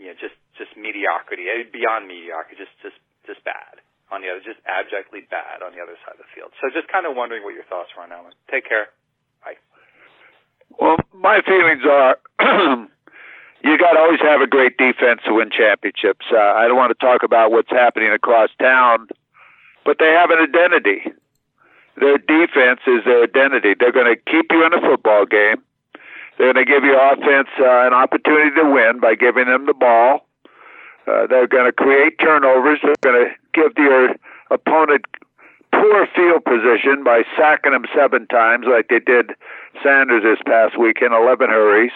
you 0.00 0.10
know, 0.10 0.16
just 0.16 0.34
just 0.56 0.72
mediocrity, 0.74 1.46
eh, 1.46 1.68
beyond 1.68 2.08
mediocrity, 2.08 2.56
just 2.56 2.72
just 2.80 2.98
just 3.28 3.40
bad 3.44 3.84
on 4.08 4.24
the 4.24 4.28
other, 4.32 4.40
just 4.40 4.60
abjectly 4.64 5.28
bad 5.28 5.60
on 5.60 5.76
the 5.76 5.80
other 5.84 5.96
side 6.04 6.16
of 6.16 6.24
the 6.24 6.30
field. 6.32 6.48
So 6.60 6.72
just 6.72 6.88
kind 6.88 7.04
of 7.04 7.12
wondering 7.12 7.44
what 7.44 7.52
your 7.52 7.68
thoughts 7.68 7.92
were 7.92 8.08
on 8.08 8.12
that. 8.12 8.32
Take 8.48 8.64
care. 8.64 8.88
Well, 10.78 10.96
my 11.14 11.40
feelings 11.42 11.82
are. 11.84 12.18
you 13.64 13.78
got 13.78 13.92
to 13.92 13.98
always 13.98 14.20
have 14.20 14.40
a 14.40 14.46
great 14.46 14.78
defense 14.78 15.20
to 15.26 15.34
win 15.34 15.50
championships. 15.50 16.26
Uh, 16.32 16.38
I 16.38 16.68
don't 16.68 16.76
want 16.76 16.96
to 16.96 17.06
talk 17.06 17.22
about 17.22 17.50
what's 17.50 17.70
happening 17.70 18.12
across 18.12 18.50
town, 18.60 19.08
but 19.84 19.98
they 19.98 20.10
have 20.12 20.30
an 20.30 20.38
identity 20.38 21.12
their 22.00 22.18
defense 22.18 22.80
is 22.86 23.04
their 23.04 23.24
identity. 23.24 23.74
They're 23.78 23.92
going 23.92 24.14
to 24.14 24.20
keep 24.30 24.46
you 24.50 24.64
in 24.64 24.72
a 24.72 24.80
football 24.80 25.26
game. 25.26 25.62
They're 26.36 26.52
going 26.52 26.64
to 26.64 26.70
give 26.70 26.84
your 26.84 26.98
offense 27.12 27.48
uh, 27.58 27.86
an 27.86 27.92
opportunity 27.92 28.54
to 28.56 28.70
win 28.70 29.00
by 29.00 29.14
giving 29.14 29.46
them 29.46 29.66
the 29.66 29.74
ball. 29.74 30.26
Uh, 31.06 31.26
they're 31.26 31.48
going 31.48 31.66
to 31.66 31.72
create 31.72 32.18
turnovers. 32.20 32.78
They're 32.82 32.94
going 33.00 33.26
to 33.26 33.30
give 33.52 33.72
your 33.76 34.14
opponent 34.50 35.04
poor 35.72 36.06
field 36.14 36.44
position 36.44 37.04
by 37.04 37.22
sacking 37.36 37.72
them 37.72 37.84
seven 37.94 38.26
times, 38.26 38.66
like 38.68 38.88
they 38.88 39.00
did 39.00 39.32
Sanders 39.82 40.22
this 40.22 40.38
past 40.46 40.78
week 40.78 40.98
in 41.02 41.12
11 41.12 41.50
hurries. 41.50 41.92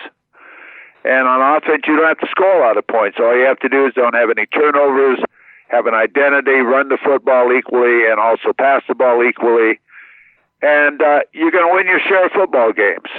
And 1.04 1.26
on 1.26 1.56
offense, 1.56 1.82
you 1.86 1.96
don't 1.96 2.06
have 2.06 2.20
to 2.20 2.28
score 2.30 2.62
a 2.62 2.66
lot 2.66 2.76
of 2.76 2.86
points. 2.86 3.18
All 3.18 3.36
you 3.36 3.44
have 3.44 3.58
to 3.60 3.68
do 3.68 3.86
is 3.86 3.94
don't 3.94 4.14
have 4.14 4.30
any 4.30 4.46
turnovers, 4.46 5.18
have 5.68 5.86
an 5.86 5.94
identity, 5.94 6.60
run 6.62 6.88
the 6.88 6.98
football 7.02 7.52
equally, 7.52 8.06
and 8.06 8.20
also 8.20 8.52
pass 8.52 8.82
the 8.86 8.94
ball 8.94 9.24
equally 9.24 9.80
and 10.62 11.02
uh, 11.02 11.20
you're 11.32 11.50
going 11.50 11.68
to 11.68 11.74
win 11.74 11.86
your 11.86 12.00
share 12.00 12.26
of 12.26 12.32
football 12.32 12.72
games. 12.72 13.10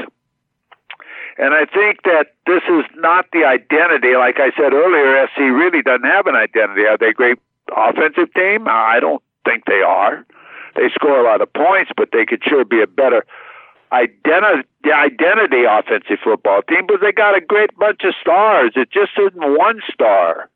And 1.38 1.54
I 1.54 1.66
think 1.66 2.04
that 2.04 2.36
this 2.48 2.64
is 2.70 2.86
not 2.96 3.26
the 3.34 3.44
identity. 3.44 4.16
Like 4.16 4.40
I 4.40 4.52
said 4.56 4.72
earlier, 4.72 5.28
SC 5.28 5.40
really 5.40 5.82
doesn't 5.82 6.06
have 6.06 6.28
an 6.28 6.36
identity. 6.36 6.86
Are 6.86 6.98
they 6.98 7.10
a 7.10 7.14
great 7.14 7.40
offensive 7.76 8.34
team? 8.34 8.68
I 8.68 9.00
don't 9.00 9.22
think 9.44 9.66
they 9.66 9.82
are. 9.82 10.26
They 10.76 10.90
score 10.94 11.20
a 11.20 11.24
lot 11.24 11.42
of 11.42 11.52
points, 11.54 11.92
but 11.96 12.10
they 12.12 12.26
could 12.26 12.44
sure 12.44 12.66
be 12.66 12.82
a 12.82 12.88
better 12.88 13.26
identity, 13.92 14.68
identity 14.92 15.64
offensive 15.70 16.20
football 16.24 16.62
team. 16.64 16.86
But 16.88 17.02
they 17.02 17.12
got 17.12 17.38
a 17.38 17.42
great 17.42 17.76
bunch 17.78 18.02
of 18.04 18.14
stars. 18.20 18.74
It 18.76 18.92
just 18.92 19.12
isn't 19.18 19.58
one 19.58 19.82
star. 19.92 20.50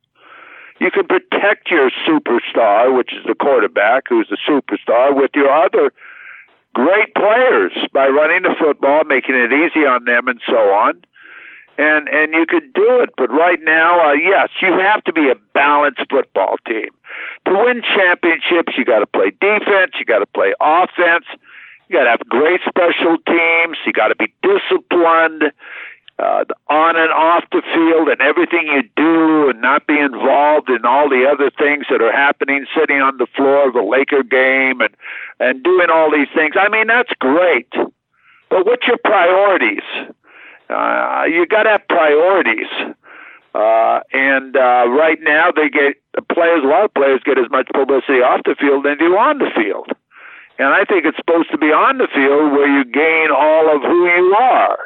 You 0.80 0.90
can 0.90 1.06
protect 1.06 1.70
your 1.70 1.90
superstar, 2.06 2.96
which 2.96 3.12
is 3.12 3.24
the 3.26 3.34
quarterback, 3.34 4.04
who's 4.08 4.28
the 4.30 4.38
superstar, 4.48 5.14
with 5.14 5.32
your 5.34 5.50
other 5.50 5.92
great 6.74 7.14
players 7.14 7.72
by 7.92 8.06
running 8.06 8.42
the 8.42 8.54
football, 8.58 9.02
making 9.04 9.34
it 9.34 9.52
easy 9.52 9.84
on 9.86 10.04
them, 10.04 10.28
and 10.28 10.40
so 10.46 10.56
on. 10.56 11.02
And 11.78 12.08
and 12.08 12.34
you 12.34 12.44
could 12.44 12.72
do 12.72 13.00
it, 13.00 13.10
but 13.16 13.30
right 13.30 13.60
now, 13.62 14.10
uh, 14.10 14.12
yes, 14.12 14.48
you 14.60 14.72
have 14.72 15.04
to 15.04 15.12
be 15.12 15.30
a 15.30 15.36
balanced 15.54 16.02
football 16.10 16.56
team 16.66 16.90
to 17.46 17.52
win 17.52 17.82
championships. 17.82 18.76
You 18.76 18.84
got 18.84 18.98
to 18.98 19.06
play 19.06 19.30
defense, 19.40 19.92
you 19.98 20.04
got 20.04 20.18
to 20.18 20.26
play 20.26 20.52
offense, 20.60 21.24
you 21.88 21.96
got 21.96 22.04
to 22.04 22.10
have 22.10 22.28
great 22.28 22.60
special 22.68 23.16
teams, 23.24 23.78
you 23.86 23.92
got 23.92 24.08
to 24.08 24.16
be 24.16 24.32
disciplined, 24.42 25.52
uh, 26.18 26.44
on 26.68 26.96
and 26.96 27.12
off 27.12 27.44
the 27.52 27.62
field 27.72 28.08
and 28.08 28.20
everything 28.20 28.66
you 28.66 28.82
do 28.96 29.50
and 29.50 29.60
not 29.60 29.86
be 29.86 29.98
involved 29.98 30.68
in 30.68 30.84
all 30.84 31.08
the 31.08 31.24
other 31.30 31.50
things 31.50 31.86
that 31.90 32.02
are 32.02 32.12
happening 32.12 32.66
sitting 32.76 33.00
on 33.00 33.18
the 33.18 33.26
floor 33.36 33.68
of 33.68 33.76
a 33.76 33.82
Laker 33.82 34.24
game 34.24 34.80
and 34.80 34.94
and 35.38 35.62
doing 35.62 35.90
all 35.90 36.10
these 36.10 36.28
things. 36.34 36.56
I 36.58 36.68
mean 36.68 36.88
that's 36.88 37.12
great. 37.20 37.72
But 38.50 38.66
what's 38.66 38.86
your 38.86 38.98
priorities? 38.98 39.84
Uh, 40.70 41.24
you 41.24 41.46
got 41.46 41.64
to 41.64 41.70
have 41.70 41.88
priorities. 41.88 42.68
Uh, 43.54 44.00
and 44.12 44.56
uh, 44.56 44.84
right 44.88 45.18
now 45.22 45.50
they 45.50 45.68
get 45.68 45.96
the 46.14 46.22
players. 46.22 46.62
A 46.62 46.66
lot 46.66 46.84
of 46.84 46.94
players 46.94 47.20
get 47.24 47.38
as 47.38 47.50
much 47.50 47.68
publicity 47.72 48.20
off 48.20 48.42
the 48.44 48.54
field 48.60 48.84
than 48.84 48.98
do 48.98 49.16
on 49.16 49.38
the 49.38 49.50
field. 49.56 49.88
And 50.58 50.68
I 50.68 50.84
think 50.84 51.04
it's 51.06 51.16
supposed 51.16 51.50
to 51.52 51.58
be 51.58 51.72
on 51.72 51.98
the 51.98 52.08
field 52.12 52.52
where 52.52 52.68
you 52.68 52.84
gain 52.84 53.30
all 53.30 53.74
of 53.74 53.82
who 53.82 54.06
you 54.06 54.36
are. 54.38 54.78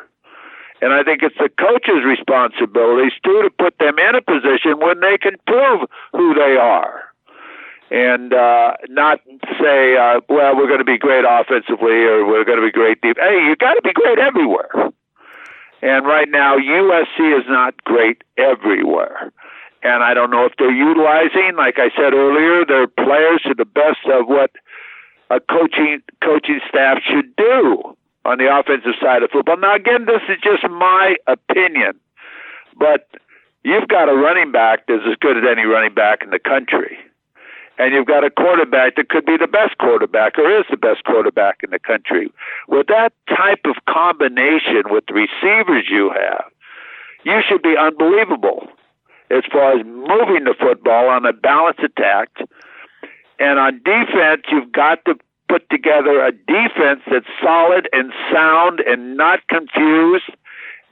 And 0.82 0.92
I 0.92 1.02
think 1.02 1.22
it's 1.22 1.36
the 1.38 1.48
coach's 1.48 2.04
responsibilities 2.04 3.12
too 3.24 3.42
to 3.42 3.50
put 3.50 3.78
them 3.78 3.98
in 3.98 4.14
a 4.14 4.22
position 4.22 4.78
when 4.78 5.00
they 5.00 5.16
can 5.16 5.36
prove 5.46 5.88
who 6.12 6.34
they 6.34 6.56
are. 6.56 7.02
And 7.90 8.32
uh, 8.32 8.74
not 8.88 9.20
say, 9.60 9.96
uh, 9.96 10.20
well, 10.28 10.56
we're 10.56 10.66
going 10.66 10.80
to 10.80 10.84
be 10.84 10.98
great 10.98 11.24
offensively 11.28 12.04
or 12.04 12.26
we're 12.26 12.44
going 12.44 12.58
to 12.58 12.66
be 12.66 12.72
great 12.72 13.00
deep. 13.00 13.16
Hey, 13.18 13.46
you 13.46 13.54
got 13.56 13.74
to 13.74 13.82
be 13.82 13.92
great 13.92 14.18
everywhere. 14.18 14.92
And 15.82 16.06
right 16.06 16.28
now, 16.30 16.56
USC 16.56 17.38
is 17.38 17.44
not 17.48 17.74
great 17.84 18.22
everywhere. 18.38 19.32
And 19.82 20.04
I 20.04 20.14
don't 20.14 20.30
know 20.30 20.46
if 20.46 20.52
they're 20.58 20.72
utilizing, 20.72 21.56
like 21.56 21.78
I 21.78 21.90
said 21.96 22.14
earlier, 22.14 22.64
their 22.64 22.86
players 22.86 23.42
to 23.46 23.54
the 23.54 23.64
best 23.64 23.98
of 24.06 24.28
what 24.28 24.52
a 25.28 25.40
coaching 25.40 26.00
coaching 26.22 26.60
staff 26.68 26.98
should 27.04 27.34
do 27.34 27.96
on 28.24 28.38
the 28.38 28.46
offensive 28.46 28.94
side 29.02 29.24
of 29.24 29.30
football. 29.30 29.56
Now, 29.56 29.74
again, 29.74 30.04
this 30.06 30.22
is 30.28 30.38
just 30.40 30.62
my 30.70 31.16
opinion, 31.26 31.98
but 32.78 33.08
you've 33.64 33.88
got 33.88 34.08
a 34.08 34.14
running 34.14 34.52
back 34.52 34.86
that's 34.86 35.02
as 35.10 35.16
good 35.20 35.36
as 35.36 35.42
any 35.50 35.64
running 35.64 35.94
back 35.94 36.22
in 36.22 36.30
the 36.30 36.38
country. 36.38 36.96
And 37.78 37.94
you've 37.94 38.06
got 38.06 38.24
a 38.24 38.30
quarterback 38.30 38.96
that 38.96 39.08
could 39.08 39.24
be 39.24 39.36
the 39.36 39.46
best 39.46 39.78
quarterback 39.78 40.38
or 40.38 40.58
is 40.58 40.64
the 40.70 40.76
best 40.76 41.04
quarterback 41.04 41.60
in 41.62 41.70
the 41.70 41.78
country. 41.78 42.30
With 42.68 42.86
that 42.88 43.12
type 43.28 43.60
of 43.64 43.76
combination 43.88 44.84
with 44.90 45.04
the 45.06 45.14
receivers 45.14 45.86
you 45.90 46.10
have, 46.10 46.44
you 47.24 47.40
should 47.48 47.62
be 47.62 47.76
unbelievable 47.76 48.68
as 49.30 49.44
far 49.50 49.78
as 49.78 49.86
moving 49.86 50.44
the 50.44 50.54
football 50.58 51.08
on 51.08 51.24
a 51.24 51.32
balanced 51.32 51.80
attack. 51.80 52.28
And 53.38 53.58
on 53.58 53.80
defense, 53.84 54.42
you've 54.50 54.70
got 54.70 55.04
to 55.06 55.16
put 55.48 55.68
together 55.70 56.24
a 56.24 56.32
defense 56.32 57.00
that's 57.10 57.26
solid 57.42 57.88
and 57.92 58.12
sound 58.32 58.80
and 58.80 59.16
not 59.16 59.40
confused 59.48 60.30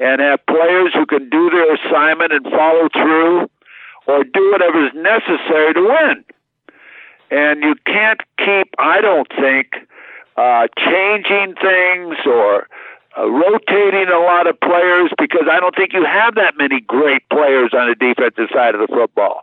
and 0.00 0.20
have 0.20 0.44
players 0.46 0.92
who 0.94 1.06
can 1.06 1.28
do 1.28 1.50
their 1.50 1.74
assignment 1.74 2.32
and 2.32 2.44
follow 2.44 2.88
through 2.92 3.50
or 4.06 4.24
do 4.24 4.50
whatever 4.50 4.86
is 4.86 4.92
necessary 4.94 5.74
to 5.74 5.80
win. 5.82 6.24
And 7.30 7.62
you 7.62 7.74
can't 7.86 8.20
keep, 8.38 8.74
I 8.78 9.00
don't 9.00 9.28
think, 9.28 9.74
uh, 10.36 10.66
changing 10.78 11.54
things 11.60 12.16
or 12.26 12.66
uh, 13.16 13.28
rotating 13.28 14.08
a 14.08 14.18
lot 14.18 14.46
of 14.46 14.58
players 14.60 15.10
because 15.18 15.46
I 15.50 15.60
don't 15.60 15.74
think 15.74 15.92
you 15.92 16.04
have 16.04 16.34
that 16.36 16.54
many 16.56 16.80
great 16.80 17.28
players 17.28 17.70
on 17.72 17.88
the 17.88 17.94
defensive 17.94 18.48
side 18.52 18.74
of 18.74 18.80
the 18.80 18.88
football. 18.88 19.42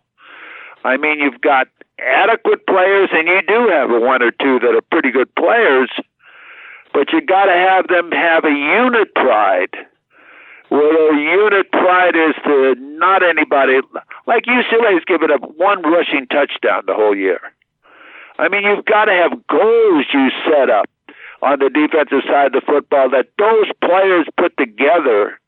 I 0.83 0.97
mean, 0.97 1.19
you've 1.19 1.41
got 1.41 1.67
adequate 1.99 2.65
players, 2.67 3.09
and 3.11 3.27
you 3.27 3.41
do 3.47 3.67
have 3.69 3.89
one 3.89 4.21
or 4.21 4.31
two 4.31 4.59
that 4.59 4.75
are 4.75 4.81
pretty 4.91 5.11
good 5.11 5.33
players, 5.35 5.89
but 6.93 7.11
you 7.11 7.21
got 7.21 7.45
to 7.45 7.53
have 7.53 7.87
them 7.87 8.11
have 8.11 8.45
a 8.45 8.51
unit 8.51 9.13
pride. 9.15 9.75
Where 10.69 11.13
a 11.13 11.17
unit 11.17 11.71
pride 11.71 12.15
is 12.15 12.35
to 12.43 12.75
not 12.75 13.23
anybody 13.23 13.79
like 14.25 14.43
UCLA's 14.43 15.05
given 15.05 15.31
up 15.31 15.41
one 15.55 15.81
rushing 15.81 16.27
touchdown 16.27 16.83
the 16.85 16.93
whole 16.93 17.15
year. 17.15 17.39
I 18.37 18.49
mean, 18.49 18.63
you've 18.63 18.85
got 18.85 19.05
to 19.05 19.13
have 19.13 19.47
goals 19.47 20.05
you 20.13 20.29
set 20.45 20.69
up 20.69 20.89
on 21.41 21.59
the 21.59 21.69
defensive 21.69 22.23
side 22.27 22.47
of 22.47 22.51
the 22.53 22.61
football 22.65 23.09
that 23.09 23.27
those 23.37 23.71
players 23.81 24.27
put 24.37 24.55
together 24.57 25.39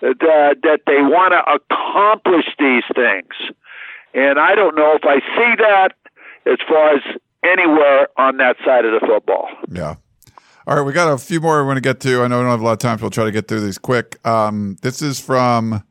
that, 0.00 0.56
that 0.62 0.80
they 0.86 1.02
want 1.02 1.32
to 1.32 1.42
accomplish 1.52 2.46
these 2.58 2.84
things. 2.94 3.34
And 4.14 4.38
I 4.38 4.54
don't 4.54 4.74
know 4.74 4.94
if 4.94 5.04
I 5.04 5.20
see 5.20 5.54
that 5.58 5.90
as 6.46 6.58
far 6.66 6.94
as 6.96 7.02
anywhere 7.44 8.08
on 8.16 8.38
that 8.38 8.56
side 8.64 8.84
of 8.84 8.98
the 8.98 9.06
football. 9.06 9.48
Yeah. 9.70 9.96
All 10.66 10.76
right, 10.76 10.82
we 10.82 10.92
got 10.92 11.12
a 11.12 11.18
few 11.18 11.40
more 11.40 11.60
we 11.60 11.66
want 11.66 11.78
to 11.78 11.82
get 11.82 12.00
to. 12.00 12.22
I 12.22 12.28
know 12.28 12.38
we 12.38 12.44
don't 12.44 12.50
have 12.50 12.60
a 12.60 12.64
lot 12.64 12.72
of 12.72 12.78
time, 12.78 12.98
so 12.98 13.04
we'll 13.04 13.10
try 13.10 13.24
to 13.24 13.32
get 13.32 13.48
through 13.48 13.60
these 13.60 13.78
quick. 13.78 14.24
Um, 14.26 14.76
this 14.82 15.02
is 15.02 15.18
from 15.18 15.82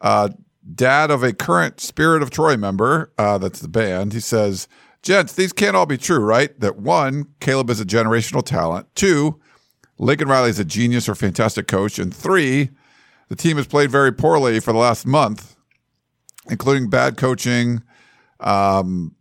uh, 0.00 0.30
dad 0.74 1.10
of 1.10 1.22
a 1.22 1.32
current 1.32 1.80
Spirit 1.80 2.22
of 2.22 2.30
Troy 2.30 2.56
member. 2.56 3.12
Uh, 3.18 3.38
that's 3.38 3.60
the 3.60 3.68
band. 3.68 4.12
He 4.12 4.20
says, 4.20 4.66
Gents, 5.02 5.32
these 5.32 5.52
can't 5.52 5.76
all 5.76 5.86
be 5.86 5.96
true, 5.96 6.18
right? 6.18 6.58
That 6.60 6.76
one, 6.76 7.26
Caleb 7.40 7.70
is 7.70 7.80
a 7.80 7.84
generational 7.84 8.44
talent. 8.44 8.88
Two, 8.94 9.40
Lincoln 9.98 10.28
Riley 10.28 10.50
is 10.50 10.58
a 10.58 10.64
genius 10.64 11.08
or 11.08 11.14
fantastic 11.14 11.66
coach. 11.66 11.98
And 11.98 12.14
three, 12.14 12.70
the 13.28 13.36
team 13.36 13.56
has 13.56 13.66
played 13.66 13.90
very 13.90 14.12
poorly 14.12 14.60
for 14.60 14.72
the 14.72 14.78
last 14.78 15.06
month, 15.06 15.56
including 16.48 16.90
bad 16.90 17.16
coaching, 17.16 17.82
um, 18.40 19.14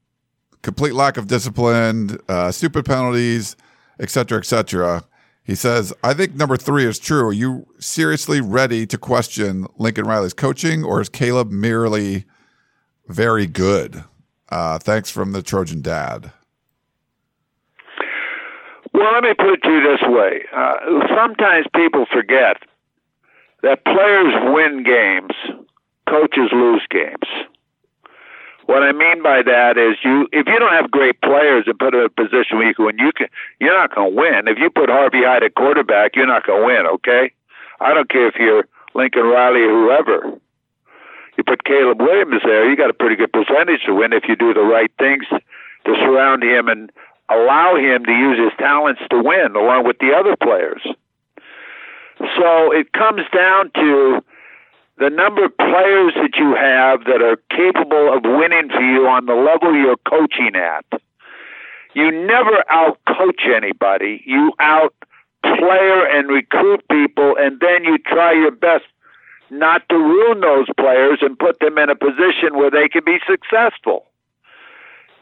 complete 0.61 0.93
lack 0.93 1.17
of 1.17 1.27
discipline, 1.27 2.17
uh, 2.27 2.51
stupid 2.51 2.85
penalties, 2.85 3.55
etc., 3.99 4.39
etc. 4.39 5.03
He 5.43 5.55
says, 5.55 5.93
I 6.03 6.13
think 6.13 6.35
number 6.35 6.57
three 6.57 6.85
is 6.85 6.99
true. 6.99 7.27
Are 7.27 7.33
you 7.33 7.67
seriously 7.79 8.41
ready 8.41 8.85
to 8.87 8.97
question 8.97 9.65
Lincoln 9.77 10.05
Riley's 10.05 10.33
coaching, 10.33 10.83
or 10.83 10.99
is 10.99 11.07
Caleb 11.07 11.51
merely 11.51 12.25
very 13.07 13.47
good? 13.47 14.03
Uh, 14.49 14.79
thanks 14.79 15.09
from 15.09 15.33
the 15.33 15.41
Trojan 15.41 15.81
Dad. 15.81 16.31
Well, 18.93 19.13
let 19.13 19.23
me 19.23 19.33
put 19.33 19.53
it 19.53 19.63
to 19.63 19.69
you 19.69 19.81
this 19.81 20.01
way. 20.07 20.45
Uh, 20.55 20.75
sometimes 21.15 21.67
people 21.75 22.05
forget 22.11 22.57
that 23.61 23.83
players 23.83 24.33
win 24.53 24.83
games, 24.83 25.33
coaches 26.09 26.49
lose 26.51 26.85
games. 26.89 27.27
What 28.65 28.83
I 28.83 28.91
mean 28.91 29.23
by 29.23 29.43
that 29.43 29.77
is 29.77 29.95
you 30.03 30.27
if 30.33 30.45
you 30.47 30.59
don't 30.59 30.73
have 30.73 30.91
great 30.91 31.21
players 31.21 31.63
and 31.67 31.79
put 31.79 31.91
them 31.91 32.01
in 32.01 32.05
a 32.07 32.09
position 32.09 32.57
where 32.57 32.67
you 32.67 32.75
can 32.75 32.85
win, 32.85 32.99
you 32.99 33.11
can 33.15 33.27
you're 33.59 33.77
not 33.77 33.95
gonna 33.95 34.09
win. 34.09 34.47
If 34.47 34.57
you 34.57 34.69
put 34.69 34.89
Harvey 34.89 35.23
Hyde 35.23 35.43
at 35.43 35.55
quarterback, 35.55 36.15
you're 36.15 36.27
not 36.27 36.45
gonna 36.45 36.65
win, 36.65 36.85
okay? 36.85 37.31
I 37.79 37.93
don't 37.93 38.09
care 38.09 38.27
if 38.27 38.35
you're 38.35 38.67
Lincoln 38.93 39.23
Riley 39.23 39.61
or 39.61 39.69
whoever. 39.69 40.39
You 41.37 41.43
put 41.43 41.63
Caleb 41.63 42.01
Williams 42.01 42.41
there, 42.43 42.69
you 42.69 42.75
got 42.75 42.89
a 42.89 42.93
pretty 42.93 43.15
good 43.15 43.31
percentage 43.31 43.83
to 43.85 43.93
win 43.93 44.11
if 44.11 44.23
you 44.27 44.35
do 44.35 44.53
the 44.53 44.61
right 44.61 44.91
things 44.97 45.25
to 45.29 45.95
surround 46.01 46.43
him 46.43 46.67
and 46.67 46.91
allow 47.29 47.75
him 47.75 48.05
to 48.05 48.11
use 48.11 48.39
his 48.39 48.51
talents 48.57 49.01
to 49.09 49.21
win 49.21 49.55
along 49.55 49.85
with 49.85 49.97
the 49.99 50.13
other 50.13 50.35
players. 50.35 50.81
So 52.35 52.71
it 52.71 52.91
comes 52.93 53.21
down 53.33 53.71
to 53.75 54.23
the 54.97 55.09
number 55.11 55.45
of 55.45 55.55
players 55.57 56.13
that 56.15 56.35
you 56.37 56.55
have 56.55 57.05
that 57.05 57.21
are 57.21 57.37
capable 57.51 58.11
of 58.11 58.23
winning 58.23 58.69
for 58.69 58.81
you 58.81 59.07
on 59.07 59.27
the 59.27 59.35
level 59.35 59.75
you're 59.75 59.97
coaching 60.09 60.55
at. 60.55 60.85
You 61.93 62.11
never 62.11 62.63
out 62.69 62.99
coach 63.07 63.41
anybody. 63.45 64.23
You 64.25 64.53
out 64.59 64.95
player 65.43 66.07
and 66.07 66.27
recruit 66.29 66.83
people, 66.89 67.35
and 67.39 67.59
then 67.59 67.83
you 67.83 67.97
try 67.99 68.33
your 68.33 68.51
best 68.51 68.85
not 69.49 69.87
to 69.89 69.95
ruin 69.95 70.41
those 70.41 70.67
players 70.77 71.19
and 71.21 71.37
put 71.37 71.59
them 71.59 71.77
in 71.77 71.89
a 71.89 71.95
position 71.95 72.55
where 72.55 72.71
they 72.71 72.89
can 72.89 73.03
be 73.05 73.19
successful. 73.27 74.05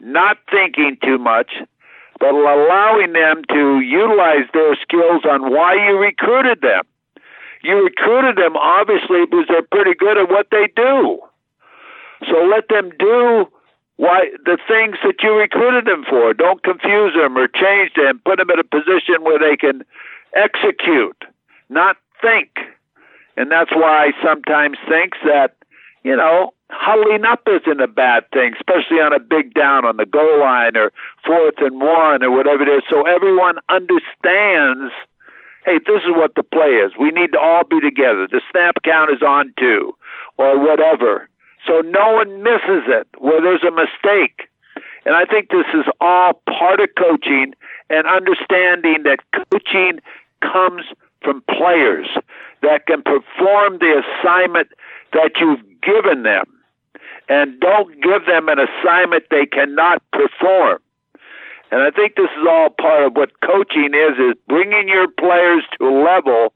Not 0.00 0.38
thinking 0.50 0.98
too 1.02 1.18
much, 1.18 1.52
but 2.18 2.34
allowing 2.34 3.12
them 3.12 3.42
to 3.50 3.80
utilize 3.80 4.48
their 4.52 4.76
skills 4.76 5.22
on 5.24 5.52
why 5.52 5.74
you 5.74 5.98
recruited 5.98 6.60
them. 6.60 6.84
You 7.62 7.84
recruited 7.84 8.36
them 8.36 8.56
obviously 8.56 9.26
because 9.26 9.46
they're 9.48 9.62
pretty 9.62 9.94
good 9.94 10.18
at 10.18 10.28
what 10.28 10.48
they 10.50 10.68
do. 10.74 11.20
So 12.28 12.44
let 12.44 12.68
them 12.68 12.90
do 12.98 13.46
why 13.96 14.30
the 14.44 14.58
things 14.68 14.96
that 15.04 15.22
you 15.22 15.32
recruited 15.34 15.86
them 15.86 16.04
for. 16.08 16.34
Don't 16.34 16.62
confuse 16.62 17.14
them 17.14 17.36
or 17.36 17.48
change 17.48 17.92
them. 17.96 18.20
Put 18.24 18.38
them 18.38 18.50
in 18.50 18.58
a 18.58 18.64
position 18.64 19.22
where 19.22 19.38
they 19.38 19.56
can 19.56 19.84
execute, 20.34 21.16
not 21.68 21.96
think. 22.20 22.50
And 23.36 23.50
that's 23.50 23.70
why 23.72 24.06
I 24.06 24.24
sometimes 24.24 24.78
think 24.88 25.14
that, 25.24 25.56
you 26.02 26.16
know, 26.16 26.52
huddling 26.70 27.24
up 27.24 27.42
isn't 27.46 27.80
a 27.80 27.88
bad 27.88 28.24
thing, 28.32 28.54
especially 28.54 29.00
on 29.00 29.12
a 29.12 29.20
big 29.20 29.54
down 29.54 29.84
on 29.84 29.96
the 29.96 30.06
goal 30.06 30.40
line 30.40 30.76
or 30.76 30.92
fourth 31.24 31.56
and 31.58 31.80
one 31.80 32.22
or 32.22 32.30
whatever 32.30 32.62
it 32.62 32.68
is. 32.68 32.82
So 32.90 33.06
everyone 33.06 33.56
understands 33.68 34.92
hey, 35.66 35.80
this 35.84 36.00
is 36.04 36.14
what 36.14 36.36
the 36.36 36.44
play 36.44 36.78
is. 36.78 36.92
We 36.98 37.10
need 37.10 37.32
to 37.32 37.40
all 37.40 37.64
be 37.64 37.80
together. 37.80 38.28
The 38.30 38.40
snap 38.52 38.76
count 38.84 39.10
is 39.10 39.20
on 39.20 39.52
two, 39.58 39.96
or 40.38 40.58
whatever. 40.58 41.28
So 41.66 41.80
no 41.80 42.12
one 42.12 42.42
misses 42.42 42.86
it 42.86 43.08
where 43.18 43.42
there's 43.42 43.64
a 43.64 43.72
mistake. 43.72 44.48
And 45.04 45.16
I 45.16 45.24
think 45.24 45.50
this 45.50 45.66
is 45.74 45.84
all 46.00 46.40
part 46.48 46.80
of 46.80 46.88
coaching 46.96 47.54
and 47.90 48.06
understanding 48.06 49.02
that 49.02 49.18
coaching 49.50 49.98
comes 50.40 50.84
from 51.22 51.42
players 51.50 52.06
that 52.66 52.86
can 52.86 53.02
perform 53.02 53.78
the 53.78 54.02
assignment 54.02 54.68
that 55.12 55.38
you've 55.40 55.62
given 55.82 56.24
them. 56.24 56.44
And 57.28 57.58
don't 57.60 57.94
give 58.02 58.26
them 58.26 58.48
an 58.48 58.58
assignment 58.58 59.24
they 59.30 59.46
cannot 59.46 60.02
perform. 60.12 60.78
And 61.70 61.82
I 61.82 61.90
think 61.90 62.14
this 62.16 62.30
is 62.38 62.46
all 62.48 62.70
part 62.70 63.06
of 63.06 63.16
what 63.16 63.40
coaching 63.40 63.90
is, 63.94 64.18
is 64.18 64.34
bringing 64.48 64.88
your 64.88 65.08
players 65.08 65.64
to 65.78 65.86
a 65.86 65.94
level 65.94 66.52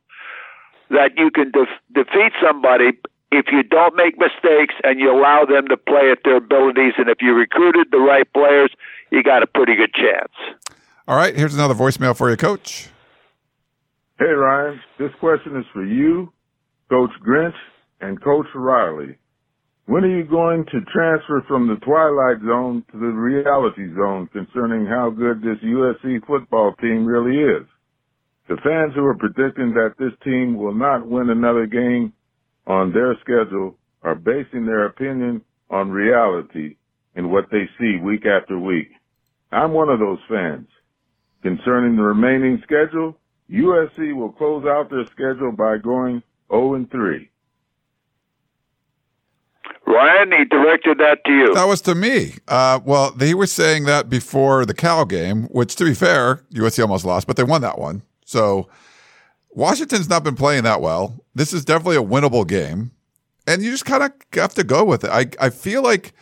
that 0.91 1.13
you 1.17 1.31
can 1.31 1.51
def- 1.51 1.81
defeat 1.93 2.33
somebody 2.41 2.93
if 3.33 3.47
you 3.53 3.63
don't 3.63 3.95
make 3.97 4.19
mistakes 4.19 4.75
and 4.83 4.99
you 4.99 5.11
allow 5.11 5.45
them 5.45 5.69
to 5.69 5.77
play 5.77 6.11
at 6.11 6.19
their 6.25 6.37
abilities. 6.37 6.95
And 6.99 7.09
if 7.09 7.19
you 7.21 7.35
recruited 7.35 7.89
the 7.91 7.99
right 7.99 8.31
players, 8.33 8.71
you 9.11 9.23
got 9.23 9.43
a 9.43 9.47
pretty 9.47 9.77
good 9.77 9.95
chance. 9.95 10.33
All 11.09 11.17
right, 11.17 11.37
here's 11.37 11.55
another 11.55 11.75
voicemail 11.75 12.17
for 12.17 12.31
you, 12.31 12.37
Coach. 12.37 12.89
Hey, 14.21 14.27
Ryan. 14.27 14.79
This 14.99 15.13
question 15.19 15.57
is 15.57 15.65
for 15.73 15.83
you, 15.83 16.31
Coach 16.91 17.09
Grinch, 17.27 17.55
and 18.03 18.23
Coach 18.23 18.45
Riley. 18.55 19.17
When 19.87 20.05
are 20.05 20.15
you 20.15 20.25
going 20.25 20.67
to 20.67 20.81
transfer 20.93 21.43
from 21.49 21.67
the 21.67 21.77
twilight 21.77 22.43
zone 22.47 22.85
to 22.93 22.99
the 22.99 23.07
reality 23.07 23.89
zone 23.97 24.29
concerning 24.31 24.85
how 24.85 25.09
good 25.09 25.41
this 25.41 25.57
USC 25.65 26.27
football 26.27 26.75
team 26.83 27.07
really 27.07 27.39
is? 27.39 27.67
The 28.51 28.59
fans 28.63 28.93
who 28.95 29.07
are 29.07 29.17
predicting 29.17 29.73
that 29.73 29.95
this 29.99 30.13
team 30.23 30.55
will 30.55 30.75
not 30.75 31.09
win 31.09 31.31
another 31.31 31.65
game 31.65 32.13
on 32.67 32.93
their 32.93 33.17
schedule 33.23 33.79
are 34.03 34.17
basing 34.17 34.67
their 34.67 34.85
opinion 34.85 35.41
on 35.71 35.89
reality 35.89 36.77
and 37.17 37.33
what 37.33 37.47
they 37.51 37.65
see 37.79 37.97
week 38.05 38.27
after 38.27 38.59
week. 38.59 38.89
I'm 39.51 39.73
one 39.73 39.89
of 39.89 39.99
those 39.99 40.21
fans. 40.29 40.69
Concerning 41.43 41.97
the 41.97 42.03
remaining 42.03 42.63
schedule, 42.65 43.17
USC 43.53 44.15
will 44.15 44.33
close 44.33 44.65
out 44.65 44.91
their 44.91 45.07
schedule 45.07 45.53
by 45.53 45.79
going 45.79 46.23
0 46.51 46.75
and 46.75 46.91
3. 46.91 47.29
Ryan, 49.87 50.33
he 50.33 50.45
directed 50.45 50.99
that 50.99 51.25
to 51.25 51.33
you. 51.33 51.55
That 51.55 51.65
was 51.65 51.81
to 51.83 51.95
me. 51.95 52.35
Uh, 52.47 52.79
well, 52.85 53.11
they 53.11 53.35
were 53.35 53.47
saying 53.47 53.85
that 53.87 54.09
before 54.09 54.65
the 54.65 54.75
Cal 54.75 55.05
game, 55.05 55.45
which, 55.45 55.75
to 55.77 55.85
be 55.85 55.95
fair, 55.95 56.45
USC 56.55 56.81
almost 56.81 57.05
lost, 57.05 57.27
but 57.27 57.37
they 57.37 57.43
won 57.43 57.61
that 57.63 57.79
one. 57.79 58.03
So 58.25 58.69
Washington's 59.51 60.09
not 60.09 60.23
been 60.23 60.37
playing 60.37 60.63
that 60.63 60.81
well. 60.81 61.25
This 61.35 61.53
is 61.53 61.65
definitely 61.65 61.97
a 61.97 62.03
winnable 62.03 62.47
game, 62.47 62.93
and 63.49 63.63
you 63.63 63.71
just 63.73 63.85
kind 63.85 64.05
of 64.05 64.13
have 64.35 64.55
to 64.55 64.65
go 64.65 64.85
with 64.85 65.03
it. 65.03 65.11
I 65.11 65.27
I 65.45 65.51
feel 65.51 65.83
like 65.83 66.13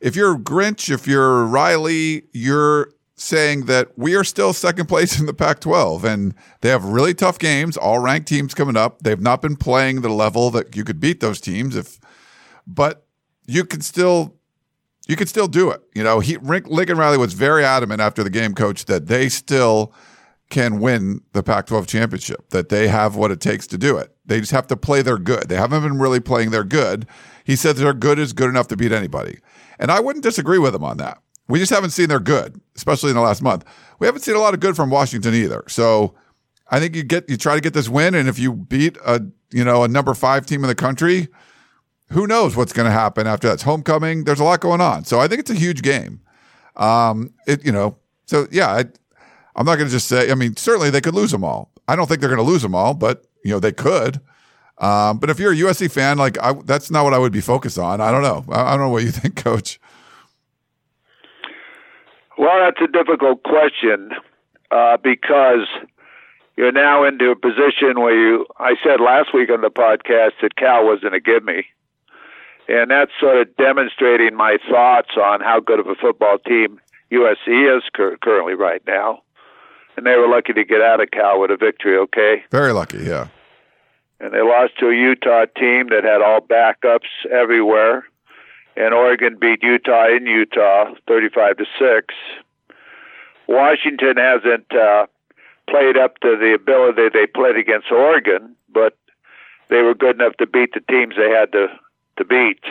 if 0.00 0.14
you're 0.14 0.36
Grinch, 0.36 0.92
if 0.92 1.06
you're 1.06 1.44
Riley, 1.46 2.24
you're 2.32 2.90
saying 3.16 3.66
that 3.66 3.96
we 3.96 4.14
are 4.14 4.24
still 4.24 4.52
second 4.52 4.86
place 4.86 5.18
in 5.18 5.26
the 5.26 5.34
Pac-12, 5.34 6.04
and 6.04 6.34
they 6.60 6.68
have 6.68 6.84
really 6.84 7.14
tough 7.14 7.38
games, 7.38 7.76
all 7.76 8.00
ranked 8.00 8.28
teams 8.28 8.54
coming 8.54 8.76
up. 8.76 9.02
They've 9.02 9.20
not 9.20 9.40
been 9.40 9.56
playing 9.56 10.00
the 10.00 10.08
level 10.08 10.50
that 10.50 10.74
you 10.74 10.84
could 10.84 11.00
beat 11.00 11.20
those 11.20 11.40
teams 11.40 11.76
if, 11.76 12.00
but 12.66 13.06
you 13.46 13.64
can 13.64 13.80
still 13.80 14.34
you 15.06 15.16
could 15.16 15.28
still 15.28 15.48
do 15.48 15.70
it. 15.70 15.82
You 15.94 16.02
know, 16.02 16.20
he 16.20 16.38
Rick, 16.38 16.66
Lincoln 16.66 16.96
Riley 16.96 17.18
was 17.18 17.34
very 17.34 17.64
adamant 17.64 18.00
after 18.00 18.24
the 18.24 18.30
game, 18.30 18.54
coach, 18.54 18.86
that 18.86 19.06
they 19.06 19.28
still 19.28 19.92
can 20.50 20.80
win 20.80 21.20
the 21.32 21.42
Pac-12 21.42 21.86
championship. 21.86 22.50
That 22.50 22.68
they 22.68 22.88
have 22.88 23.14
what 23.16 23.30
it 23.30 23.40
takes 23.40 23.66
to 23.68 23.78
do 23.78 23.96
it. 23.98 24.14
They 24.24 24.40
just 24.40 24.52
have 24.52 24.66
to 24.68 24.76
play 24.76 25.02
their 25.02 25.18
good. 25.18 25.48
They 25.48 25.56
haven't 25.56 25.82
been 25.82 25.98
really 25.98 26.20
playing 26.20 26.50
their 26.50 26.64
good. 26.64 27.06
He 27.44 27.56
said 27.56 27.76
their 27.76 27.92
good 27.92 28.18
is 28.18 28.32
good 28.32 28.48
enough 28.48 28.68
to 28.68 28.76
beat 28.76 28.92
anybody, 28.92 29.38
and 29.78 29.90
I 29.90 30.00
wouldn't 30.00 30.22
disagree 30.22 30.58
with 30.58 30.74
him 30.74 30.84
on 30.84 30.96
that. 30.96 31.18
We 31.48 31.58
just 31.58 31.70
haven't 31.70 31.90
seen 31.90 32.08
their 32.08 32.20
good, 32.20 32.60
especially 32.76 33.10
in 33.10 33.16
the 33.16 33.22
last 33.22 33.42
month. 33.42 33.64
We 33.98 34.06
haven't 34.06 34.22
seen 34.22 34.34
a 34.34 34.40
lot 34.40 34.54
of 34.54 34.60
good 34.60 34.76
from 34.76 34.90
Washington 34.90 35.34
either. 35.34 35.62
So 35.68 36.14
I 36.70 36.80
think 36.80 36.96
you 36.96 37.02
get 37.02 37.28
you 37.28 37.36
try 37.36 37.54
to 37.54 37.60
get 37.60 37.74
this 37.74 37.88
win, 37.88 38.14
and 38.14 38.28
if 38.28 38.38
you 38.38 38.52
beat 38.52 38.96
a 39.04 39.22
you 39.50 39.64
know 39.64 39.84
a 39.84 39.88
number 39.88 40.14
five 40.14 40.46
team 40.46 40.64
in 40.64 40.68
the 40.68 40.74
country, 40.74 41.28
who 42.10 42.26
knows 42.26 42.56
what's 42.56 42.72
going 42.72 42.86
to 42.86 42.92
happen 42.92 43.26
after 43.26 43.48
that's 43.48 43.62
homecoming. 43.62 44.24
There's 44.24 44.40
a 44.40 44.44
lot 44.44 44.60
going 44.60 44.80
on, 44.80 45.04
so 45.04 45.20
I 45.20 45.28
think 45.28 45.40
it's 45.40 45.50
a 45.50 45.54
huge 45.54 45.82
game. 45.82 46.20
Um, 46.76 47.34
it 47.46 47.64
you 47.64 47.72
know, 47.72 47.98
so 48.26 48.46
yeah, 48.50 48.68
I, 48.68 48.84
I'm 49.54 49.66
not 49.66 49.76
going 49.76 49.86
to 49.86 49.92
just 49.92 50.08
say. 50.08 50.30
I 50.30 50.34
mean, 50.34 50.56
certainly 50.56 50.90
they 50.90 51.00
could 51.00 51.14
lose 51.14 51.30
them 51.30 51.44
all. 51.44 51.70
I 51.86 51.96
don't 51.96 52.06
think 52.06 52.20
they're 52.20 52.30
going 52.30 52.44
to 52.44 52.50
lose 52.50 52.62
them 52.62 52.74
all, 52.74 52.94
but 52.94 53.26
you 53.44 53.50
know 53.50 53.60
they 53.60 53.72
could. 53.72 54.20
Um, 54.78 55.18
but 55.18 55.30
if 55.30 55.38
you're 55.38 55.52
a 55.52 55.56
USC 55.56 55.90
fan, 55.90 56.18
like 56.18 56.38
I, 56.42 56.54
that's 56.64 56.90
not 56.90 57.04
what 57.04 57.14
I 57.14 57.18
would 57.18 57.32
be 57.32 57.40
focused 57.40 57.78
on. 57.78 58.00
I 58.00 58.10
don't 58.10 58.22
know. 58.22 58.44
I, 58.48 58.62
I 58.62 58.70
don't 58.70 58.86
know 58.86 58.90
what 58.90 59.04
you 59.04 59.10
think, 59.12 59.36
Coach. 59.36 59.78
Well, 62.36 62.58
that's 62.58 62.80
a 62.82 62.90
difficult 62.90 63.42
question 63.42 64.10
uh, 64.70 64.96
because 64.96 65.68
you're 66.56 66.72
now 66.72 67.04
into 67.04 67.30
a 67.30 67.36
position 67.36 68.00
where 68.00 68.16
you. 68.16 68.46
I 68.58 68.74
said 68.82 69.00
last 69.00 69.34
week 69.34 69.50
on 69.50 69.60
the 69.60 69.70
podcast 69.70 70.32
that 70.42 70.56
Cal 70.56 70.84
wasn't 70.84 71.14
a 71.14 71.20
give 71.20 71.44
me, 71.44 71.64
and 72.68 72.90
that's 72.90 73.12
sort 73.20 73.38
of 73.38 73.56
demonstrating 73.56 74.34
my 74.34 74.58
thoughts 74.68 75.10
on 75.16 75.40
how 75.40 75.60
good 75.60 75.80
of 75.80 75.86
a 75.86 75.94
football 75.94 76.38
team 76.38 76.80
USC 77.12 77.76
is 77.76 77.82
cur- 77.92 78.16
currently 78.22 78.54
right 78.54 78.82
now. 78.86 79.22
And 79.96 80.04
they 80.04 80.16
were 80.16 80.28
lucky 80.28 80.52
to 80.54 80.64
get 80.64 80.80
out 80.80 81.00
of 81.00 81.10
Cal 81.12 81.40
with 81.40 81.52
a 81.52 81.56
victory. 81.56 81.96
Okay, 81.96 82.44
very 82.50 82.72
lucky, 82.72 82.98
yeah. 82.98 83.28
And 84.18 84.32
they 84.32 84.42
lost 84.42 84.78
to 84.78 84.88
a 84.88 84.94
Utah 84.94 85.46
team 85.56 85.88
that 85.90 86.02
had 86.02 86.22
all 86.22 86.40
backups 86.40 87.10
everywhere 87.30 88.04
and 88.76 88.92
Oregon 88.92 89.36
beat 89.40 89.62
Utah 89.62 90.08
in 90.08 90.26
Utah, 90.26 90.94
35 91.06 91.58
to 91.58 91.64
six. 91.78 92.14
Washington 93.46 94.16
hasn't 94.16 94.72
uh, 94.74 95.06
played 95.68 95.96
up 95.96 96.18
to 96.20 96.36
the 96.36 96.54
ability 96.54 97.08
they 97.12 97.26
played 97.26 97.56
against 97.56 97.90
Oregon, 97.90 98.56
but 98.72 98.96
they 99.68 99.82
were 99.82 99.94
good 99.94 100.16
enough 100.16 100.36
to 100.38 100.46
beat 100.46 100.72
the 100.74 100.80
teams 100.80 101.14
they 101.16 101.30
had 101.30 101.52
to 101.52 101.68
to 102.16 102.24
beat. 102.24 102.62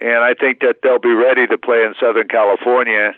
And 0.00 0.18
I 0.18 0.34
think 0.34 0.60
that 0.60 0.76
they'll 0.82 0.98
be 0.98 1.14
ready 1.14 1.46
to 1.46 1.58
play 1.58 1.82
in 1.82 1.94
Southern 1.98 2.28
California 2.28 3.14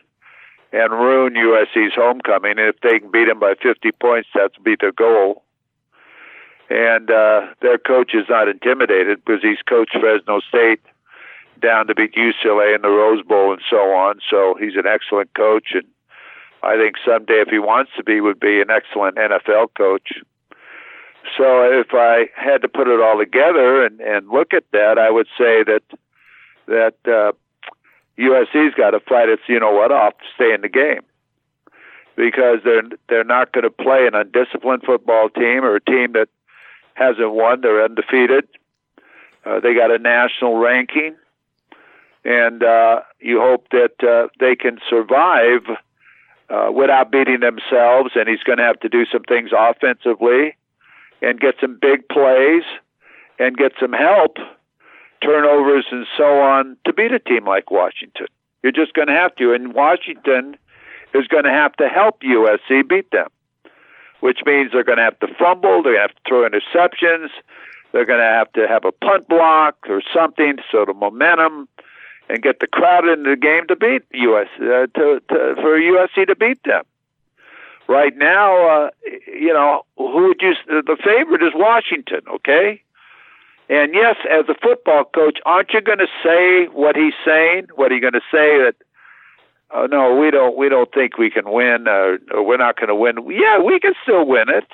and 0.73 0.93
ruin 0.93 1.35
USC's 1.35 1.95
homecoming. 1.95 2.53
And 2.53 2.69
if 2.69 2.81
they 2.81 2.99
can 2.99 3.11
beat 3.11 3.27
them 3.27 3.39
by 3.39 3.55
50 3.61 3.93
points, 3.93 4.29
that's 4.35 4.57
be 4.59 4.77
their 4.81 4.93
goal. 4.93 5.43
And 6.71 7.11
uh, 7.11 7.49
their 7.61 7.79
coach 7.79 8.15
is 8.15 8.25
not 8.29 8.49
intimidated 8.49 9.25
because 9.25 9.43
he's 9.43 9.61
coached 9.69 9.97
Fresno 9.99 10.41
State 10.49 10.81
down 11.61 11.87
to 11.87 11.95
beat 11.95 12.15
UCLA 12.15 12.75
in 12.75 12.83
the 12.83 12.89
Rose 12.89 13.25
Bowl 13.25 13.53
and 13.53 13.63
so 13.69 13.77
on. 13.95 14.21
So 14.29 14.57
he's 14.59 14.77
an 14.77 14.87
excellent 14.87 15.35
coach, 15.35 15.69
and 15.75 15.85
I 16.63 16.77
think 16.77 16.97
someday, 17.05 17.41
if 17.41 17.49
he 17.49 17.59
wants 17.59 17.93
to 17.97 18.05
be, 18.05 18.21
would 18.21 18.41
be 18.41 18.61
an 18.61 18.71
excellent 18.71 19.17
NFL 19.17 19.69
coach. 19.77 20.13
So 21.37 21.63
if 21.73 21.89
I 21.93 22.29
had 22.37 22.63
to 22.63 22.69
put 22.69 22.89
it 22.89 23.01
all 23.01 23.19
together 23.19 23.85
and, 23.85 24.01
and 24.01 24.29
look 24.29 24.55
at 24.55 24.65
that, 24.73 24.99
I 24.99 25.11
would 25.11 25.27
say 25.39 25.65
that 25.65 25.83
that 26.67 26.95
uh, 27.07 27.33
USC's 28.19 28.75
got 28.75 28.91
to 28.91 29.01
fight 29.01 29.29
its 29.29 29.43
you 29.49 29.61
know 29.61 29.73
what 29.73 29.93
off 29.93 30.15
to 30.19 30.25
stay 30.35 30.53
in 30.53 30.61
the 30.61 30.69
game 30.69 31.03
because 32.17 32.59
they're 32.65 32.83
they're 33.09 33.25
not 33.25 33.53
going 33.53 33.65
to 33.65 33.71
play 33.71 34.07
an 34.07 34.15
undisciplined 34.15 34.83
football 34.85 35.29
team 35.29 35.65
or 35.65 35.77
a 35.77 35.81
team 35.81 36.13
that 36.13 36.29
hasn't 36.95 37.33
won. 37.33 37.61
They're 37.61 37.85
undefeated. 37.85 38.49
Uh, 39.45 39.61
they 39.61 39.75
got 39.75 39.91
a 39.91 39.99
national 39.99 40.57
ranking 40.57 41.17
and 42.27 42.65
uh, 42.65 43.03
you 43.21 43.41
hope 43.41 43.69
that 43.71 44.03
uh, 44.03 44.27
they 44.41 44.57
can 44.57 44.81
survive 44.91 45.63
uh, 46.51 46.73
without 46.75 47.13
beating 47.13 47.39
themselves. 47.39 48.11
And 48.17 48.29
he's 48.29 48.43
going 48.43 48.59
to 48.59 48.65
have 48.65 48.81
to 48.81 48.89
do 48.89 49.07
some 49.07 49.23
things 49.23 49.51
offensively 49.57 50.57
and 51.23 51.39
get 51.39 51.55
some 51.61 51.79
big 51.81 52.09
plays 52.09 52.65
and 53.39 53.57
get 53.57 53.73
some 53.81 53.93
help, 53.93 54.39
turnovers 55.23 55.87
and 55.93 56.05
so 56.17 56.41
on 56.41 56.77
to 56.85 56.93
beat 56.93 57.13
a 57.13 57.21
team 57.21 57.47
like 57.47 57.71
Washington. 57.71 58.27
You're 58.65 58.73
just 58.73 58.95
going 58.95 59.09
to 59.09 59.15
have 59.15 59.37
to. 59.37 59.53
And 59.53 59.73
Washington 59.73 60.57
is 61.15 61.29
going 61.29 61.45
to 61.45 61.51
have 61.51 61.75
to 61.77 61.89
help 61.89 62.23
USC 62.23 62.89
beat 62.89 63.09
them, 63.13 63.29
which 64.19 64.41
means 64.45 64.73
they're 64.73 64.83
going 64.83 64.99
to 64.99 65.05
have 65.05 65.21
to 65.21 65.29
fumble, 65.39 65.81
they're 65.85 65.95
going 65.95 65.95
to 65.95 66.01
have 66.01 66.11
to 66.11 66.23
throw 66.27 66.49
interceptions, 66.49 67.29
they're 67.93 68.05
going 68.05 68.19
to 68.19 68.25
have 68.25 68.53
to 68.55 68.67
have 68.67 68.85
a 68.85 68.91
punt 68.91 69.29
block 69.29 69.77
or 69.89 70.03
something 70.13 70.57
so 70.73 70.85
the 70.85 70.93
momentum 70.93 71.69
and 72.29 72.43
get 72.43 72.61
the 72.61 72.67
crowd 72.67 73.07
into 73.09 73.31
the 73.31 73.37
game 73.37 73.67
to 73.69 73.77
beat 73.77 74.03
US 74.13 74.49
uh, 74.61 74.87
to, 74.95 75.21
to 75.29 75.55
for 75.57 75.79
USC 75.79 76.27
to 76.27 76.37
beat 76.37 76.63
them. 76.65 76.85
Right 77.89 78.17
now, 78.17 78.69
uh, 78.69 78.91
you 79.29 79.53
know, 79.53 79.85
who 79.97 80.29
would 80.29 80.41
you? 80.41 80.55
The 80.67 80.97
favorite 81.05 81.43
is 81.43 81.53
Washington. 81.55 82.21
Okay, 82.29 82.83
and 83.69 83.95
yes, 83.95 84.17
as 84.31 84.45
a 84.49 84.55
football 84.55 85.05
coach, 85.05 85.39
aren't 85.47 85.73
you 85.73 85.81
going 85.81 85.99
to 85.99 86.09
say 86.23 86.67
what 86.73 86.97
he's 86.97 87.15
saying? 87.25 87.69
What 87.77 87.93
are 87.93 87.95
you 87.95 88.01
going 88.01 88.15
to 88.15 88.21
say 88.33 88.59
that? 88.59 88.75
Oh 89.71 89.87
no, 89.87 90.17
we 90.17 90.33
don't. 90.33 90.57
We 90.57 90.69
don't 90.69 90.93
think 90.93 91.17
we 91.17 91.31
can 91.31 91.51
win, 91.51 91.87
or, 91.87 92.19
or 92.33 92.45
we're 92.45 92.57
not 92.57 92.77
going 92.77 92.89
to 92.89 92.95
win. 92.95 93.19
Yeah, 93.31 93.61
we 93.61 93.79
can 93.79 93.95
still 94.03 94.27
win 94.27 94.49
it, 94.49 94.67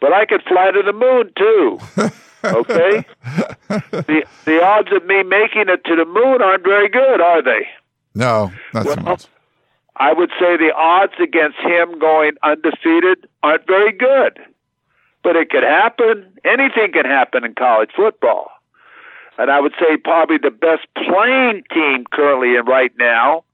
but 0.00 0.12
I 0.12 0.26
could 0.26 0.42
fly 0.42 0.72
to 0.72 0.82
the 0.82 0.92
moon 0.92 1.32
too. 1.36 1.78
Okay, 2.44 3.04
the 3.68 4.24
the 4.44 4.62
odds 4.62 4.92
of 4.92 5.04
me 5.06 5.22
making 5.22 5.68
it 5.68 5.84
to 5.84 5.96
the 5.96 6.04
moon 6.04 6.42
aren't 6.42 6.64
very 6.64 6.88
good, 6.88 7.20
are 7.20 7.42
they? 7.42 7.68
No, 8.14 8.52
not 8.74 8.84
well, 8.84 8.94
so 8.96 9.02
much. 9.02 9.26
I 9.96 10.12
would 10.12 10.30
say 10.40 10.56
the 10.56 10.72
odds 10.74 11.14
against 11.22 11.58
him 11.58 11.98
going 11.98 12.32
undefeated 12.42 13.28
aren't 13.42 13.66
very 13.66 13.92
good, 13.92 14.40
but 15.22 15.36
it 15.36 15.50
could 15.50 15.62
happen. 15.62 16.32
Anything 16.44 16.92
can 16.92 17.04
happen 17.04 17.44
in 17.44 17.54
college 17.54 17.90
football, 17.94 18.50
and 19.38 19.50
I 19.50 19.60
would 19.60 19.74
say 19.78 19.96
probably 19.96 20.38
the 20.38 20.50
best 20.50 20.86
playing 20.96 21.64
team 21.72 22.04
currently 22.10 22.56
in 22.56 22.64
right 22.64 22.92
now 22.98 23.44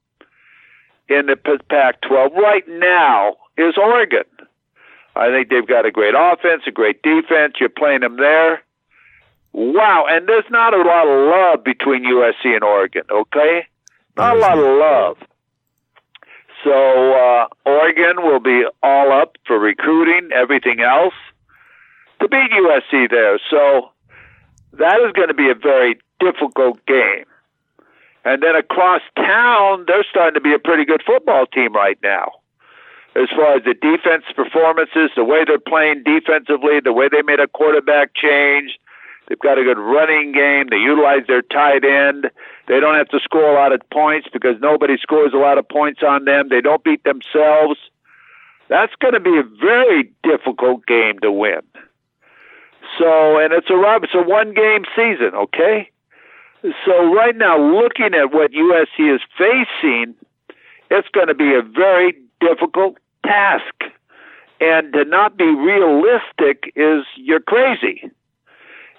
in 1.08 1.26
the 1.26 1.36
Pac-12 1.36 2.34
right 2.34 2.68
now 2.68 3.36
is 3.56 3.76
Oregon. 3.76 4.24
I 5.16 5.30
think 5.30 5.48
they've 5.48 5.66
got 5.66 5.86
a 5.86 5.90
great 5.90 6.14
offense, 6.16 6.62
a 6.66 6.70
great 6.70 7.02
defense. 7.02 7.54
You're 7.58 7.70
playing 7.70 8.00
them 8.00 8.16
there. 8.18 8.62
Wow, 9.52 10.06
and 10.08 10.28
there's 10.28 10.44
not 10.50 10.74
a 10.74 10.82
lot 10.82 11.08
of 11.08 11.28
love 11.28 11.64
between 11.64 12.04
USC 12.04 12.54
and 12.54 12.62
Oregon, 12.62 13.02
okay? 13.10 13.66
Not 14.16 14.36
a 14.36 14.40
lot 14.40 14.58
of 14.58 14.64
love. 14.64 15.16
So 16.64 17.12
uh, 17.14 17.46
Oregon 17.64 18.22
will 18.22 18.40
be 18.40 18.64
all 18.82 19.12
up 19.12 19.36
for 19.46 19.58
recruiting, 19.58 20.30
everything 20.34 20.80
else 20.80 21.14
to 22.20 22.28
beat 22.28 22.50
USC 22.50 23.10
there. 23.10 23.38
So 23.50 23.90
that 24.72 25.00
is 25.00 25.12
going 25.12 25.28
to 25.28 25.34
be 25.34 25.50
a 25.50 25.54
very 25.54 25.98
difficult 26.20 26.84
game. 26.86 27.24
And 28.24 28.42
then 28.42 28.56
across 28.56 29.02
town, 29.16 29.84
they're 29.86 30.04
starting 30.10 30.34
to 30.34 30.40
be 30.40 30.52
a 30.52 30.58
pretty 30.58 30.84
good 30.84 31.02
football 31.06 31.46
team 31.46 31.72
right 31.72 31.98
now. 32.02 32.32
As 33.14 33.28
far 33.34 33.56
as 33.56 33.64
the 33.64 33.74
defense 33.74 34.24
performances, 34.36 35.10
the 35.16 35.24
way 35.24 35.44
they're 35.46 35.58
playing 35.58 36.02
defensively, 36.04 36.80
the 36.80 36.92
way 36.92 37.08
they 37.08 37.22
made 37.22 37.40
a 37.40 37.48
quarterback 37.48 38.14
change, 38.14 38.78
They've 39.28 39.38
got 39.38 39.58
a 39.58 39.64
good 39.64 39.78
running 39.78 40.32
game. 40.32 40.68
They 40.70 40.78
utilize 40.78 41.26
their 41.26 41.42
tight 41.42 41.84
end. 41.84 42.30
They 42.66 42.80
don't 42.80 42.96
have 42.96 43.08
to 43.08 43.20
score 43.20 43.50
a 43.50 43.54
lot 43.54 43.72
of 43.72 43.82
points 43.90 44.28
because 44.32 44.56
nobody 44.60 44.96
scores 44.96 45.32
a 45.34 45.38
lot 45.38 45.58
of 45.58 45.68
points 45.68 46.00
on 46.02 46.24
them. 46.24 46.48
They 46.48 46.62
don't 46.62 46.82
beat 46.82 47.04
themselves. 47.04 47.78
That's 48.68 48.94
going 49.00 49.14
to 49.14 49.20
be 49.20 49.38
a 49.38 49.42
very 49.42 50.10
difficult 50.22 50.86
game 50.86 51.18
to 51.20 51.30
win. 51.30 51.60
So, 52.98 53.38
and 53.38 53.52
it's 53.52 53.68
a 53.68 53.98
it's 54.02 54.14
a 54.14 54.22
one 54.22 54.54
game 54.54 54.84
season, 54.96 55.34
okay? 55.34 55.90
So 56.62 57.14
right 57.14 57.36
now, 57.36 57.58
looking 57.58 58.14
at 58.14 58.32
what 58.32 58.52
USC 58.52 59.14
is 59.14 59.20
facing, 59.36 60.14
it's 60.90 61.08
going 61.08 61.28
to 61.28 61.34
be 61.34 61.54
a 61.54 61.62
very 61.62 62.14
difficult 62.40 62.96
task. 63.24 63.74
And 64.60 64.92
to 64.92 65.04
not 65.04 65.36
be 65.36 65.44
realistic 65.44 66.72
is 66.74 67.04
you're 67.16 67.40
crazy. 67.40 68.10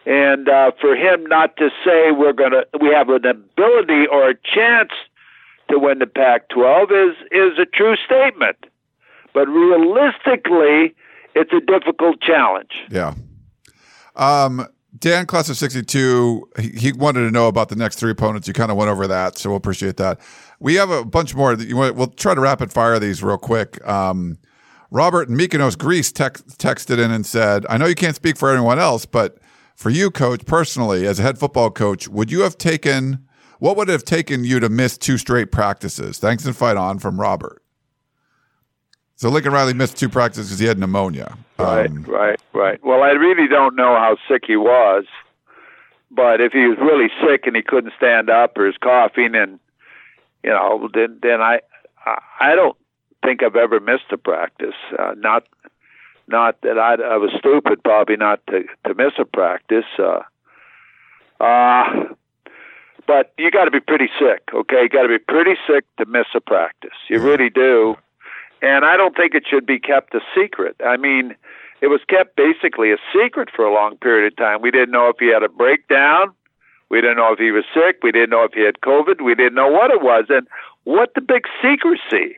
And 0.10 0.50
uh, 0.50 0.72
for 0.82 0.96
him 0.96 1.24
not 1.28 1.56
to 1.58 1.70
say 1.86 2.12
we're 2.12 2.34
going 2.34 2.52
to, 2.52 2.66
we 2.82 2.90
have 2.90 3.10
an 3.10 3.28
ability 3.28 4.08
or 4.12 4.28
a 4.28 4.34
chance 4.34 4.90
to 5.70 5.78
win 5.78 6.00
the 6.00 6.08
Pac-12 6.08 7.12
is 7.12 7.16
is 7.32 7.60
a 7.60 7.66
true 7.68 7.96
statement. 8.08 8.58
But 9.36 9.48
realistically, 9.48 10.96
it's 11.36 11.54
a 11.54 11.60
difficult 11.60 12.22
challenge. 12.22 12.72
Yeah. 12.90 13.14
Um, 14.16 14.68
Dan, 14.98 15.28
class 15.28 15.48
of 15.48 15.58
62, 15.58 16.50
he, 16.58 16.70
he, 16.70 16.92
wanted 16.92 17.20
to 17.22 17.30
know 17.30 17.48
about 17.48 17.70
the 17.70 17.76
next 17.76 18.00
three 18.00 18.10
opponents. 18.10 18.48
You 18.48 18.56
kind 18.56 18.72
of 18.72 18.78
went 18.78 18.90
over 18.90 19.06
that, 19.06 19.38
so 19.38 19.52
we'll 19.52 19.58
appreciate 19.58 19.98
that. 19.98 20.20
We 20.60 20.74
have 20.74 20.90
a 20.90 21.06
bunch 21.06 21.36
more. 21.36 21.56
That 21.56 21.68
you 21.68 21.78
want, 21.78 21.96
we'll 21.96 22.08
try 22.08 22.34
to 22.34 22.42
rapid 22.42 22.74
fire 22.74 22.98
these 22.98 23.22
real 23.22 23.38
quick. 23.38 23.88
Um, 23.88 24.40
Robert 24.90 25.30
in 25.30 25.38
Mykonos, 25.38 25.78
Greece, 25.78 26.12
texted 26.12 26.98
in 26.98 27.12
and 27.12 27.28
said, 27.28 27.68
I 27.70 27.78
know 27.78 27.86
you 27.86 27.94
can't 27.94 28.16
speak 28.16 28.38
for 28.38 28.52
anyone 28.52 28.80
else, 28.80 29.06
but 29.06 29.38
for 29.80 29.90
you, 29.90 30.12
coach, 30.12 30.46
personally, 30.46 31.08
as 31.08 31.20
a 31.20 31.22
head 31.22 31.38
football 31.38 31.72
coach, 31.72 32.10
would 32.10 32.30
you 32.30 32.42
have 32.42 32.58
taken, 32.58 33.26
what 33.60 33.78
would 33.78 33.88
it 33.88 33.94
have 33.94 34.04
taken 34.04 34.44
you 34.44 34.60
to 34.60 34.68
miss 34.68 34.98
two 34.98 35.18
straight 35.18 35.54
practices? 35.54 36.18
Thanks 36.18 36.44
and 36.44 36.54
fight 36.54 36.76
on 36.76 37.00
from 37.00 37.18
Robert. 37.18 37.64
So 39.16 39.30
Lincoln 39.30 39.54
Riley 39.54 39.74
missed 39.74 39.96
two 39.96 40.10
practices 40.10 40.48
because 40.48 40.60
he 40.60 40.66
had 40.66 40.78
pneumonia. 40.80 41.38
Right, 41.58 41.90
um, 41.90 42.04
right, 42.04 42.42
right. 42.52 42.84
Well, 42.84 43.04
I 43.04 43.12
really 43.12 43.48
don't 43.48 43.78
know 43.78 43.96
how 43.96 44.18
sick 44.28 44.44
he 44.46 44.58
was, 44.58 45.06
but 46.12 46.42
if 46.42 46.52
he 46.52 46.68
was 46.68 46.78
really 46.82 47.08
sick 47.26 47.48
and 47.48 47.56
he 47.56 47.62
couldn't 47.62 47.94
stand 47.96 48.30
up 48.30 48.58
or 48.58 48.68
is 48.68 48.76
coughing, 48.84 49.34
and 49.34 49.62
you 50.44 50.50
know, 50.50 50.90
then 50.94 51.20
then 51.22 51.40
I 51.42 51.60
I 52.40 52.56
don't 52.56 52.78
think 53.24 53.44
I've 53.44 53.56
ever 53.56 53.80
missed 53.80 54.12
a 54.12 54.18
practice. 54.18 54.76
Uh, 54.98 55.14
not 55.18 55.44
not 56.30 56.62
that 56.62 56.78
I, 56.78 56.94
I 56.94 57.18
was 57.18 57.32
stupid, 57.38 57.84
probably 57.84 58.18
not 58.18 58.46
to 58.48 58.64
to 58.88 58.94
miss 58.94 59.14
a 59.20 59.26
practice. 59.26 59.86
Uh, 59.98 60.22
uh 61.40 62.06
but 63.08 63.34
you 63.40 63.50
got 63.50 63.66
to 63.66 63.72
be 63.72 63.80
pretty 63.80 64.08
sick, 64.20 64.44
okay? 64.54 64.84
You 64.84 64.90
got 64.90 65.02
to 65.02 65.08
be 65.08 65.18
pretty 65.18 65.56
sick 65.66 65.84
to 65.98 66.06
miss 66.06 66.28
a 66.36 66.40
practice. 66.40 66.94
You 67.10 67.20
really 67.20 67.50
do. 67.50 67.96
And 68.62 68.86
I 68.86 68.98
don't 68.98 69.16
think 69.16 69.34
it 69.34 69.46
should 69.50 69.66
be 69.66 69.80
kept 69.80 70.14
a 70.14 70.20
secret. 70.36 70.76
I 70.86 70.98
mean, 70.98 71.36
it 71.82 71.88
was 71.88 72.02
kept 72.08 72.36
basically 72.36 72.92
a 72.92 72.98
secret 73.12 73.50
for 73.56 73.66
a 73.66 73.74
long 73.74 73.98
period 73.98 74.32
of 74.32 74.38
time. 74.38 74.62
We 74.62 74.70
didn't 74.70 74.92
know 74.92 75.08
if 75.10 75.16
he 75.20 75.34
had 75.34 75.42
a 75.42 75.50
breakdown. 75.50 76.34
We 76.90 77.02
didn't 77.02 77.18
know 77.18 77.34
if 77.34 77.40
he 77.40 77.50
was 77.50 77.64
sick. 77.74 77.98
We 78.04 78.12
didn't 78.12 78.32
know 78.32 78.44
if 78.44 78.54
he 78.54 78.62
had 78.62 78.82
COVID. 78.82 79.24
We 79.24 79.34
didn't 79.34 79.56
know 79.56 79.72
what 79.72 79.90
it 79.90 80.02
was. 80.02 80.26
And 80.30 80.48
what 80.84 81.14
the 81.16 81.22
big 81.22 81.46
secrecy? 81.64 82.36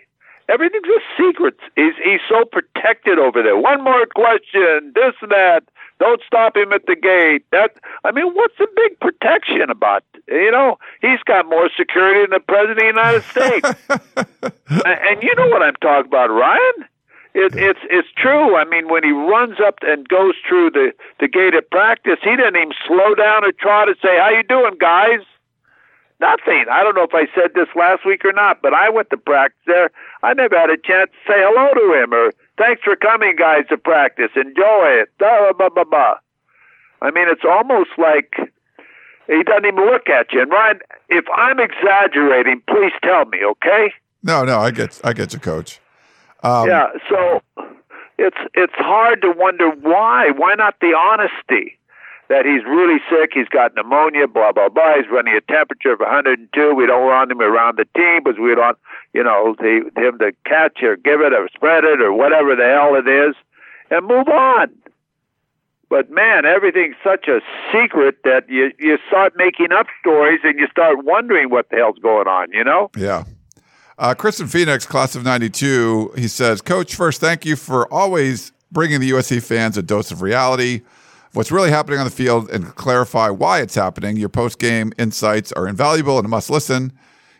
Everything's 0.51 0.83
a 0.87 1.23
secret. 1.23 1.55
He's, 1.75 1.93
he's 2.03 2.19
so 2.27 2.43
protected 2.43 3.17
over 3.17 3.41
there. 3.41 3.55
One 3.57 3.83
more 3.83 4.05
question, 4.05 4.91
this 4.93 5.13
and 5.21 5.31
that. 5.31 5.63
Don't 5.99 6.21
stop 6.25 6.57
him 6.57 6.73
at 6.73 6.87
the 6.87 6.95
gate. 6.95 7.45
That 7.51 7.75
I 8.03 8.11
mean, 8.11 8.33
what's 8.33 8.57
the 8.57 8.67
big 8.75 8.99
protection 8.99 9.69
about? 9.69 10.03
You 10.27 10.51
know, 10.51 10.79
he's 10.99 11.21
got 11.25 11.47
more 11.47 11.69
security 11.77 12.21
than 12.21 12.31
the 12.31 12.39
president 12.39 12.71
of 12.71 12.77
the 12.77 12.85
United 12.87 13.23
States. 13.23 13.69
and 14.85 15.23
you 15.23 15.35
know 15.35 15.47
what 15.47 15.61
I'm 15.61 15.75
talking 15.75 16.07
about, 16.07 16.31
Ryan? 16.31 16.87
It, 17.33 17.55
it's 17.55 17.79
it's 17.89 18.07
true. 18.17 18.57
I 18.57 18.65
mean, 18.65 18.89
when 18.89 19.03
he 19.03 19.11
runs 19.11 19.59
up 19.65 19.75
and 19.83 20.07
goes 20.09 20.33
through 20.47 20.71
the 20.71 20.91
the 21.19 21.27
gate 21.27 21.53
at 21.53 21.69
practice, 21.69 22.17
he 22.23 22.35
didn't 22.35 22.55
even 22.57 22.73
slow 22.87 23.15
down 23.15 23.45
or 23.45 23.51
try 23.53 23.85
to 23.85 23.93
say, 24.01 24.17
"How 24.17 24.29
you 24.31 24.43
doing, 24.43 24.77
guys?" 24.79 25.21
Nothing. 26.21 26.65
I 26.71 26.83
don't 26.83 26.93
know 26.95 27.03
if 27.03 27.15
I 27.15 27.25
said 27.33 27.55
this 27.55 27.67
last 27.75 28.05
week 28.05 28.23
or 28.23 28.31
not, 28.31 28.61
but 28.61 28.75
I 28.75 28.91
went 28.91 29.09
to 29.09 29.17
practice 29.17 29.59
there. 29.65 29.89
I 30.21 30.35
never 30.35 30.55
had 30.55 30.69
a 30.69 30.77
chance 30.77 31.09
to 31.09 31.17
say 31.25 31.39
hello 31.41 31.73
to 31.73 32.03
him 32.03 32.13
or 32.13 32.31
thanks 32.59 32.83
for 32.83 32.95
coming, 32.95 33.35
guys, 33.35 33.65
to 33.69 33.77
practice. 33.77 34.29
Enjoy 34.35 35.01
it. 35.01 35.09
Blah, 35.17 35.53
blah, 35.57 35.69
blah, 35.69 35.83
blah. 35.83 36.15
I 37.01 37.09
mean, 37.09 37.25
it's 37.27 37.41
almost 37.43 37.89
like 37.97 38.35
he 39.25 39.41
doesn't 39.41 39.65
even 39.65 39.83
look 39.83 40.09
at 40.09 40.31
you. 40.31 40.43
And 40.43 40.51
Ryan, 40.51 40.79
if 41.09 41.25
I'm 41.35 41.59
exaggerating, 41.59 42.61
please 42.67 42.93
tell 43.03 43.25
me, 43.25 43.39
okay? 43.43 43.91
No, 44.21 44.43
no, 44.43 44.59
I 44.59 44.69
get, 44.69 45.01
I 45.03 45.13
get 45.13 45.33
you, 45.33 45.39
Coach. 45.39 45.79
Um, 46.43 46.67
yeah, 46.67 46.87
so 47.09 47.41
it's 48.17 48.37
it's 48.53 48.73
hard 48.75 49.21
to 49.21 49.31
wonder 49.35 49.69
why. 49.69 50.31
Why 50.35 50.55
not 50.55 50.75
the 50.81 50.93
honesty? 50.95 51.77
That 52.31 52.45
he's 52.45 52.63
really 52.63 52.99
sick, 53.09 53.31
he's 53.33 53.49
got 53.49 53.75
pneumonia, 53.75 54.25
blah 54.25 54.53
blah 54.53 54.69
blah. 54.69 54.95
He's 54.95 55.11
running 55.11 55.35
a 55.35 55.41
temperature 55.41 55.91
of 55.91 55.99
102. 55.99 56.73
We 56.73 56.85
don't 56.87 57.05
want 57.05 57.29
him 57.29 57.41
around 57.41 57.77
the 57.77 57.83
team 57.93 58.23
because 58.23 58.39
we 58.39 58.55
don't, 58.55 58.77
you 59.11 59.21
know, 59.21 59.53
the, 59.59 59.91
him 59.97 60.17
to 60.19 60.31
catch 60.45 60.81
or 60.81 60.95
give 60.95 61.19
it 61.19 61.33
or 61.33 61.49
spread 61.53 61.83
it 61.83 62.01
or 62.01 62.13
whatever 62.13 62.55
the 62.55 62.63
hell 62.63 62.95
it 62.95 63.05
is, 63.05 63.35
and 63.89 64.07
move 64.07 64.29
on. 64.29 64.71
But 65.89 66.09
man, 66.09 66.45
everything's 66.45 66.95
such 67.03 67.27
a 67.27 67.41
secret 67.69 68.19
that 68.23 68.47
you 68.47 68.71
you 68.79 68.97
start 69.09 69.33
making 69.35 69.73
up 69.73 69.87
stories 69.99 70.39
and 70.45 70.57
you 70.57 70.67
start 70.71 71.03
wondering 71.03 71.49
what 71.49 71.69
the 71.69 71.75
hell's 71.75 71.99
going 71.99 72.29
on. 72.29 72.49
You 72.53 72.63
know? 72.63 72.91
Yeah. 72.95 73.25
Uh, 73.97 74.13
Chris 74.13 74.39
in 74.39 74.47
Phoenix, 74.47 74.85
class 74.85 75.15
of 75.15 75.25
'92, 75.25 76.13
he 76.15 76.29
says, 76.29 76.61
"Coach, 76.61 76.95
first, 76.95 77.19
thank 77.19 77.45
you 77.45 77.57
for 77.57 77.93
always 77.93 78.53
bringing 78.71 79.01
the 79.01 79.09
USC 79.11 79.43
fans 79.43 79.77
a 79.77 79.81
dose 79.81 80.11
of 80.11 80.21
reality." 80.21 80.83
What's 81.33 81.51
really 81.51 81.69
happening 81.69 81.99
on 81.99 82.05
the 82.05 82.11
field 82.11 82.49
and 82.49 82.75
clarify 82.75 83.29
why 83.29 83.61
it's 83.61 83.75
happening. 83.75 84.17
Your 84.17 84.29
post 84.29 84.59
game 84.59 84.91
insights 84.97 85.51
are 85.53 85.67
invaluable 85.67 86.17
and 86.17 86.25
a 86.25 86.29
must 86.29 86.49
listen. 86.49 86.91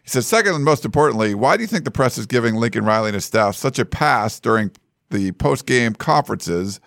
He 0.03 0.09
says, 0.09 0.25
second 0.25 0.55
and 0.55 0.63
most 0.63 0.85
importantly, 0.85 1.35
why 1.35 1.57
do 1.57 1.63
you 1.63 1.67
think 1.67 1.83
the 1.83 1.91
press 1.91 2.17
is 2.17 2.25
giving 2.25 2.55
Lincoln 2.55 2.85
Riley 2.85 3.09
and 3.09 3.15
his 3.15 3.25
staff 3.25 3.55
such 3.55 3.79
a 3.79 3.85
pass 3.85 4.39
during 4.39 4.71
the 5.09 5.33
post 5.33 5.65
game 5.65 5.93
conferences 5.93 6.79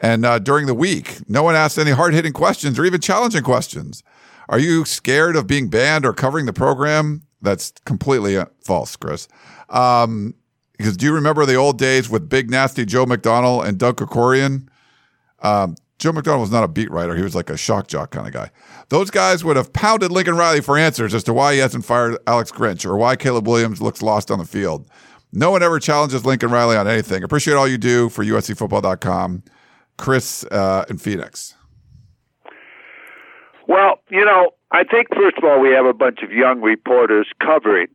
and 0.00 0.24
uh, 0.24 0.38
during 0.38 0.66
the 0.66 0.74
week? 0.74 1.18
No 1.28 1.42
one 1.42 1.56
asks 1.56 1.78
any 1.78 1.90
hard 1.90 2.14
hitting 2.14 2.32
questions 2.32 2.78
or 2.78 2.84
even 2.84 3.00
challenging 3.00 3.42
questions. 3.42 4.02
Are 4.48 4.58
you 4.60 4.84
scared 4.84 5.34
of 5.34 5.46
being 5.46 5.68
banned 5.68 6.06
or 6.06 6.12
covering 6.12 6.46
the 6.46 6.52
program? 6.52 7.22
That's 7.42 7.72
completely 7.84 8.36
uh, 8.36 8.46
false, 8.64 8.94
Chris. 8.96 9.26
Um, 9.68 10.34
because 10.78 10.96
do 10.96 11.06
you 11.06 11.12
remember 11.12 11.44
the 11.46 11.54
old 11.54 11.78
days 11.78 12.08
with 12.08 12.28
Big 12.28 12.50
Nasty 12.50 12.84
Joe 12.84 13.06
McDonnell 13.06 13.66
and 13.66 13.78
Doug 13.78 13.96
Krikorian? 13.96 14.68
Um, 15.40 15.74
Joe 15.98 16.12
McDonnell 16.12 16.40
was 16.40 16.50
not 16.50 16.62
a 16.62 16.68
beat 16.68 16.90
writer. 16.90 17.16
He 17.16 17.22
was 17.22 17.34
like 17.34 17.48
a 17.48 17.56
shock 17.56 17.86
jock 17.88 18.10
kind 18.10 18.26
of 18.26 18.32
guy. 18.32 18.50
Those 18.90 19.10
guys 19.10 19.44
would 19.44 19.56
have 19.56 19.72
pounded 19.72 20.12
Lincoln 20.12 20.36
Riley 20.36 20.60
for 20.60 20.76
answers 20.76 21.14
as 21.14 21.24
to 21.24 21.32
why 21.32 21.54
he 21.54 21.58
hasn't 21.58 21.84
fired 21.84 22.18
Alex 22.26 22.52
Grinch 22.52 22.84
or 22.84 22.96
why 22.96 23.16
Caleb 23.16 23.48
Williams 23.48 23.80
looks 23.80 24.02
lost 24.02 24.30
on 24.30 24.38
the 24.38 24.44
field. 24.44 24.86
No 25.32 25.50
one 25.50 25.62
ever 25.62 25.78
challenges 25.78 26.24
Lincoln 26.24 26.50
Riley 26.50 26.76
on 26.76 26.86
anything. 26.86 27.22
Appreciate 27.22 27.54
all 27.54 27.66
you 27.66 27.78
do 27.78 28.08
for 28.08 28.24
USCFootball.com. 28.24 29.42
Chris 29.96 30.44
uh, 30.44 30.84
in 30.90 30.98
Phoenix. 30.98 31.54
Well, 33.66 34.00
you 34.10 34.24
know, 34.24 34.50
I 34.70 34.84
think 34.84 35.08
first 35.14 35.38
of 35.38 35.44
all 35.44 35.60
we 35.60 35.70
have 35.70 35.86
a 35.86 35.94
bunch 35.94 36.20
of 36.22 36.30
young 36.30 36.60
reporters 36.60 37.26
covering 37.40 37.88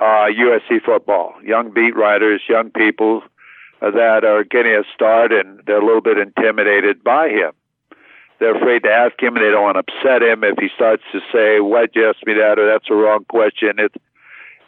uh, 0.00 0.26
USC 0.28 0.82
football, 0.84 1.34
young 1.44 1.72
beat 1.72 1.94
writers, 1.94 2.42
young 2.48 2.70
people 2.70 3.22
that 3.90 4.24
are 4.24 4.44
getting 4.44 4.72
a 4.72 4.84
start 4.94 5.32
and 5.32 5.60
they're 5.66 5.80
a 5.80 5.84
little 5.84 6.00
bit 6.00 6.18
intimidated 6.18 7.02
by 7.02 7.28
him. 7.28 7.52
They're 8.38 8.56
afraid 8.56 8.84
to 8.84 8.90
ask 8.90 9.20
him 9.22 9.36
and 9.36 9.44
they 9.44 9.50
don't 9.50 9.62
want 9.62 9.76
to 9.76 9.92
upset 9.92 10.22
him 10.22 10.44
if 10.44 10.58
he 10.58 10.68
starts 10.74 11.02
to 11.12 11.20
say, 11.32 11.60
Why'd 11.60 11.90
you 11.94 12.08
ask 12.08 12.18
me 12.26 12.34
that? 12.34 12.58
or 12.58 12.66
that's 12.66 12.90
a 12.90 12.94
wrong 12.94 13.24
question. 13.28 13.78
It, 13.78 13.94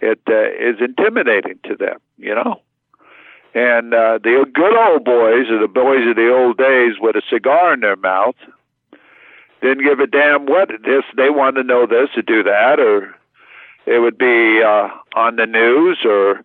it 0.00 0.20
uh, 0.28 0.50
is 0.50 0.80
intimidating 0.80 1.58
to 1.64 1.76
them, 1.76 1.98
you 2.18 2.34
know? 2.34 2.60
And 3.54 3.94
uh, 3.94 4.18
the 4.22 4.44
good 4.52 4.76
old 4.76 5.04
boys, 5.04 5.48
or 5.48 5.60
the 5.60 5.68
boys 5.68 6.06
of 6.08 6.16
the 6.16 6.32
old 6.32 6.56
days 6.56 6.94
with 7.00 7.14
a 7.14 7.22
cigar 7.30 7.72
in 7.72 7.80
their 7.80 7.96
mouth, 7.96 8.34
didn't 9.62 9.84
give 9.84 10.00
a 10.00 10.08
damn 10.08 10.46
what 10.46 10.70
this. 10.84 11.04
They 11.16 11.30
wanted 11.30 11.62
to 11.62 11.68
know 11.68 11.86
this 11.86 12.10
or 12.16 12.22
do 12.22 12.42
that, 12.42 12.80
or 12.80 13.14
it 13.86 14.00
would 14.00 14.18
be 14.18 14.60
uh, 14.60 14.88
on 15.14 15.36
the 15.36 15.46
news 15.46 15.98
or 16.04 16.44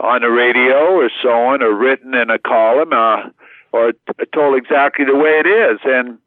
on 0.00 0.22
the 0.22 0.30
radio 0.30 0.94
or 0.94 1.10
so 1.22 1.30
on, 1.30 1.62
or 1.62 1.74
written 1.74 2.14
in 2.14 2.30
a 2.30 2.38
column, 2.38 2.92
uh, 2.92 3.28
or 3.72 3.92
t- 3.92 4.24
told 4.32 4.56
exactly 4.56 5.04
the 5.04 5.16
way 5.16 5.42
it 5.44 5.46
is. 5.46 5.80
And 5.84 6.18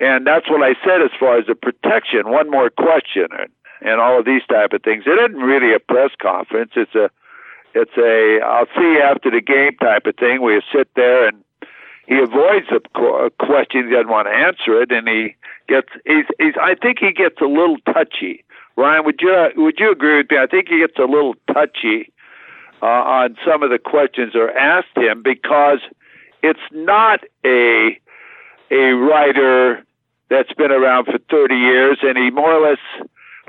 and 0.00 0.26
that's 0.26 0.48
what 0.50 0.62
I 0.62 0.74
said 0.84 1.02
as 1.02 1.10
far 1.18 1.38
as 1.38 1.46
the 1.46 1.54
protection. 1.54 2.30
One 2.30 2.50
more 2.50 2.70
question, 2.70 3.28
and, 3.38 3.50
and 3.82 4.00
all 4.00 4.18
of 4.18 4.24
these 4.24 4.42
type 4.48 4.72
of 4.72 4.82
things. 4.82 5.04
It 5.06 5.18
isn't 5.18 5.40
really 5.40 5.74
a 5.74 5.78
press 5.78 6.10
conference. 6.20 6.72
It's 6.74 6.94
a 6.94 7.10
it's 7.74 7.96
a 7.96 8.40
I'll 8.44 8.66
see 8.74 8.94
you 8.94 9.00
after 9.00 9.30
the 9.30 9.40
game 9.40 9.76
type 9.76 10.06
of 10.06 10.16
thing 10.16 10.40
where 10.40 10.56
you 10.56 10.62
sit 10.72 10.88
there 10.96 11.28
and 11.28 11.44
he 12.06 12.18
avoids 12.18 12.66
the 12.68 13.30
question. 13.38 13.86
He 13.86 13.94
doesn't 13.94 14.08
want 14.08 14.26
to 14.26 14.34
answer 14.34 14.82
it, 14.82 14.90
and 14.90 15.06
he 15.06 15.36
gets 15.68 15.88
he's 16.04 16.26
he's. 16.38 16.54
I 16.60 16.74
think 16.74 16.98
he 16.98 17.12
gets 17.12 17.40
a 17.40 17.46
little 17.46 17.76
touchy. 17.92 18.44
Ryan, 18.76 19.04
would 19.04 19.20
you 19.20 19.50
would 19.56 19.78
you 19.78 19.92
agree 19.92 20.18
with 20.18 20.30
me? 20.30 20.38
I 20.38 20.46
think 20.46 20.68
he 20.68 20.80
gets 20.80 20.98
a 20.98 21.04
little 21.04 21.34
touchy 21.52 22.12
uh, 22.82 22.86
on 22.86 23.36
some 23.46 23.62
of 23.62 23.70
the 23.70 23.78
questions 23.78 24.34
are 24.34 24.50
asked 24.50 24.96
him 24.96 25.22
because 25.22 25.78
it's 26.42 26.60
not 26.72 27.20
a 27.44 27.98
a 28.70 28.92
writer 28.92 29.84
that's 30.30 30.52
been 30.54 30.72
around 30.72 31.04
for 31.04 31.18
30 31.30 31.54
years, 31.54 31.98
and 32.02 32.16
he 32.16 32.30
more 32.30 32.52
or 32.52 32.70
less 32.70 32.78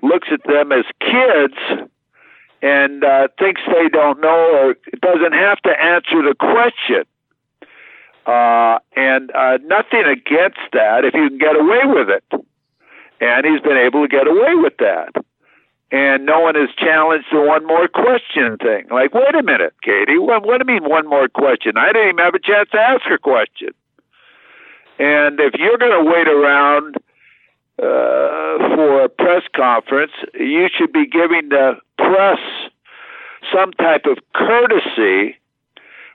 looks 0.01 0.27
at 0.31 0.43
them 0.43 0.71
as 0.73 0.83
kids 0.99 1.87
and 2.61 3.03
uh, 3.03 3.29
thinks 3.39 3.61
they 3.67 3.87
don't 3.89 4.19
know 4.19 4.27
or 4.29 4.75
doesn't 5.01 5.33
have 5.33 5.59
to 5.61 5.69
answer 5.81 6.21
the 6.21 6.35
question. 6.37 7.03
Uh, 8.25 8.79
and 8.95 9.31
uh, 9.31 9.57
nothing 9.63 10.03
against 10.05 10.59
that 10.73 11.05
if 11.05 11.13
you 11.13 11.29
can 11.29 11.37
get 11.37 11.55
away 11.55 11.81
with 11.85 12.09
it. 12.09 12.23
And 13.19 13.45
he's 13.45 13.61
been 13.61 13.77
able 13.77 14.01
to 14.01 14.07
get 14.07 14.27
away 14.27 14.55
with 14.55 14.77
that 14.79 15.22
and 15.93 16.25
no 16.25 16.39
one 16.39 16.55
has 16.55 16.69
challenged 16.75 17.27
the 17.31 17.39
one 17.39 17.67
more 17.67 17.87
question 17.87 18.57
thing. 18.57 18.87
Like, 18.89 19.13
wait 19.13 19.35
a 19.35 19.43
minute, 19.43 19.75
Katie, 19.83 20.17
what, 20.17 20.43
what 20.43 20.57
do 20.57 20.65
you 20.67 20.81
mean 20.81 20.89
one 20.89 21.07
more 21.07 21.27
question? 21.27 21.77
I 21.77 21.93
didn't 21.93 22.09
even 22.09 22.17
have 22.17 22.33
a 22.33 22.39
chance 22.39 22.67
to 22.71 22.79
ask 22.79 23.05
a 23.11 23.19
question. 23.19 23.69
And 24.97 25.39
if 25.39 25.53
you're 25.53 25.77
going 25.77 26.03
to 26.03 26.11
wait 26.11 26.27
around 26.27 26.95
uh, 27.77 28.75
for 28.75 29.03
a 29.03 29.09
press 29.09 29.43
conference, 29.55 30.13
you 30.33 30.67
should 30.75 30.91
be 30.91 31.05
giving 31.05 31.49
the 31.49 31.73
press 31.99 32.39
some 33.53 33.71
type 33.73 34.05
of 34.05 34.17
courtesy 34.33 35.37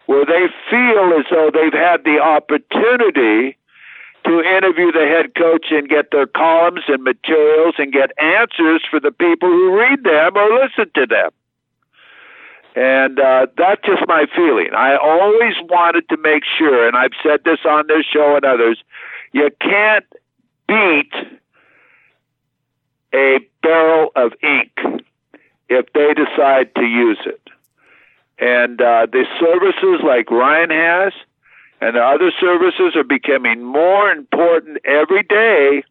where 0.07 0.27
they 0.27 0.47
feel 0.69 1.13
as 1.21 1.27
though 1.31 1.51
they've 1.55 1.73
had 1.73 2.03
the 2.03 2.19
opportunity 2.19 3.57
to 4.29 4.43
interview 4.43 4.93
the 4.93 5.07
head 5.07 5.35
coach 5.35 5.67
and 5.71 5.89
get 5.89 6.11
their 6.13 6.27
columns 6.27 6.85
and 6.87 7.03
materials 7.03 7.77
and 7.79 7.91
get 7.91 8.11
answers 8.19 8.83
for 8.91 9.01
the 9.01 9.11
people 9.11 9.49
who 9.49 9.75
read 9.75 10.05
them 10.05 10.37
or 10.37 10.61
listen 10.61 10.91
to 10.95 11.07
them. 11.07 11.31
And 12.77 13.19
uh, 13.19 13.47
that's 13.57 13.81
just 13.87 14.03
my 14.07 14.27
feeling. 14.37 14.69
I 14.77 14.97
always 14.97 15.55
wanted 15.71 16.09
to 16.11 16.19
make 16.19 16.43
sure, 16.45 16.87
and 16.87 16.95
I've 16.95 17.17
said 17.23 17.41
this 17.45 17.61
on 17.65 17.87
this 17.89 18.05
show 18.05 18.37
and 18.37 18.45
others, 18.45 18.79
you 19.33 19.51
can't 19.63 20.05
beat 20.69 21.13
a 23.15 23.39
barrel 23.63 24.11
of 24.15 24.33
ink 24.43 25.03
if 25.71 25.91
they 25.95 26.13
decide 26.13 26.75
to 26.75 26.83
use 26.83 27.19
it. 27.25 27.41
And 28.39 28.81
uh, 28.81 29.07
the 29.11 29.25
services 29.41 30.05
like 30.05 30.31
Ryan 30.31 30.71
has 30.71 31.15
and 31.81 31.97
the 31.97 32.01
other 32.01 32.33
services 32.41 32.97
are 32.97 33.05
becoming 33.05 33.63
more 33.63 34.11
important 34.11 34.79
every 34.85 35.23
day 35.23 35.83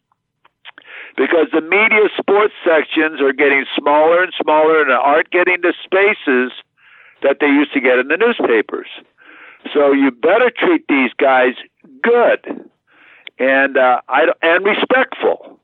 because 1.15 1.47
the 1.51 1.61
media 1.61 2.09
sports 2.17 2.53
sections 2.65 3.21
are 3.21 3.33
getting 3.33 3.65
smaller 3.77 4.23
and 4.23 4.33
smaller 4.41 4.81
and 4.81 4.91
aren't 4.91 5.29
getting 5.31 5.61
the 5.61 5.73
spaces 5.83 6.51
that 7.23 7.38
they 7.39 7.47
used 7.47 7.73
to 7.73 7.79
get 7.79 7.97
in 7.97 8.07
the 8.07 8.17
newspapers. 8.17 8.88
So 9.73 9.91
you 9.91 10.11
better 10.11 10.51
treat 10.55 10.85
these 10.88 11.11
guys 11.17 11.53
good 12.03 12.69
and 13.39 13.77
uh, 13.77 14.01
I 14.07 14.25
and 14.41 14.65
respectful. 14.65 15.59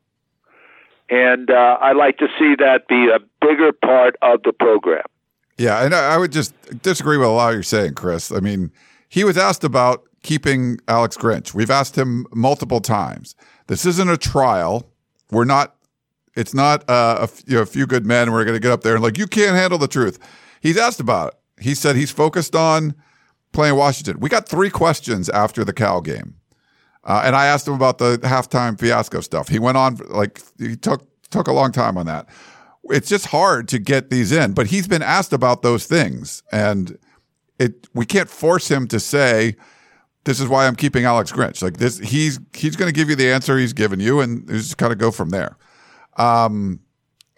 And 1.10 1.52
uh, 1.52 1.78
I 1.80 1.92
like 1.92 2.18
to 2.20 2.28
see 2.40 2.56
that 2.58 2.88
be 2.88 3.10
a 3.10 3.20
bigger 3.46 3.72
part 3.72 4.16
of 4.22 4.42
the 4.44 4.54
program. 4.54 5.04
Yeah, 5.58 5.84
and 5.84 5.94
I 5.94 6.18
would 6.18 6.32
just 6.32 6.56
disagree 6.82 7.18
with 7.18 7.28
a 7.28 7.32
lot 7.32 7.54
you're 7.54 7.62
saying, 7.62 7.94
Chris. 7.94 8.32
I 8.32 8.40
mean, 8.40 8.72
he 9.10 9.24
was 9.24 9.38
asked 9.38 9.64
about 9.64 10.04
keeping 10.24 10.80
Alex 10.88 11.16
Grinch. 11.16 11.54
We've 11.54 11.70
asked 11.70 11.98
him 11.98 12.26
multiple 12.34 12.80
times. 12.82 13.36
This 13.68 13.86
isn't 13.86 14.10
a 14.10 14.18
trial. 14.18 14.90
We're 15.30 15.46
not. 15.46 15.76
It's 16.36 16.54
not 16.54 16.90
uh, 16.90 17.28
a, 17.28 17.30
you 17.46 17.58
know, 17.58 17.62
a 17.62 17.66
few 17.66 17.86
good 17.86 18.08
men. 18.08 18.32
We're 18.32 18.44
going 18.44 18.56
to 18.56 18.60
get 18.60 18.72
up 18.72 18.82
there 18.82 18.96
and 18.96 19.04
like 19.04 19.20
you 19.20 19.28
can't 19.28 19.56
handle 19.56 19.78
the 19.78 19.88
truth. 19.88 20.18
He's 20.62 20.78
asked 20.78 21.00
about 21.00 21.34
it. 21.34 21.64
He 21.64 21.76
said 21.76 21.96
he's 21.96 22.10
focused 22.10 22.56
on 22.56 22.96
playing 23.52 23.76
Washington. 23.76 24.20
We 24.20 24.30
got 24.30 24.50
three 24.50 24.72
questions 24.72 25.30
after 25.30 25.64
the 25.64 25.74
Cal 25.74 26.02
game, 26.02 26.36
uh, 27.04 27.22
and 27.24 27.36
I 27.36 27.46
asked 27.46 27.68
him 27.68 27.76
about 27.76 28.00
the 28.00 28.18
halftime 28.24 28.80
fiasco 28.80 29.22
stuff. 29.22 29.50
He 29.50 29.60
went 29.60 29.78
on 29.78 29.98
like 30.10 30.42
he 30.58 30.76
took 30.76 31.06
took 31.30 31.48
a 31.48 31.54
long 31.54 31.72
time 31.72 31.98
on 31.98 32.08
that. 32.08 32.28
It's 32.86 33.08
just 33.08 33.28
hard 33.28 33.68
to 33.70 33.80
get 33.80 34.10
these 34.10 34.32
in, 34.32 34.54
but 34.54 34.68
he's 34.68 34.88
been 34.88 35.04
asked 35.04 35.34
about 35.34 35.62
those 35.62 35.86
things, 35.86 36.42
and 36.52 36.98
it 37.60 37.88
we 37.94 38.06
can't 38.06 38.30
force 38.30 38.72
him 38.72 38.88
to 38.88 39.00
say 39.00 39.56
this 40.26 40.40
is 40.40 40.48
why 40.48 40.68
I'm 40.68 40.76
keeping 40.76 41.06
Alex 41.06 41.32
Grinch. 41.32 41.62
Like 41.62 41.78
this, 41.78 42.00
he's 42.00 42.40
he's 42.54 42.76
going 42.76 42.92
to 42.92 42.94
give 42.94 43.10
you 43.10 43.16
the 43.16 43.32
answer 43.32 43.58
he's 43.58 43.74
given 43.74 44.00
you, 44.00 44.20
and 44.22 44.48
just 44.48 44.78
kind 44.78 44.92
of 44.92 45.00
go 45.00 45.12
from 45.12 45.30
there. 45.30 45.58
Um, 46.18 46.80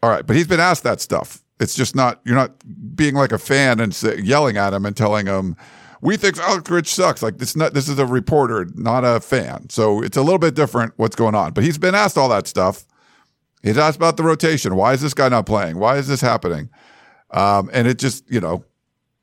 all 0.03 0.09
right, 0.09 0.25
but 0.25 0.35
he's 0.35 0.47
been 0.47 0.59
asked 0.59 0.83
that 0.83 1.01
stuff. 1.01 1.41
It's 1.59 1.75
just 1.75 1.95
not 1.95 2.21
you're 2.25 2.35
not 2.35 2.53
being 2.95 3.15
like 3.15 3.31
a 3.31 3.37
fan 3.37 3.79
and 3.79 3.93
say, 3.93 4.19
yelling 4.19 4.57
at 4.57 4.73
him 4.73 4.85
and 4.85 4.95
telling 4.95 5.25
him 5.25 5.55
we 6.01 6.17
think 6.17 6.37
Alex 6.37 6.69
Grinch 6.69 6.87
sucks. 6.87 7.23
Like 7.23 7.39
this, 7.39 7.55
not 7.55 7.73
this 7.73 7.89
is 7.89 7.97
a 7.97 8.05
reporter, 8.05 8.67
not 8.75 9.03
a 9.03 9.19
fan. 9.19 9.69
So 9.69 10.01
it's 10.01 10.17
a 10.17 10.21
little 10.21 10.39
bit 10.39 10.53
different 10.53 10.93
what's 10.97 11.15
going 11.15 11.35
on. 11.35 11.53
But 11.53 11.63
he's 11.63 11.77
been 11.77 11.95
asked 11.95 12.17
all 12.17 12.29
that 12.29 12.47
stuff. 12.47 12.85
He's 13.63 13.77
asked 13.77 13.97
about 13.97 14.15
the 14.17 14.23
rotation. 14.23 14.75
Why 14.75 14.93
is 14.93 15.01
this 15.01 15.15
guy 15.15 15.29
not 15.29 15.47
playing? 15.47 15.79
Why 15.79 15.97
is 15.97 16.07
this 16.07 16.21
happening? 16.21 16.69
Um, 17.31 17.69
and 17.73 17.87
it 17.87 17.97
just 17.97 18.29
you 18.29 18.39
know 18.39 18.63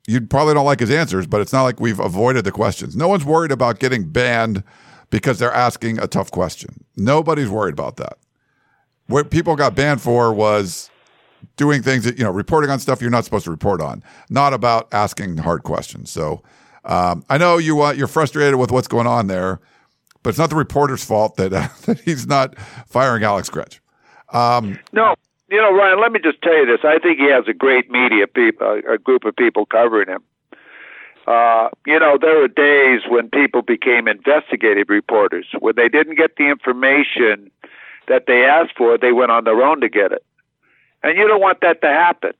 you 0.07 0.21
probably 0.21 0.53
don't 0.53 0.65
like 0.65 0.79
his 0.79 0.91
answers, 0.91 1.27
but 1.27 1.41
it's 1.41 1.53
not 1.53 1.63
like 1.63 1.79
we've 1.79 1.99
avoided 1.99 2.43
the 2.45 2.51
questions. 2.51 2.95
No 2.95 3.07
one's 3.07 3.23
worried 3.25 3.51
about 3.51 3.79
getting 3.79 4.09
banned 4.09 4.63
because 5.09 5.39
they're 5.39 5.53
asking 5.53 5.99
a 5.99 6.07
tough 6.07 6.31
question. 6.31 6.83
Nobody's 6.97 7.49
worried 7.49 7.73
about 7.73 7.97
that. 7.97 8.17
What 9.07 9.29
people 9.29 9.55
got 9.55 9.75
banned 9.75 10.01
for 10.01 10.33
was 10.33 10.89
doing 11.55 11.81
things 11.81 12.03
that, 12.03 12.17
you 12.17 12.23
know, 12.23 12.31
reporting 12.31 12.69
on 12.69 12.79
stuff 12.79 13.01
you're 13.01 13.11
not 13.11 13.25
supposed 13.25 13.45
to 13.45 13.51
report 13.51 13.81
on, 13.81 14.03
not 14.29 14.53
about 14.53 14.87
asking 14.93 15.37
hard 15.37 15.63
questions. 15.63 16.09
So 16.09 16.41
um, 16.85 17.23
I 17.29 17.37
know 17.37 17.57
you 17.57 17.81
uh, 17.81 17.91
you're 17.91 18.07
frustrated 18.07 18.55
with 18.55 18.71
what's 18.71 18.87
going 18.87 19.07
on 19.07 19.27
there, 19.27 19.59
but 20.21 20.31
it's 20.31 20.39
not 20.39 20.49
the 20.49 20.55
reporter's 20.55 21.03
fault 21.03 21.35
that, 21.37 21.53
uh, 21.53 21.67
that 21.85 21.99
he's 22.01 22.27
not 22.27 22.57
firing 22.87 23.23
Alex 23.23 23.49
Grinch. 23.49 23.79
Um, 24.33 24.79
no, 24.91 25.15
you 25.53 25.61
know, 25.61 25.71
Ryan, 25.71 26.01
let 26.01 26.11
me 26.11 26.19
just 26.19 26.41
tell 26.41 26.57
you 26.57 26.65
this. 26.65 26.79
I 26.83 26.97
think 26.97 27.19
he 27.19 27.29
has 27.29 27.43
a 27.47 27.53
great 27.53 27.91
media 27.91 28.25
people, 28.25 28.81
a 28.89 28.97
group 28.97 29.23
of 29.23 29.35
people 29.35 29.67
covering 29.67 30.09
him. 30.09 30.23
Uh, 31.27 31.69
you 31.85 31.99
know, 31.99 32.17
there 32.19 32.39
were 32.39 32.47
days 32.47 33.01
when 33.07 33.29
people 33.29 33.61
became 33.61 34.07
investigative 34.07 34.89
reporters. 34.89 35.45
When 35.59 35.75
they 35.75 35.89
didn't 35.89 36.15
get 36.15 36.37
the 36.37 36.49
information 36.49 37.51
that 38.07 38.23
they 38.25 38.43
asked 38.45 38.75
for, 38.75 38.97
they 38.97 39.11
went 39.11 39.29
on 39.29 39.43
their 39.43 39.61
own 39.61 39.79
to 39.81 39.89
get 39.89 40.11
it. 40.11 40.25
And 41.03 41.19
you 41.19 41.27
don't 41.27 41.39
want 41.39 41.61
that 41.61 41.81
to 41.81 41.87
happen. 41.87 42.33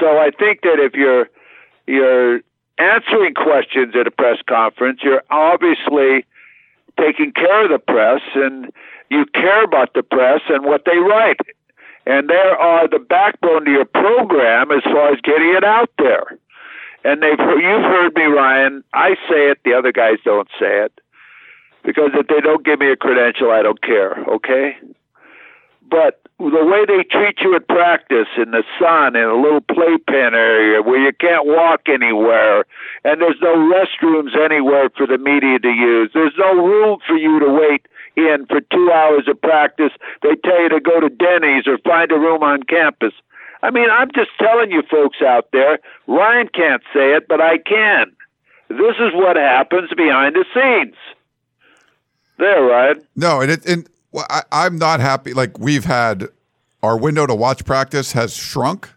So 0.00 0.18
I 0.18 0.30
think 0.30 0.62
that 0.62 0.80
if 0.80 0.94
you're 0.94 1.28
you're 1.86 2.40
answering 2.78 3.34
questions 3.34 3.94
at 4.00 4.06
a 4.06 4.10
press 4.10 4.38
conference, 4.48 5.00
you're 5.02 5.22
obviously 5.30 6.24
taking 6.98 7.32
care 7.32 7.64
of 7.64 7.70
the 7.70 7.78
press 7.78 8.22
and 8.34 8.72
you 9.10 9.26
care 9.26 9.62
about 9.62 9.92
the 9.92 10.02
press 10.02 10.40
and 10.48 10.64
what 10.64 10.84
they 10.86 10.96
write 10.96 11.36
and 12.08 12.28
they 12.28 12.34
are 12.34 12.88
the 12.88 12.98
backbone 12.98 13.66
to 13.66 13.70
your 13.70 13.84
program 13.84 14.72
as 14.72 14.82
far 14.82 15.12
as 15.12 15.20
getting 15.20 15.54
it 15.54 15.62
out 15.62 15.90
there. 15.98 16.38
And 17.04 17.22
they've 17.22 17.38
you've 17.38 17.84
heard 17.84 18.14
me, 18.16 18.24
Ryan. 18.24 18.82
I 18.94 19.14
say 19.28 19.52
it; 19.52 19.58
the 19.64 19.74
other 19.74 19.92
guys 19.92 20.16
don't 20.24 20.48
say 20.58 20.84
it 20.84 21.00
because 21.84 22.10
if 22.14 22.26
they 22.26 22.40
don't 22.40 22.64
give 22.64 22.80
me 22.80 22.90
a 22.90 22.96
credential, 22.96 23.50
I 23.50 23.62
don't 23.62 23.80
care. 23.82 24.24
Okay, 24.26 24.76
but 25.88 26.20
the 26.38 26.64
way 26.64 26.86
they 26.86 27.04
treat 27.04 27.40
you 27.40 27.54
at 27.56 27.68
practice 27.68 28.28
in 28.36 28.52
the 28.52 28.62
sun 28.78 29.14
in 29.14 29.24
a 29.24 29.40
little 29.40 29.60
playpen 29.60 30.34
area 30.34 30.80
where 30.80 31.02
you 31.04 31.12
can't 31.12 31.46
walk 31.46 31.88
anywhere 31.88 32.64
and 33.04 33.20
there's 33.20 33.40
no 33.42 33.56
restrooms 33.56 34.36
anywhere 34.36 34.88
for 34.96 35.06
the 35.06 35.18
media 35.18 35.58
to 35.58 35.68
use. 35.68 36.10
There's 36.14 36.36
no 36.38 36.54
room 36.54 36.98
for 37.06 37.16
you 37.16 37.40
to 37.40 37.50
wait 37.50 37.86
in 38.18 38.46
for 38.46 38.60
two 38.60 38.90
hours 38.92 39.28
of 39.28 39.40
practice. 39.40 39.92
They 40.22 40.34
tell 40.44 40.62
you 40.62 40.68
to 40.70 40.80
go 40.80 41.00
to 41.00 41.08
Denny's 41.08 41.66
or 41.66 41.78
find 41.78 42.10
a 42.12 42.18
room 42.18 42.42
on 42.42 42.64
campus. 42.64 43.12
I 43.62 43.70
mean, 43.70 43.88
I'm 43.90 44.10
just 44.14 44.30
telling 44.38 44.70
you 44.70 44.82
folks 44.90 45.22
out 45.22 45.48
there, 45.52 45.78
Ryan 46.06 46.48
can't 46.52 46.82
say 46.92 47.14
it, 47.14 47.26
but 47.28 47.40
I 47.40 47.58
can. 47.58 48.12
This 48.68 48.96
is 49.00 49.12
what 49.14 49.36
happens 49.36 49.90
behind 49.96 50.36
the 50.36 50.44
scenes. 50.54 50.96
There, 52.38 52.62
Ryan. 52.62 53.02
No, 53.16 53.40
and 53.40 53.50
it, 53.50 53.66
and 53.66 53.88
I, 54.14 54.42
I'm 54.52 54.78
not 54.78 55.00
happy. 55.00 55.32
Like 55.32 55.58
we've 55.58 55.84
had 55.84 56.28
our 56.82 56.96
window 56.96 57.26
to 57.26 57.34
watch 57.34 57.64
practice 57.64 58.12
has 58.12 58.36
shrunk. 58.36 58.90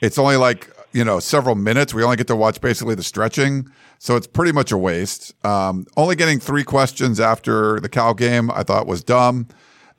It's 0.00 0.18
only 0.18 0.36
like 0.36 0.70
you 0.92 1.04
know 1.04 1.20
several 1.20 1.54
minutes. 1.54 1.94
We 1.94 2.02
only 2.02 2.16
get 2.16 2.26
to 2.28 2.36
watch 2.36 2.60
basically 2.60 2.94
the 2.94 3.02
stretching. 3.02 3.70
So 3.98 4.16
it's 4.16 4.26
pretty 4.26 4.52
much 4.52 4.72
a 4.72 4.78
waste. 4.78 5.34
Um, 5.44 5.86
only 5.96 6.16
getting 6.16 6.40
three 6.40 6.64
questions 6.64 7.20
after 7.20 7.80
the 7.80 7.88
Cal 7.88 8.14
game, 8.14 8.50
I 8.50 8.62
thought 8.62 8.86
was 8.86 9.04
dumb. 9.04 9.48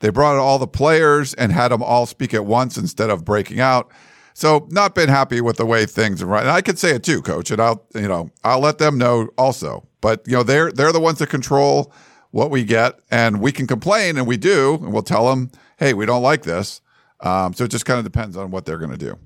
They 0.00 0.10
brought 0.10 0.36
all 0.36 0.58
the 0.58 0.66
players 0.66 1.32
and 1.34 1.52
had 1.52 1.68
them 1.68 1.82
all 1.82 2.06
speak 2.06 2.34
at 2.34 2.44
once 2.44 2.76
instead 2.76 3.10
of 3.10 3.24
breaking 3.24 3.60
out. 3.60 3.92
So 4.34 4.66
not 4.70 4.94
been 4.94 5.08
happy 5.08 5.40
with 5.40 5.56
the 5.56 5.66
way 5.66 5.86
things 5.86 6.22
are 6.22 6.26
running. 6.26 6.48
I 6.48 6.60
could 6.60 6.78
say 6.78 6.90
it 6.90 7.04
too, 7.04 7.22
coach, 7.22 7.50
and 7.50 7.60
I'll 7.60 7.86
you 7.94 8.08
know 8.08 8.30
I'll 8.44 8.60
let 8.60 8.78
them 8.78 8.98
know 8.98 9.28
also. 9.38 9.86
But 10.00 10.22
you 10.26 10.32
know 10.32 10.42
they're 10.42 10.72
they're 10.72 10.92
the 10.92 11.00
ones 11.00 11.18
that 11.18 11.28
control 11.28 11.92
what 12.32 12.50
we 12.50 12.64
get, 12.64 12.98
and 13.10 13.40
we 13.40 13.52
can 13.52 13.66
complain, 13.66 14.16
and 14.16 14.26
we 14.26 14.36
do, 14.36 14.74
and 14.76 14.92
we'll 14.92 15.02
tell 15.02 15.28
them, 15.28 15.50
hey, 15.76 15.92
we 15.92 16.06
don't 16.06 16.22
like 16.22 16.42
this. 16.42 16.80
Um, 17.20 17.52
so 17.52 17.64
it 17.64 17.70
just 17.70 17.84
kind 17.84 17.98
of 17.98 18.04
depends 18.04 18.36
on 18.36 18.50
what 18.50 18.64
they're 18.64 18.78
going 18.78 18.90
to 18.90 18.96
do. 18.96 19.18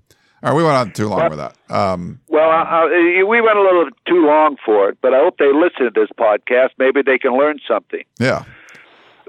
All 0.42 0.50
right, 0.50 0.56
we 0.56 0.62
went 0.62 0.76
on 0.76 0.92
too 0.92 1.08
long 1.08 1.30
with 1.30 1.38
that. 1.38 1.56
Um, 1.70 2.20
well, 2.28 2.50
uh, 2.50 2.86
we 3.26 3.40
went 3.40 3.58
a 3.58 3.62
little 3.62 3.88
too 4.06 4.26
long 4.26 4.56
for 4.64 4.90
it, 4.90 4.98
but 5.00 5.14
I 5.14 5.18
hope 5.18 5.38
they 5.38 5.52
listen 5.52 5.84
to 5.84 5.90
this 5.94 6.10
podcast. 6.18 6.70
Maybe 6.78 7.02
they 7.02 7.18
can 7.18 7.36
learn 7.38 7.58
something. 7.66 8.04
Yeah. 8.18 8.44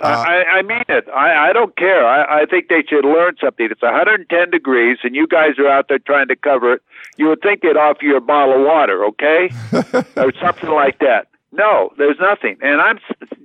Uh, 0.01 0.23
I, 0.27 0.43
I 0.59 0.61
mean 0.61 0.83
it. 0.89 1.07
I, 1.09 1.49
I 1.49 1.53
don't 1.53 1.75
care. 1.75 2.05
I, 2.05 2.41
I 2.41 2.45
think 2.45 2.67
they 2.67 2.83
should 2.87 3.05
learn 3.05 3.35
something. 3.41 3.67
It's 3.71 3.81
110 3.81 4.51
degrees, 4.51 4.99
and 5.03 5.15
you 5.15 5.27
guys 5.27 5.57
are 5.57 5.67
out 5.67 5.87
there 5.87 5.97
trying 5.99 6.27
to 6.27 6.35
cover 6.35 6.73
it. 6.73 6.81
You 7.17 7.29
would 7.29 7.41
think 7.41 7.61
they'd 7.61 7.77
offer 7.77 8.03
you 8.03 8.15
a 8.15 8.21
bottle 8.21 8.55
of 8.55 8.61
water, 8.61 9.03
okay, 9.05 9.49
or 10.17 10.33
something 10.39 10.69
like 10.69 10.99
that. 10.99 11.27
No, 11.51 11.91
there's 11.97 12.19
nothing. 12.19 12.57
And 12.61 12.79
I'm, 12.81 12.99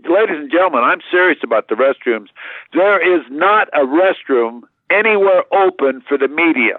ladies 0.04 0.36
and 0.36 0.50
gentlemen, 0.50 0.82
I'm 0.82 1.00
serious 1.10 1.38
about 1.42 1.68
the 1.68 1.74
restrooms. 1.76 2.28
There 2.74 3.00
is 3.00 3.24
not 3.30 3.68
a 3.72 3.86
restroom 3.86 4.62
anywhere 4.90 5.44
open 5.54 6.02
for 6.06 6.18
the 6.18 6.28
media. 6.28 6.78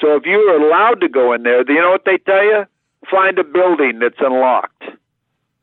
So 0.00 0.16
if 0.16 0.24
you're 0.24 0.62
allowed 0.62 1.00
to 1.00 1.08
go 1.08 1.32
in 1.32 1.42
there, 1.42 1.64
do 1.64 1.72
you 1.72 1.80
know 1.80 1.90
what 1.90 2.04
they 2.04 2.18
tell 2.18 2.44
you? 2.44 2.64
Find 3.10 3.38
a 3.38 3.44
building 3.44 3.98
that's 3.98 4.20
unlocked. 4.20 4.84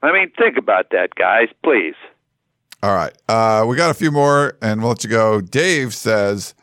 I 0.02 0.12
mean, 0.12 0.32
think 0.38 0.58
about 0.58 0.90
that, 0.92 1.16
guys, 1.16 1.50
please. 1.64 1.96
All 2.84 2.94
right. 2.94 3.14
Uh, 3.28 3.66
we 3.68 3.76
got 3.76 3.90
a 3.90 3.96
few 3.96 4.12
more 4.12 4.58
and 4.62 4.82
we'll 4.82 4.90
let 4.90 5.04
you 5.04 5.10
go. 5.10 5.42
Dave 5.42 5.96
says, 5.96 6.54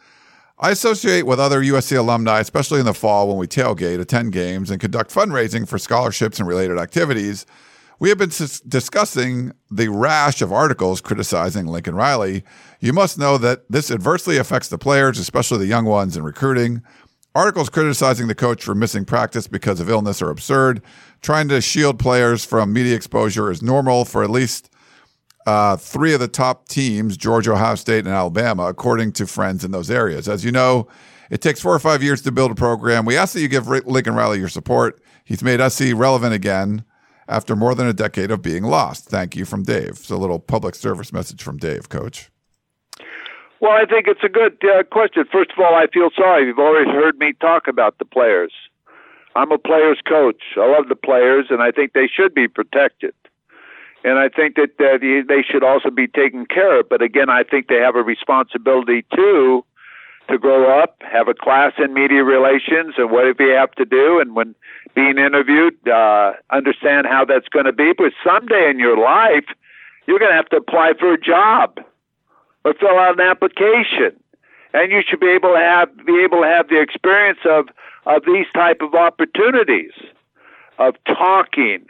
I 0.59 0.71
associate 0.71 1.27
with 1.27 1.41
other 1.41 1.61
USC 1.61 1.99
alumni, 1.99 2.39
especially 2.39 2.79
in 2.79 2.87
the 2.87 2.95
fall 2.95 3.27
when 3.29 3.37
we 3.37 3.49
tailgate, 3.49 4.01
attend 4.01 4.33
games, 4.33 4.71
and 4.71 4.81
conduct 4.81 5.13
fundraising 5.13 5.69
for 5.69 5.79
scholarships 5.79 6.39
and 6.39 6.49
related 6.49 6.79
activities. 6.79 7.45
We 7.99 8.09
have 8.09 8.19
been 8.19 8.31
s- 8.31 8.61
discussing 8.61 9.53
the 9.71 9.89
rash 9.89 10.43
of 10.43 10.53
articles 10.53 11.01
criticizing 11.01 11.67
Lincoln 11.67 11.95
Riley. 11.97 12.45
You 12.79 12.93
must 12.93 13.19
know 13.19 13.37
that 13.39 13.71
this 13.71 13.91
adversely 13.91 14.37
affects 14.37 14.69
the 14.69 14.79
players, 14.79 15.19
especially 15.19 15.59
the 15.59 15.67
young 15.67 15.85
ones 15.85 16.17
in 16.17 16.23
recruiting. 16.23 16.83
Articles 17.35 17.69
criticizing 17.69 18.29
the 18.29 18.35
coach 18.35 18.63
for 18.63 18.77
missing 18.77 19.05
practice 19.05 19.49
because 19.49 19.81
of 19.81 19.91
illness 19.91 20.23
are 20.23 20.31
absurd. 20.31 20.81
Trying 21.21 21.49
to 21.49 21.61
shield 21.61 21.99
players 21.99 22.45
from 22.45 22.73
media 22.73 22.95
exposure 22.95 23.51
is 23.51 23.61
normal 23.61 24.05
for 24.05 24.23
at 24.23 24.31
least 24.31 24.71
uh, 25.45 25.77
three 25.77 26.15
of 26.15 26.21
the 26.21 26.29
top 26.29 26.69
teams, 26.69 27.17
Georgia, 27.17 27.53
Ohio 27.53 27.75
State, 27.75 28.07
and 28.07 28.15
Alabama, 28.15 28.67
according 28.67 29.13
to 29.13 29.27
friends 29.27 29.65
in 29.65 29.73
those 29.73 29.91
areas. 29.91 30.29
As 30.29 30.45
you 30.45 30.53
know, 30.53 30.87
it 31.29 31.41
takes 31.41 31.61
four 31.61 31.75
or 31.75 31.81
five 31.81 32.05
years 32.05 32.23
to 32.23 32.31
build 32.31 32.53
a 32.53 32.55
program. 32.55 33.05
We 33.05 33.17
ask 33.17 33.35
that 33.35 33.41
you 33.41 33.49
give 33.49 33.67
Lincoln 33.67 34.15
Riley 34.15 34.39
your 34.39 34.49
support. 34.49 35.03
He's 35.25 35.43
made 35.43 35.61
SC 35.71 35.93
relevant 35.93 36.35
again 36.35 36.85
after 37.27 37.57
more 37.57 37.75
than 37.75 37.89
a 37.89 37.93
decade 37.93 38.31
of 38.31 38.43
being 38.43 38.63
lost. 38.63 39.07
Thank 39.07 39.35
you 39.35 39.45
from 39.45 39.65
Dave. 39.65 39.91
It's 39.91 40.11
a 40.11 40.17
little 40.17 40.39
public 40.39 40.77
service 40.77 41.13
message 41.13 41.43
from 41.43 41.57
Dave, 41.57 41.89
Coach. 41.89 42.31
Well, 43.65 43.73
I 43.73 43.87
think 43.87 44.07
it's 44.09 44.23
a 44.23 44.29
good 44.29 44.63
uh, 44.63 44.83
question. 44.83 45.25
First 45.33 45.53
of 45.53 45.59
all, 45.59 45.75
I 45.75 45.87
feel 45.87 46.11
sorry. 46.15 46.45
You've 46.45 46.59
always 46.59 46.87
heard 46.87 47.17
me 47.17 47.33
talk 47.41 47.67
about 47.67 47.97
the 47.99 48.05
players. 48.05 48.53
I'm 49.37 49.51
a 49.53 49.57
players 49.57 49.97
coach. 50.07 50.43
I 50.59 50.71
love 50.71 50.91
the 50.91 50.95
players, 50.95 51.47
and 51.49 51.63
I 51.63 51.71
think 51.71 51.95
they 51.95 52.07
should 52.07 52.35
be 52.35 52.47
protected. 52.47 53.15
And 54.05 54.19
I 54.19 54.29
think 54.29 54.57
that 54.57 54.77
uh, 54.79 54.99
they 55.01 55.43
should 55.51 55.65
also 55.65 55.89
be 55.89 56.07
taken 56.07 56.45
care 56.45 56.81
of. 56.81 56.91
But 56.91 57.01
again, 57.01 57.31
I 57.31 57.43
think 57.43 57.69
they 57.69 57.79
have 57.81 57.97
a 57.97 58.03
responsibility 58.03 59.07
too 59.15 59.65
to 60.29 60.37
grow 60.37 60.79
up, 60.83 61.01
have 61.01 61.29
a 61.29 61.35
class 61.35 61.73
in 61.79 61.95
media 61.95 62.23
relations, 62.23 62.97
and 62.99 63.11
whatever 63.11 63.47
you 63.47 63.55
have 63.55 63.73
to 63.77 63.87
do. 63.87 64.21
And 64.21 64.35
when 64.35 64.55
being 64.95 65.17
interviewed, 65.17 65.89
uh, 65.89 66.35
understand 66.51 67.07
how 67.07 67.25
that's 67.25 67.49
going 67.49 67.65
to 67.65 67.73
be. 67.73 67.95
But 67.97 68.13
someday 68.23 68.69
in 68.69 68.79
your 68.79 68.99
life, 68.99 69.47
you're 70.07 70.19
going 70.19 70.33
to 70.33 70.37
have 70.37 70.51
to 70.51 70.57
apply 70.59 70.93
for 71.01 71.15
a 71.15 71.19
job 71.19 71.81
or 72.65 72.75
fill 72.75 72.99
out 72.99 73.21
an 73.21 73.27
application, 73.27 74.19
and 74.73 74.91
you 74.91 75.03
should 75.07 75.21
be 75.21 75.29
able 75.29 75.51
to 75.51 75.59
have 75.59 75.95
be 76.05 76.23
able 76.25 76.43
to 76.43 76.49
have 76.49 76.69
the 76.69 76.81
experience 76.81 77.41
of 77.45 77.69
of 78.07 78.23
these 78.27 78.47
type 78.55 78.81
of 78.81 78.95
opportunities 78.95 79.93
of 80.79 80.95
talking 81.07 81.87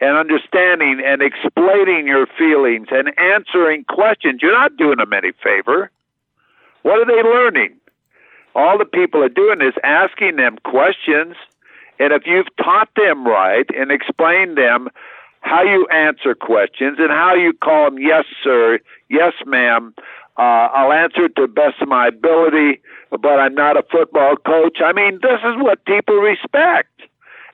and 0.00 0.16
understanding 0.16 1.02
and 1.04 1.22
explaining 1.22 2.06
your 2.06 2.26
feelings 2.38 2.88
and 2.90 3.10
answering 3.18 3.84
questions. 3.84 4.40
You're 4.42 4.52
not 4.52 4.76
doing 4.76 4.98
them 4.98 5.12
any 5.12 5.32
favor. 5.42 5.90
What 6.82 7.00
are 7.00 7.06
they 7.06 7.22
learning? 7.28 7.74
All 8.54 8.78
the 8.78 8.84
people 8.84 9.22
are 9.22 9.28
doing 9.28 9.60
is 9.60 9.74
asking 9.82 10.36
them 10.36 10.58
questions, 10.64 11.36
and 11.98 12.12
if 12.12 12.22
you've 12.26 12.54
taught 12.56 12.88
them 12.96 13.26
right 13.26 13.66
and 13.76 13.90
explained 13.90 14.56
them 14.56 14.88
how 15.40 15.62
you 15.62 15.86
answer 15.88 16.34
questions 16.34 16.98
and 16.98 17.10
how 17.10 17.34
you 17.34 17.52
call 17.52 17.90
them 17.90 17.98
yes, 17.98 18.24
sir, 18.42 18.78
yes, 19.08 19.32
ma'am, 19.46 19.94
uh, 20.36 20.68
I'll 20.72 20.92
answer 20.92 21.28
to 21.28 21.42
the 21.42 21.48
best 21.48 21.80
of 21.80 21.88
my 21.88 22.08
ability, 22.08 22.80
but 23.10 23.40
I'm 23.40 23.54
not 23.54 23.76
a 23.76 23.82
football 23.90 24.36
coach. 24.36 24.78
I 24.84 24.92
mean, 24.92 25.18
this 25.20 25.40
is 25.44 25.56
what 25.56 25.84
people 25.84 26.16
respect. 26.16 26.90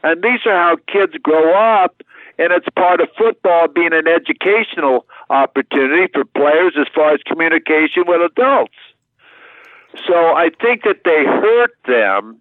And 0.02 0.22
these 0.22 0.40
are 0.44 0.52
how 0.52 0.76
kids 0.86 1.14
grow 1.22 1.54
up 1.54 2.02
and 2.38 2.52
it's 2.52 2.66
part 2.76 3.00
of 3.00 3.08
football 3.16 3.68
being 3.68 3.92
an 3.92 4.08
educational 4.08 5.06
opportunity 5.30 6.10
for 6.12 6.24
players 6.24 6.74
as 6.78 6.86
far 6.94 7.14
as 7.14 7.20
communication 7.26 8.04
with 8.06 8.20
adults. 8.20 8.74
So 10.06 10.14
I 10.14 10.50
think 10.60 10.82
that 10.82 11.02
they 11.04 11.24
hurt 11.24 11.76
them 11.86 12.40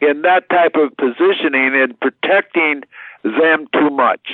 in 0.00 0.22
that 0.22 0.48
type 0.50 0.74
of 0.74 0.94
positioning 0.96 1.74
and 1.74 1.98
protecting 2.00 2.82
them 3.22 3.66
too 3.72 3.88
much. 3.90 4.28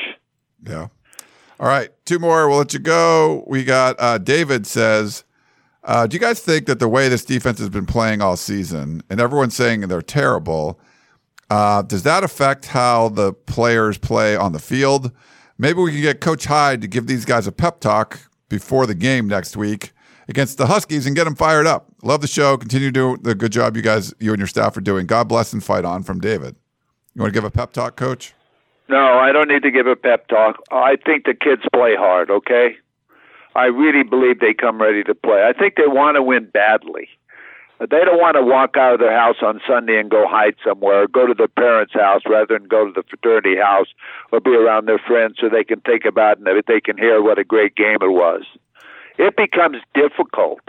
Yeah. 0.66 0.88
All 1.60 1.66
right, 1.68 1.90
two 2.04 2.18
more. 2.18 2.48
We'll 2.48 2.58
let 2.58 2.72
you 2.72 2.78
go. 2.78 3.44
We 3.46 3.64
got 3.64 3.96
uh, 3.98 4.18
David 4.18 4.66
says, 4.66 5.24
uh, 5.82 6.06
"Do 6.06 6.14
you 6.14 6.20
guys 6.20 6.40
think 6.40 6.66
that 6.66 6.78
the 6.78 6.88
way 6.88 7.08
this 7.08 7.24
defense 7.24 7.58
has 7.58 7.68
been 7.68 7.86
playing 7.86 8.20
all 8.22 8.36
season, 8.36 9.02
and 9.10 9.20
everyone's 9.20 9.56
saying 9.56 9.80
they're 9.80 10.00
terrible, 10.00 10.78
uh, 11.50 11.82
does 11.82 12.04
that 12.04 12.22
affect 12.22 12.66
how 12.66 13.08
the 13.08 13.32
players 13.32 13.98
play 13.98 14.36
on 14.36 14.52
the 14.52 14.60
field? 14.60 15.10
Maybe 15.58 15.80
we 15.80 15.90
can 15.90 16.00
get 16.00 16.20
Coach 16.20 16.44
Hyde 16.44 16.80
to 16.82 16.86
give 16.86 17.08
these 17.08 17.24
guys 17.24 17.48
a 17.48 17.52
pep 17.52 17.80
talk 17.80 18.20
before 18.48 18.86
the 18.86 18.94
game 18.94 19.26
next 19.26 19.56
week 19.56 19.90
against 20.28 20.58
the 20.58 20.66
Huskies 20.66 21.06
and 21.06 21.16
get 21.16 21.24
them 21.24 21.34
fired 21.34 21.66
up. 21.66 21.88
Love 22.02 22.20
the 22.20 22.28
show. 22.28 22.56
Continue 22.56 22.92
to 22.92 23.16
do 23.16 23.22
the 23.22 23.34
good 23.34 23.50
job 23.50 23.76
you 23.76 23.82
guys, 23.82 24.14
you 24.20 24.30
and 24.30 24.38
your 24.38 24.46
staff 24.46 24.76
are 24.76 24.80
doing. 24.80 25.06
God 25.06 25.26
bless 25.26 25.52
and 25.52 25.64
fight 25.64 25.84
on 25.84 26.04
from 26.04 26.20
David. 26.20 26.54
You 27.14 27.22
want 27.22 27.34
to 27.34 27.36
give 27.36 27.44
a 27.44 27.50
pep 27.50 27.72
talk, 27.72 27.96
Coach? 27.96 28.34
No, 28.88 29.18
I 29.18 29.32
don't 29.32 29.48
need 29.48 29.62
to 29.62 29.70
give 29.70 29.86
a 29.86 29.96
pep 29.96 30.28
talk. 30.28 30.56
I 30.70 30.96
think 30.96 31.24
the 31.24 31.34
kids 31.34 31.62
play 31.74 31.94
hard, 31.94 32.30
okay? 32.30 32.76
I 33.54 33.66
really 33.66 34.02
believe 34.02 34.40
they 34.40 34.54
come 34.54 34.80
ready 34.80 35.04
to 35.04 35.14
play. 35.14 35.42
I 35.42 35.52
think 35.52 35.74
they 35.76 35.86
want 35.86 36.16
to 36.16 36.22
win 36.22 36.48
badly. 36.52 37.08
They 37.80 38.04
don't 38.04 38.18
want 38.18 38.34
to 38.34 38.42
walk 38.42 38.76
out 38.76 38.94
of 38.94 39.00
their 39.00 39.16
house 39.16 39.36
on 39.40 39.60
Sunday 39.66 40.00
and 40.00 40.10
go 40.10 40.26
hide 40.26 40.56
somewhere, 40.64 41.02
or 41.02 41.06
go 41.06 41.26
to 41.26 41.34
their 41.34 41.48
parents' 41.48 41.94
house 41.94 42.22
rather 42.26 42.58
than 42.58 42.66
go 42.66 42.86
to 42.86 42.92
the 42.92 43.04
fraternity 43.08 43.56
house 43.56 43.86
or 44.32 44.40
be 44.40 44.50
around 44.50 44.86
their 44.86 44.98
friends 44.98 45.36
so 45.40 45.48
they 45.48 45.62
can 45.62 45.80
think 45.80 46.04
about 46.04 46.38
and 46.38 46.46
they 46.66 46.80
can 46.80 46.98
hear 46.98 47.22
what 47.22 47.38
a 47.38 47.44
great 47.44 47.76
game 47.76 47.98
it 48.00 48.10
was. 48.10 48.42
It 49.16 49.36
becomes 49.36 49.78
difficult 49.94 50.60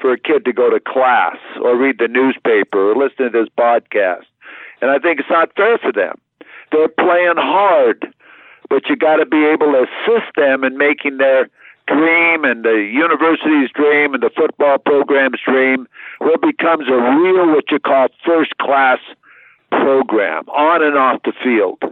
for 0.00 0.12
a 0.12 0.18
kid 0.18 0.44
to 0.46 0.52
go 0.52 0.70
to 0.70 0.80
class 0.80 1.36
or 1.60 1.76
read 1.76 1.98
the 1.98 2.08
newspaper 2.08 2.92
or 2.92 2.96
listen 2.96 3.30
to 3.30 3.30
this 3.30 3.48
podcast. 3.58 4.24
And 4.80 4.90
I 4.90 4.98
think 4.98 5.20
it's 5.20 5.30
not 5.30 5.54
fair 5.54 5.76
for 5.78 5.92
them. 5.92 6.18
They're 6.72 6.88
playing 6.88 7.36
hard, 7.36 8.12
but 8.68 8.88
you 8.88 8.96
got 8.96 9.16
to 9.16 9.26
be 9.26 9.44
able 9.46 9.72
to 9.72 9.86
assist 9.86 10.34
them 10.36 10.64
in 10.64 10.76
making 10.76 11.18
their 11.18 11.48
dream 11.86 12.44
and 12.44 12.64
the 12.64 12.86
university's 12.92 13.70
dream 13.74 14.12
and 14.12 14.22
the 14.22 14.30
football 14.36 14.78
program's 14.78 15.40
dream 15.42 15.88
what 16.18 16.42
becomes 16.42 16.86
a 16.86 16.92
real 16.92 17.46
what 17.46 17.70
you 17.70 17.78
call 17.78 18.08
first 18.26 18.56
class 18.58 18.98
program 19.70 20.46
on 20.48 20.82
and 20.82 20.96
off 20.96 21.22
the 21.24 21.32
field. 21.42 21.82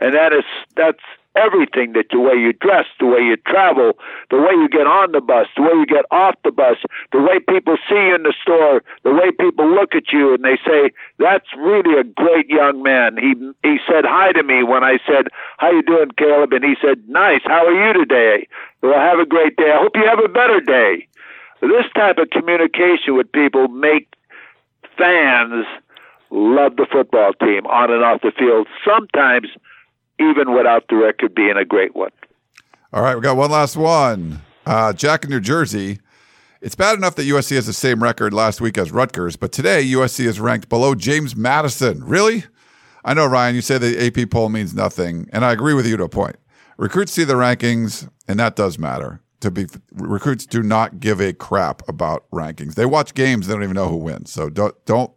And 0.00 0.14
that 0.14 0.32
is 0.32 0.44
that's 0.76 1.02
everything 1.36 1.92
that 1.92 2.06
the 2.10 2.20
way 2.20 2.34
you 2.34 2.52
dress, 2.52 2.86
the 3.00 3.06
way 3.06 3.20
you 3.20 3.36
travel, 3.36 3.92
the 4.30 4.36
way 4.36 4.52
you 4.52 4.68
get 4.68 4.86
on 4.86 5.12
the 5.12 5.20
bus, 5.20 5.46
the 5.56 5.62
way 5.62 5.72
you 5.72 5.86
get 5.86 6.04
off 6.10 6.34
the 6.44 6.52
bus, 6.52 6.76
the 7.12 7.20
way 7.20 7.40
people 7.40 7.76
see 7.88 7.94
you 7.94 8.14
in 8.14 8.22
the 8.22 8.34
store, 8.40 8.82
the 9.02 9.12
way 9.12 9.30
people 9.30 9.68
look 9.68 9.94
at 9.94 10.12
you 10.12 10.34
and 10.34 10.44
they 10.44 10.58
say, 10.66 10.90
"That's 11.18 11.46
really 11.56 11.98
a 11.98 12.04
great 12.04 12.48
young 12.48 12.82
man." 12.82 13.16
He 13.16 13.34
he 13.62 13.78
said 13.86 14.04
hi 14.04 14.32
to 14.32 14.42
me 14.42 14.62
when 14.62 14.84
I 14.84 14.98
said, 15.06 15.28
"How 15.58 15.70
you 15.70 15.82
doing, 15.82 16.10
Caleb?" 16.16 16.52
and 16.52 16.64
he 16.64 16.76
said, 16.80 17.08
"Nice. 17.08 17.42
How 17.44 17.66
are 17.66 17.86
you 17.86 17.92
today?" 17.92 18.46
Well, 18.82 18.98
have 18.98 19.18
a 19.18 19.26
great 19.26 19.56
day. 19.56 19.70
I 19.70 19.78
hope 19.78 19.96
you 19.96 20.04
have 20.04 20.22
a 20.22 20.28
better 20.28 20.60
day. 20.60 21.06
This 21.60 21.86
type 21.94 22.18
of 22.18 22.30
communication 22.30 23.14
with 23.14 23.30
people 23.30 23.68
make 23.68 24.08
fans 24.98 25.64
love 26.30 26.76
the 26.76 26.86
football 26.90 27.32
team 27.34 27.66
on 27.66 27.92
and 27.92 28.02
off 28.02 28.22
the 28.22 28.32
field. 28.32 28.66
Sometimes 28.84 29.48
even 30.18 30.54
without 30.54 30.84
the 30.88 30.96
record 30.96 31.34
being 31.34 31.56
a 31.56 31.64
great 31.64 31.94
one. 31.94 32.10
All 32.92 33.02
right, 33.02 33.14
we 33.14 33.22
got 33.22 33.36
one 33.36 33.50
last 33.50 33.76
one. 33.76 34.42
Uh, 34.66 34.92
Jack 34.92 35.24
in 35.24 35.30
New 35.30 35.40
Jersey. 35.40 35.98
It's 36.60 36.74
bad 36.76 36.96
enough 36.96 37.16
that 37.16 37.24
USC 37.24 37.56
has 37.56 37.66
the 37.66 37.72
same 37.72 38.02
record 38.02 38.32
last 38.32 38.60
week 38.60 38.78
as 38.78 38.92
Rutgers, 38.92 39.34
but 39.34 39.50
today 39.50 39.84
USC 39.84 40.26
is 40.26 40.38
ranked 40.38 40.68
below 40.68 40.94
James 40.94 41.34
Madison. 41.34 42.04
Really? 42.04 42.44
I 43.04 43.14
know, 43.14 43.26
Ryan, 43.26 43.56
you 43.56 43.62
say 43.62 43.78
the 43.78 44.06
AP 44.06 44.30
poll 44.30 44.48
means 44.48 44.72
nothing, 44.74 45.28
and 45.32 45.44
I 45.44 45.52
agree 45.52 45.74
with 45.74 45.86
you 45.86 45.96
to 45.96 46.04
a 46.04 46.08
point. 46.08 46.36
Recruits 46.76 47.12
see 47.12 47.24
the 47.24 47.34
rankings, 47.34 48.08
and 48.28 48.38
that 48.38 48.54
does 48.54 48.78
matter. 48.78 49.20
To 49.40 49.50
be 49.50 49.66
recruits 49.92 50.46
do 50.46 50.62
not 50.62 51.00
give 51.00 51.20
a 51.20 51.32
crap 51.32 51.82
about 51.88 52.30
rankings. 52.30 52.74
They 52.74 52.86
watch 52.86 53.14
games, 53.14 53.48
they 53.48 53.54
don't 53.54 53.64
even 53.64 53.74
know 53.74 53.88
who 53.88 53.96
wins. 53.96 54.30
So 54.32 54.48
don't 54.48 54.72
don't 54.84 55.10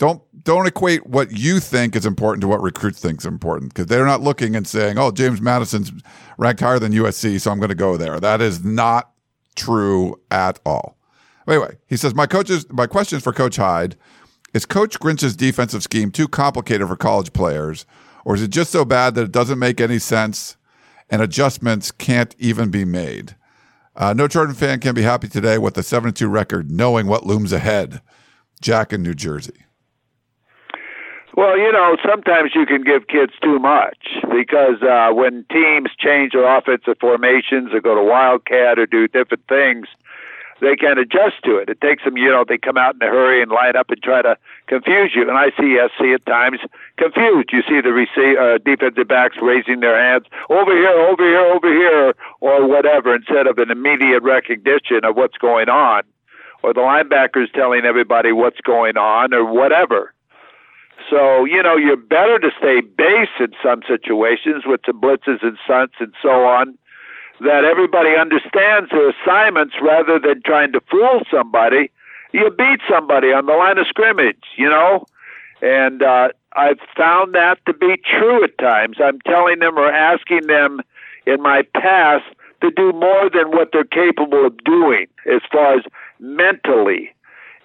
don't 0.00 0.22
don't 0.44 0.66
equate 0.66 1.06
what 1.06 1.30
you 1.30 1.60
think 1.60 1.94
is 1.94 2.06
important 2.06 2.40
to 2.40 2.48
what 2.48 2.62
recruits 2.62 2.98
think 2.98 3.20
is 3.20 3.26
important 3.26 3.74
because 3.74 3.86
they're 3.86 4.06
not 4.06 4.22
looking 4.22 4.56
and 4.56 4.66
saying, 4.66 4.98
"Oh, 4.98 5.12
James 5.12 5.42
Madison's 5.42 5.92
ranked 6.38 6.62
higher 6.62 6.78
than 6.78 6.92
USC, 6.92 7.38
so 7.38 7.52
I'm 7.52 7.58
going 7.58 7.68
to 7.68 7.74
go 7.74 7.98
there." 7.98 8.18
That 8.18 8.40
is 8.40 8.64
not 8.64 9.12
true 9.56 10.18
at 10.30 10.58
all. 10.64 10.96
Anyway, 11.46 11.76
he 11.86 11.98
says 11.98 12.14
my 12.14 12.26
coaches 12.26 12.64
my 12.70 12.86
questions 12.86 13.22
for 13.22 13.34
Coach 13.34 13.56
Hyde 13.56 13.94
is 14.54 14.64
Coach 14.64 14.98
Grinch's 14.98 15.36
defensive 15.36 15.82
scheme 15.82 16.10
too 16.10 16.28
complicated 16.28 16.88
for 16.88 16.96
college 16.96 17.34
players, 17.34 17.84
or 18.24 18.34
is 18.34 18.42
it 18.42 18.48
just 18.48 18.72
so 18.72 18.86
bad 18.86 19.14
that 19.14 19.24
it 19.24 19.32
doesn't 19.32 19.58
make 19.58 19.82
any 19.82 19.98
sense 19.98 20.56
and 21.10 21.20
adjustments 21.20 21.92
can't 21.92 22.34
even 22.38 22.70
be 22.70 22.86
made? 22.86 23.36
Uh, 23.94 24.14
no 24.14 24.26
Trojan 24.26 24.54
fan 24.54 24.80
can 24.80 24.94
be 24.94 25.02
happy 25.02 25.28
today 25.28 25.58
with 25.58 25.76
a 25.76 25.82
7 25.82 26.14
2 26.14 26.26
record, 26.26 26.70
knowing 26.70 27.06
what 27.06 27.26
looms 27.26 27.52
ahead. 27.52 28.00
Jack 28.62 28.94
in 28.94 29.02
New 29.02 29.14
Jersey. 29.14 29.66
Well, 31.40 31.56
you 31.56 31.72
know, 31.72 31.96
sometimes 32.06 32.50
you 32.54 32.66
can 32.66 32.82
give 32.82 33.06
kids 33.06 33.32
too 33.42 33.58
much 33.58 33.96
because 34.30 34.82
uh, 34.82 35.08
when 35.14 35.46
teams 35.50 35.88
change 35.98 36.32
their 36.32 36.44
offensive 36.44 36.98
formations 37.00 37.72
or 37.72 37.80
go 37.80 37.94
to 37.94 38.02
wildcat 38.02 38.78
or 38.78 38.84
do 38.84 39.08
different 39.08 39.48
things, 39.48 39.86
they 40.60 40.76
can 40.76 40.98
adjust 40.98 41.42
to 41.44 41.56
it. 41.56 41.70
It 41.70 41.80
takes 41.80 42.04
them, 42.04 42.18
you 42.18 42.28
know, 42.28 42.44
they 42.46 42.58
come 42.58 42.76
out 42.76 42.96
in 42.96 43.08
a 43.08 43.10
hurry 43.10 43.40
and 43.40 43.50
line 43.50 43.74
up 43.74 43.88
and 43.88 44.02
try 44.02 44.20
to 44.20 44.36
confuse 44.66 45.12
you. 45.14 45.22
And 45.22 45.38
I 45.38 45.48
see 45.58 45.80
SC 45.80 46.12
at 46.12 46.26
times 46.26 46.58
confused. 46.98 47.48
You 47.54 47.62
see 47.62 47.80
the 47.80 47.94
receive, 47.94 48.36
uh, 48.36 48.58
defensive 48.58 49.08
backs 49.08 49.38
raising 49.40 49.80
their 49.80 49.96
hands 49.96 50.26
over 50.50 50.76
here, 50.76 50.90
over 50.90 51.24
here, 51.24 51.40
over 51.40 51.72
here, 51.72 52.14
or 52.40 52.68
whatever, 52.68 53.14
instead 53.14 53.46
of 53.46 53.56
an 53.56 53.70
immediate 53.70 54.22
recognition 54.22 55.06
of 55.06 55.16
what's 55.16 55.38
going 55.38 55.70
on, 55.70 56.02
or 56.62 56.74
the 56.74 56.80
linebackers 56.80 57.50
telling 57.54 57.86
everybody 57.86 58.30
what's 58.30 58.60
going 58.60 58.98
on, 58.98 59.32
or 59.32 59.50
whatever. 59.50 60.12
So, 61.10 61.44
you 61.44 61.62
know, 61.62 61.76
you're 61.76 61.96
better 61.96 62.38
to 62.38 62.50
stay 62.56 62.80
base 62.80 63.34
in 63.40 63.52
some 63.62 63.82
situations 63.86 64.62
with 64.64 64.80
some 64.86 65.00
blitzes 65.00 65.42
and 65.42 65.58
stunts 65.64 65.96
and 65.98 66.14
so 66.22 66.46
on, 66.46 66.78
that 67.40 67.64
everybody 67.64 68.10
understands 68.16 68.90
their 68.90 69.10
assignments 69.10 69.74
rather 69.82 70.20
than 70.20 70.40
trying 70.42 70.72
to 70.72 70.80
fool 70.88 71.22
somebody. 71.30 71.90
You 72.32 72.50
beat 72.50 72.80
somebody 72.88 73.32
on 73.32 73.46
the 73.46 73.54
line 73.54 73.78
of 73.78 73.88
scrimmage, 73.88 74.44
you 74.56 74.68
know? 74.68 75.04
And 75.60 76.02
uh, 76.02 76.28
I've 76.54 76.78
found 76.96 77.34
that 77.34 77.58
to 77.66 77.74
be 77.74 77.96
true 77.96 78.44
at 78.44 78.56
times. 78.58 78.98
I'm 79.02 79.20
telling 79.20 79.58
them 79.58 79.76
or 79.76 79.90
asking 79.90 80.46
them 80.46 80.80
in 81.26 81.42
my 81.42 81.62
past 81.74 82.24
to 82.62 82.70
do 82.70 82.92
more 82.92 83.30
than 83.30 83.50
what 83.50 83.70
they're 83.72 83.84
capable 83.84 84.46
of 84.46 84.56
doing 84.64 85.06
as 85.26 85.40
far 85.50 85.74
as 85.74 85.84
mentally. 86.20 87.10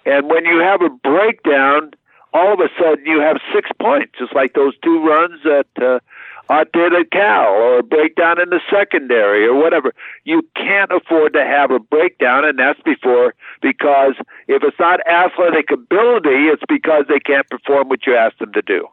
And 0.04 0.28
when 0.28 0.44
you 0.46 0.60
have 0.60 0.82
a 0.82 0.90
breakdown, 0.90 1.92
all 2.32 2.52
of 2.52 2.60
a 2.60 2.68
sudden 2.78 3.04
you 3.06 3.20
have 3.20 3.38
six 3.54 3.70
points, 3.80 4.12
just 4.18 4.34
like 4.34 4.54
those 4.54 4.74
two 4.82 5.02
runs 5.04 5.42
that 5.44 5.66
uh, 5.80 6.00
Ott 6.48 6.70
did 6.72 6.92
at 6.94 7.10
Cal, 7.10 7.48
or 7.48 7.78
a 7.78 7.82
breakdown 7.82 8.40
in 8.40 8.50
the 8.50 8.60
secondary, 8.70 9.46
or 9.46 9.54
whatever. 9.54 9.92
You 10.24 10.42
can't 10.54 10.92
afford 10.92 11.32
to 11.32 11.44
have 11.44 11.70
a 11.70 11.78
breakdown, 11.78 12.44
and 12.44 12.58
that's 12.58 12.80
before 12.82 13.34
because 13.62 14.14
if 14.46 14.62
it's 14.62 14.78
not 14.78 15.00
athletic 15.06 15.70
ability, 15.72 16.46
it's 16.48 16.62
because 16.68 17.04
they 17.08 17.20
can't 17.20 17.48
perform 17.48 17.88
what 17.88 18.06
you 18.06 18.14
ask 18.14 18.36
them 18.38 18.52
to 18.52 18.62
do. 18.62 18.86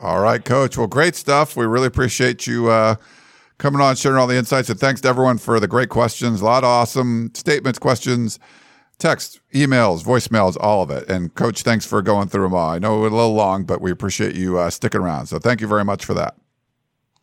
All 0.00 0.20
right, 0.20 0.44
Coach. 0.44 0.78
Well, 0.78 0.86
great 0.86 1.14
stuff. 1.14 1.56
We 1.56 1.66
really 1.66 1.88
appreciate 1.88 2.46
you 2.46 2.70
uh, 2.70 2.96
coming 3.58 3.80
on, 3.80 3.96
sharing 3.96 4.18
all 4.18 4.26
the 4.26 4.36
insights, 4.36 4.70
and 4.70 4.78
thanks 4.78 5.00
to 5.02 5.08
everyone 5.08 5.38
for 5.38 5.60
the 5.60 5.68
great 5.68 5.88
questions. 5.88 6.40
A 6.40 6.44
lot 6.44 6.64
of 6.64 6.68
awesome 6.68 7.32
statements, 7.34 7.78
questions 7.78 8.38
text, 8.98 9.40
emails, 9.54 10.04
voicemails, 10.04 10.56
all 10.60 10.82
of 10.82 10.90
it. 10.90 11.08
And 11.08 11.34
coach, 11.34 11.62
thanks 11.62 11.86
for 11.86 12.02
going 12.02 12.28
through 12.28 12.44
them 12.44 12.54
all. 12.54 12.70
I 12.70 12.78
know 12.78 12.98
it 12.98 13.02
was 13.02 13.12
a 13.12 13.16
little 13.16 13.34
long, 13.34 13.64
but 13.64 13.80
we 13.80 13.90
appreciate 13.90 14.34
you 14.34 14.58
uh, 14.58 14.70
sticking 14.70 15.00
around. 15.00 15.26
So 15.26 15.38
thank 15.38 15.60
you 15.60 15.68
very 15.68 15.84
much 15.84 16.04
for 16.04 16.14
that. 16.14 16.36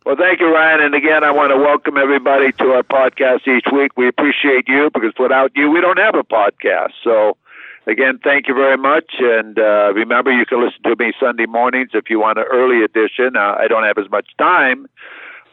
Well, 0.04 0.16
thank 0.16 0.38
you, 0.38 0.46
Ryan. 0.46 0.80
And 0.80 0.94
again, 0.94 1.24
I 1.24 1.32
want 1.32 1.50
to 1.50 1.56
welcome 1.56 1.96
everybody 1.96 2.52
to 2.52 2.64
our 2.74 2.84
podcast 2.84 3.48
each 3.48 3.66
week. 3.72 3.96
We 3.96 4.06
appreciate 4.06 4.68
you 4.68 4.88
because 4.94 5.12
without 5.18 5.50
you, 5.56 5.68
we 5.68 5.80
don't 5.80 5.98
have 5.98 6.14
a 6.14 6.22
podcast. 6.22 6.92
So, 7.02 7.36
again, 7.88 8.20
thank 8.22 8.46
you 8.46 8.54
very 8.54 8.78
much. 8.78 9.14
And 9.18 9.58
uh, 9.58 9.92
remember, 9.94 10.30
you 10.30 10.46
can 10.46 10.64
listen 10.64 10.80
to 10.84 10.94
me 10.96 11.12
Sunday 11.18 11.46
mornings 11.46 11.90
if 11.92 12.08
you 12.08 12.20
want 12.20 12.38
an 12.38 12.44
early 12.52 12.84
edition. 12.84 13.34
Uh, 13.34 13.56
I 13.58 13.66
don't 13.66 13.82
have 13.82 13.98
as 13.98 14.08
much 14.08 14.28
time, 14.38 14.86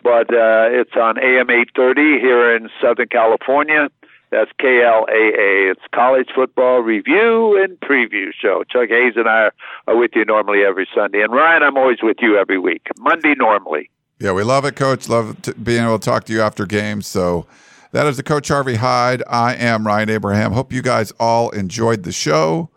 but 0.03 0.31
uh, 0.31 0.69
it's 0.69 0.95
on 0.95 1.17
AM 1.17 1.49
830 1.49 2.19
here 2.19 2.55
in 2.55 2.69
Southern 2.79 3.07
California. 3.07 3.89
That's 4.33 4.49
KLAA. 4.59 5.71
It's 5.71 5.81
College 5.93 6.29
Football 6.33 6.79
Review 6.79 7.61
and 7.63 7.79
Preview 7.81 8.31
Show. 8.33 8.63
Chuck 8.67 8.89
Hayes 8.89 9.13
and 9.15 9.29
I 9.29 9.49
are 9.85 9.95
with 9.95 10.11
you 10.15 10.25
normally 10.25 10.63
every 10.65 10.87
Sunday. 10.95 11.21
And 11.21 11.31
Ryan, 11.31 11.61
I'm 11.61 11.77
always 11.77 11.99
with 12.01 12.17
you 12.19 12.35
every 12.35 12.57
week. 12.57 12.87
Monday 12.97 13.35
normally. 13.37 13.91
Yeah, 14.19 14.31
we 14.31 14.41
love 14.41 14.65
it, 14.65 14.75
Coach. 14.75 15.07
Love 15.07 15.37
being 15.63 15.83
able 15.83 15.99
to 15.99 16.03
talk 16.03 16.23
to 16.23 16.33
you 16.33 16.41
after 16.41 16.65
games. 16.65 17.05
So 17.05 17.45
that 17.91 18.07
is 18.07 18.17
the 18.17 18.23
Coach 18.23 18.47
Harvey 18.47 18.73
Hyde. 18.73 19.21
I 19.29 19.53
am 19.53 19.85
Ryan 19.85 20.09
Abraham. 20.09 20.53
Hope 20.53 20.73
you 20.73 20.81
guys 20.81 21.11
all 21.19 21.51
enjoyed 21.51 22.01
the 22.01 22.11
show, 22.11 22.71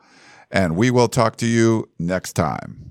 and 0.50 0.76
we 0.76 0.90
will 0.90 1.08
talk 1.08 1.36
to 1.36 1.46
you 1.46 1.88
next 1.98 2.34
time. 2.34 2.90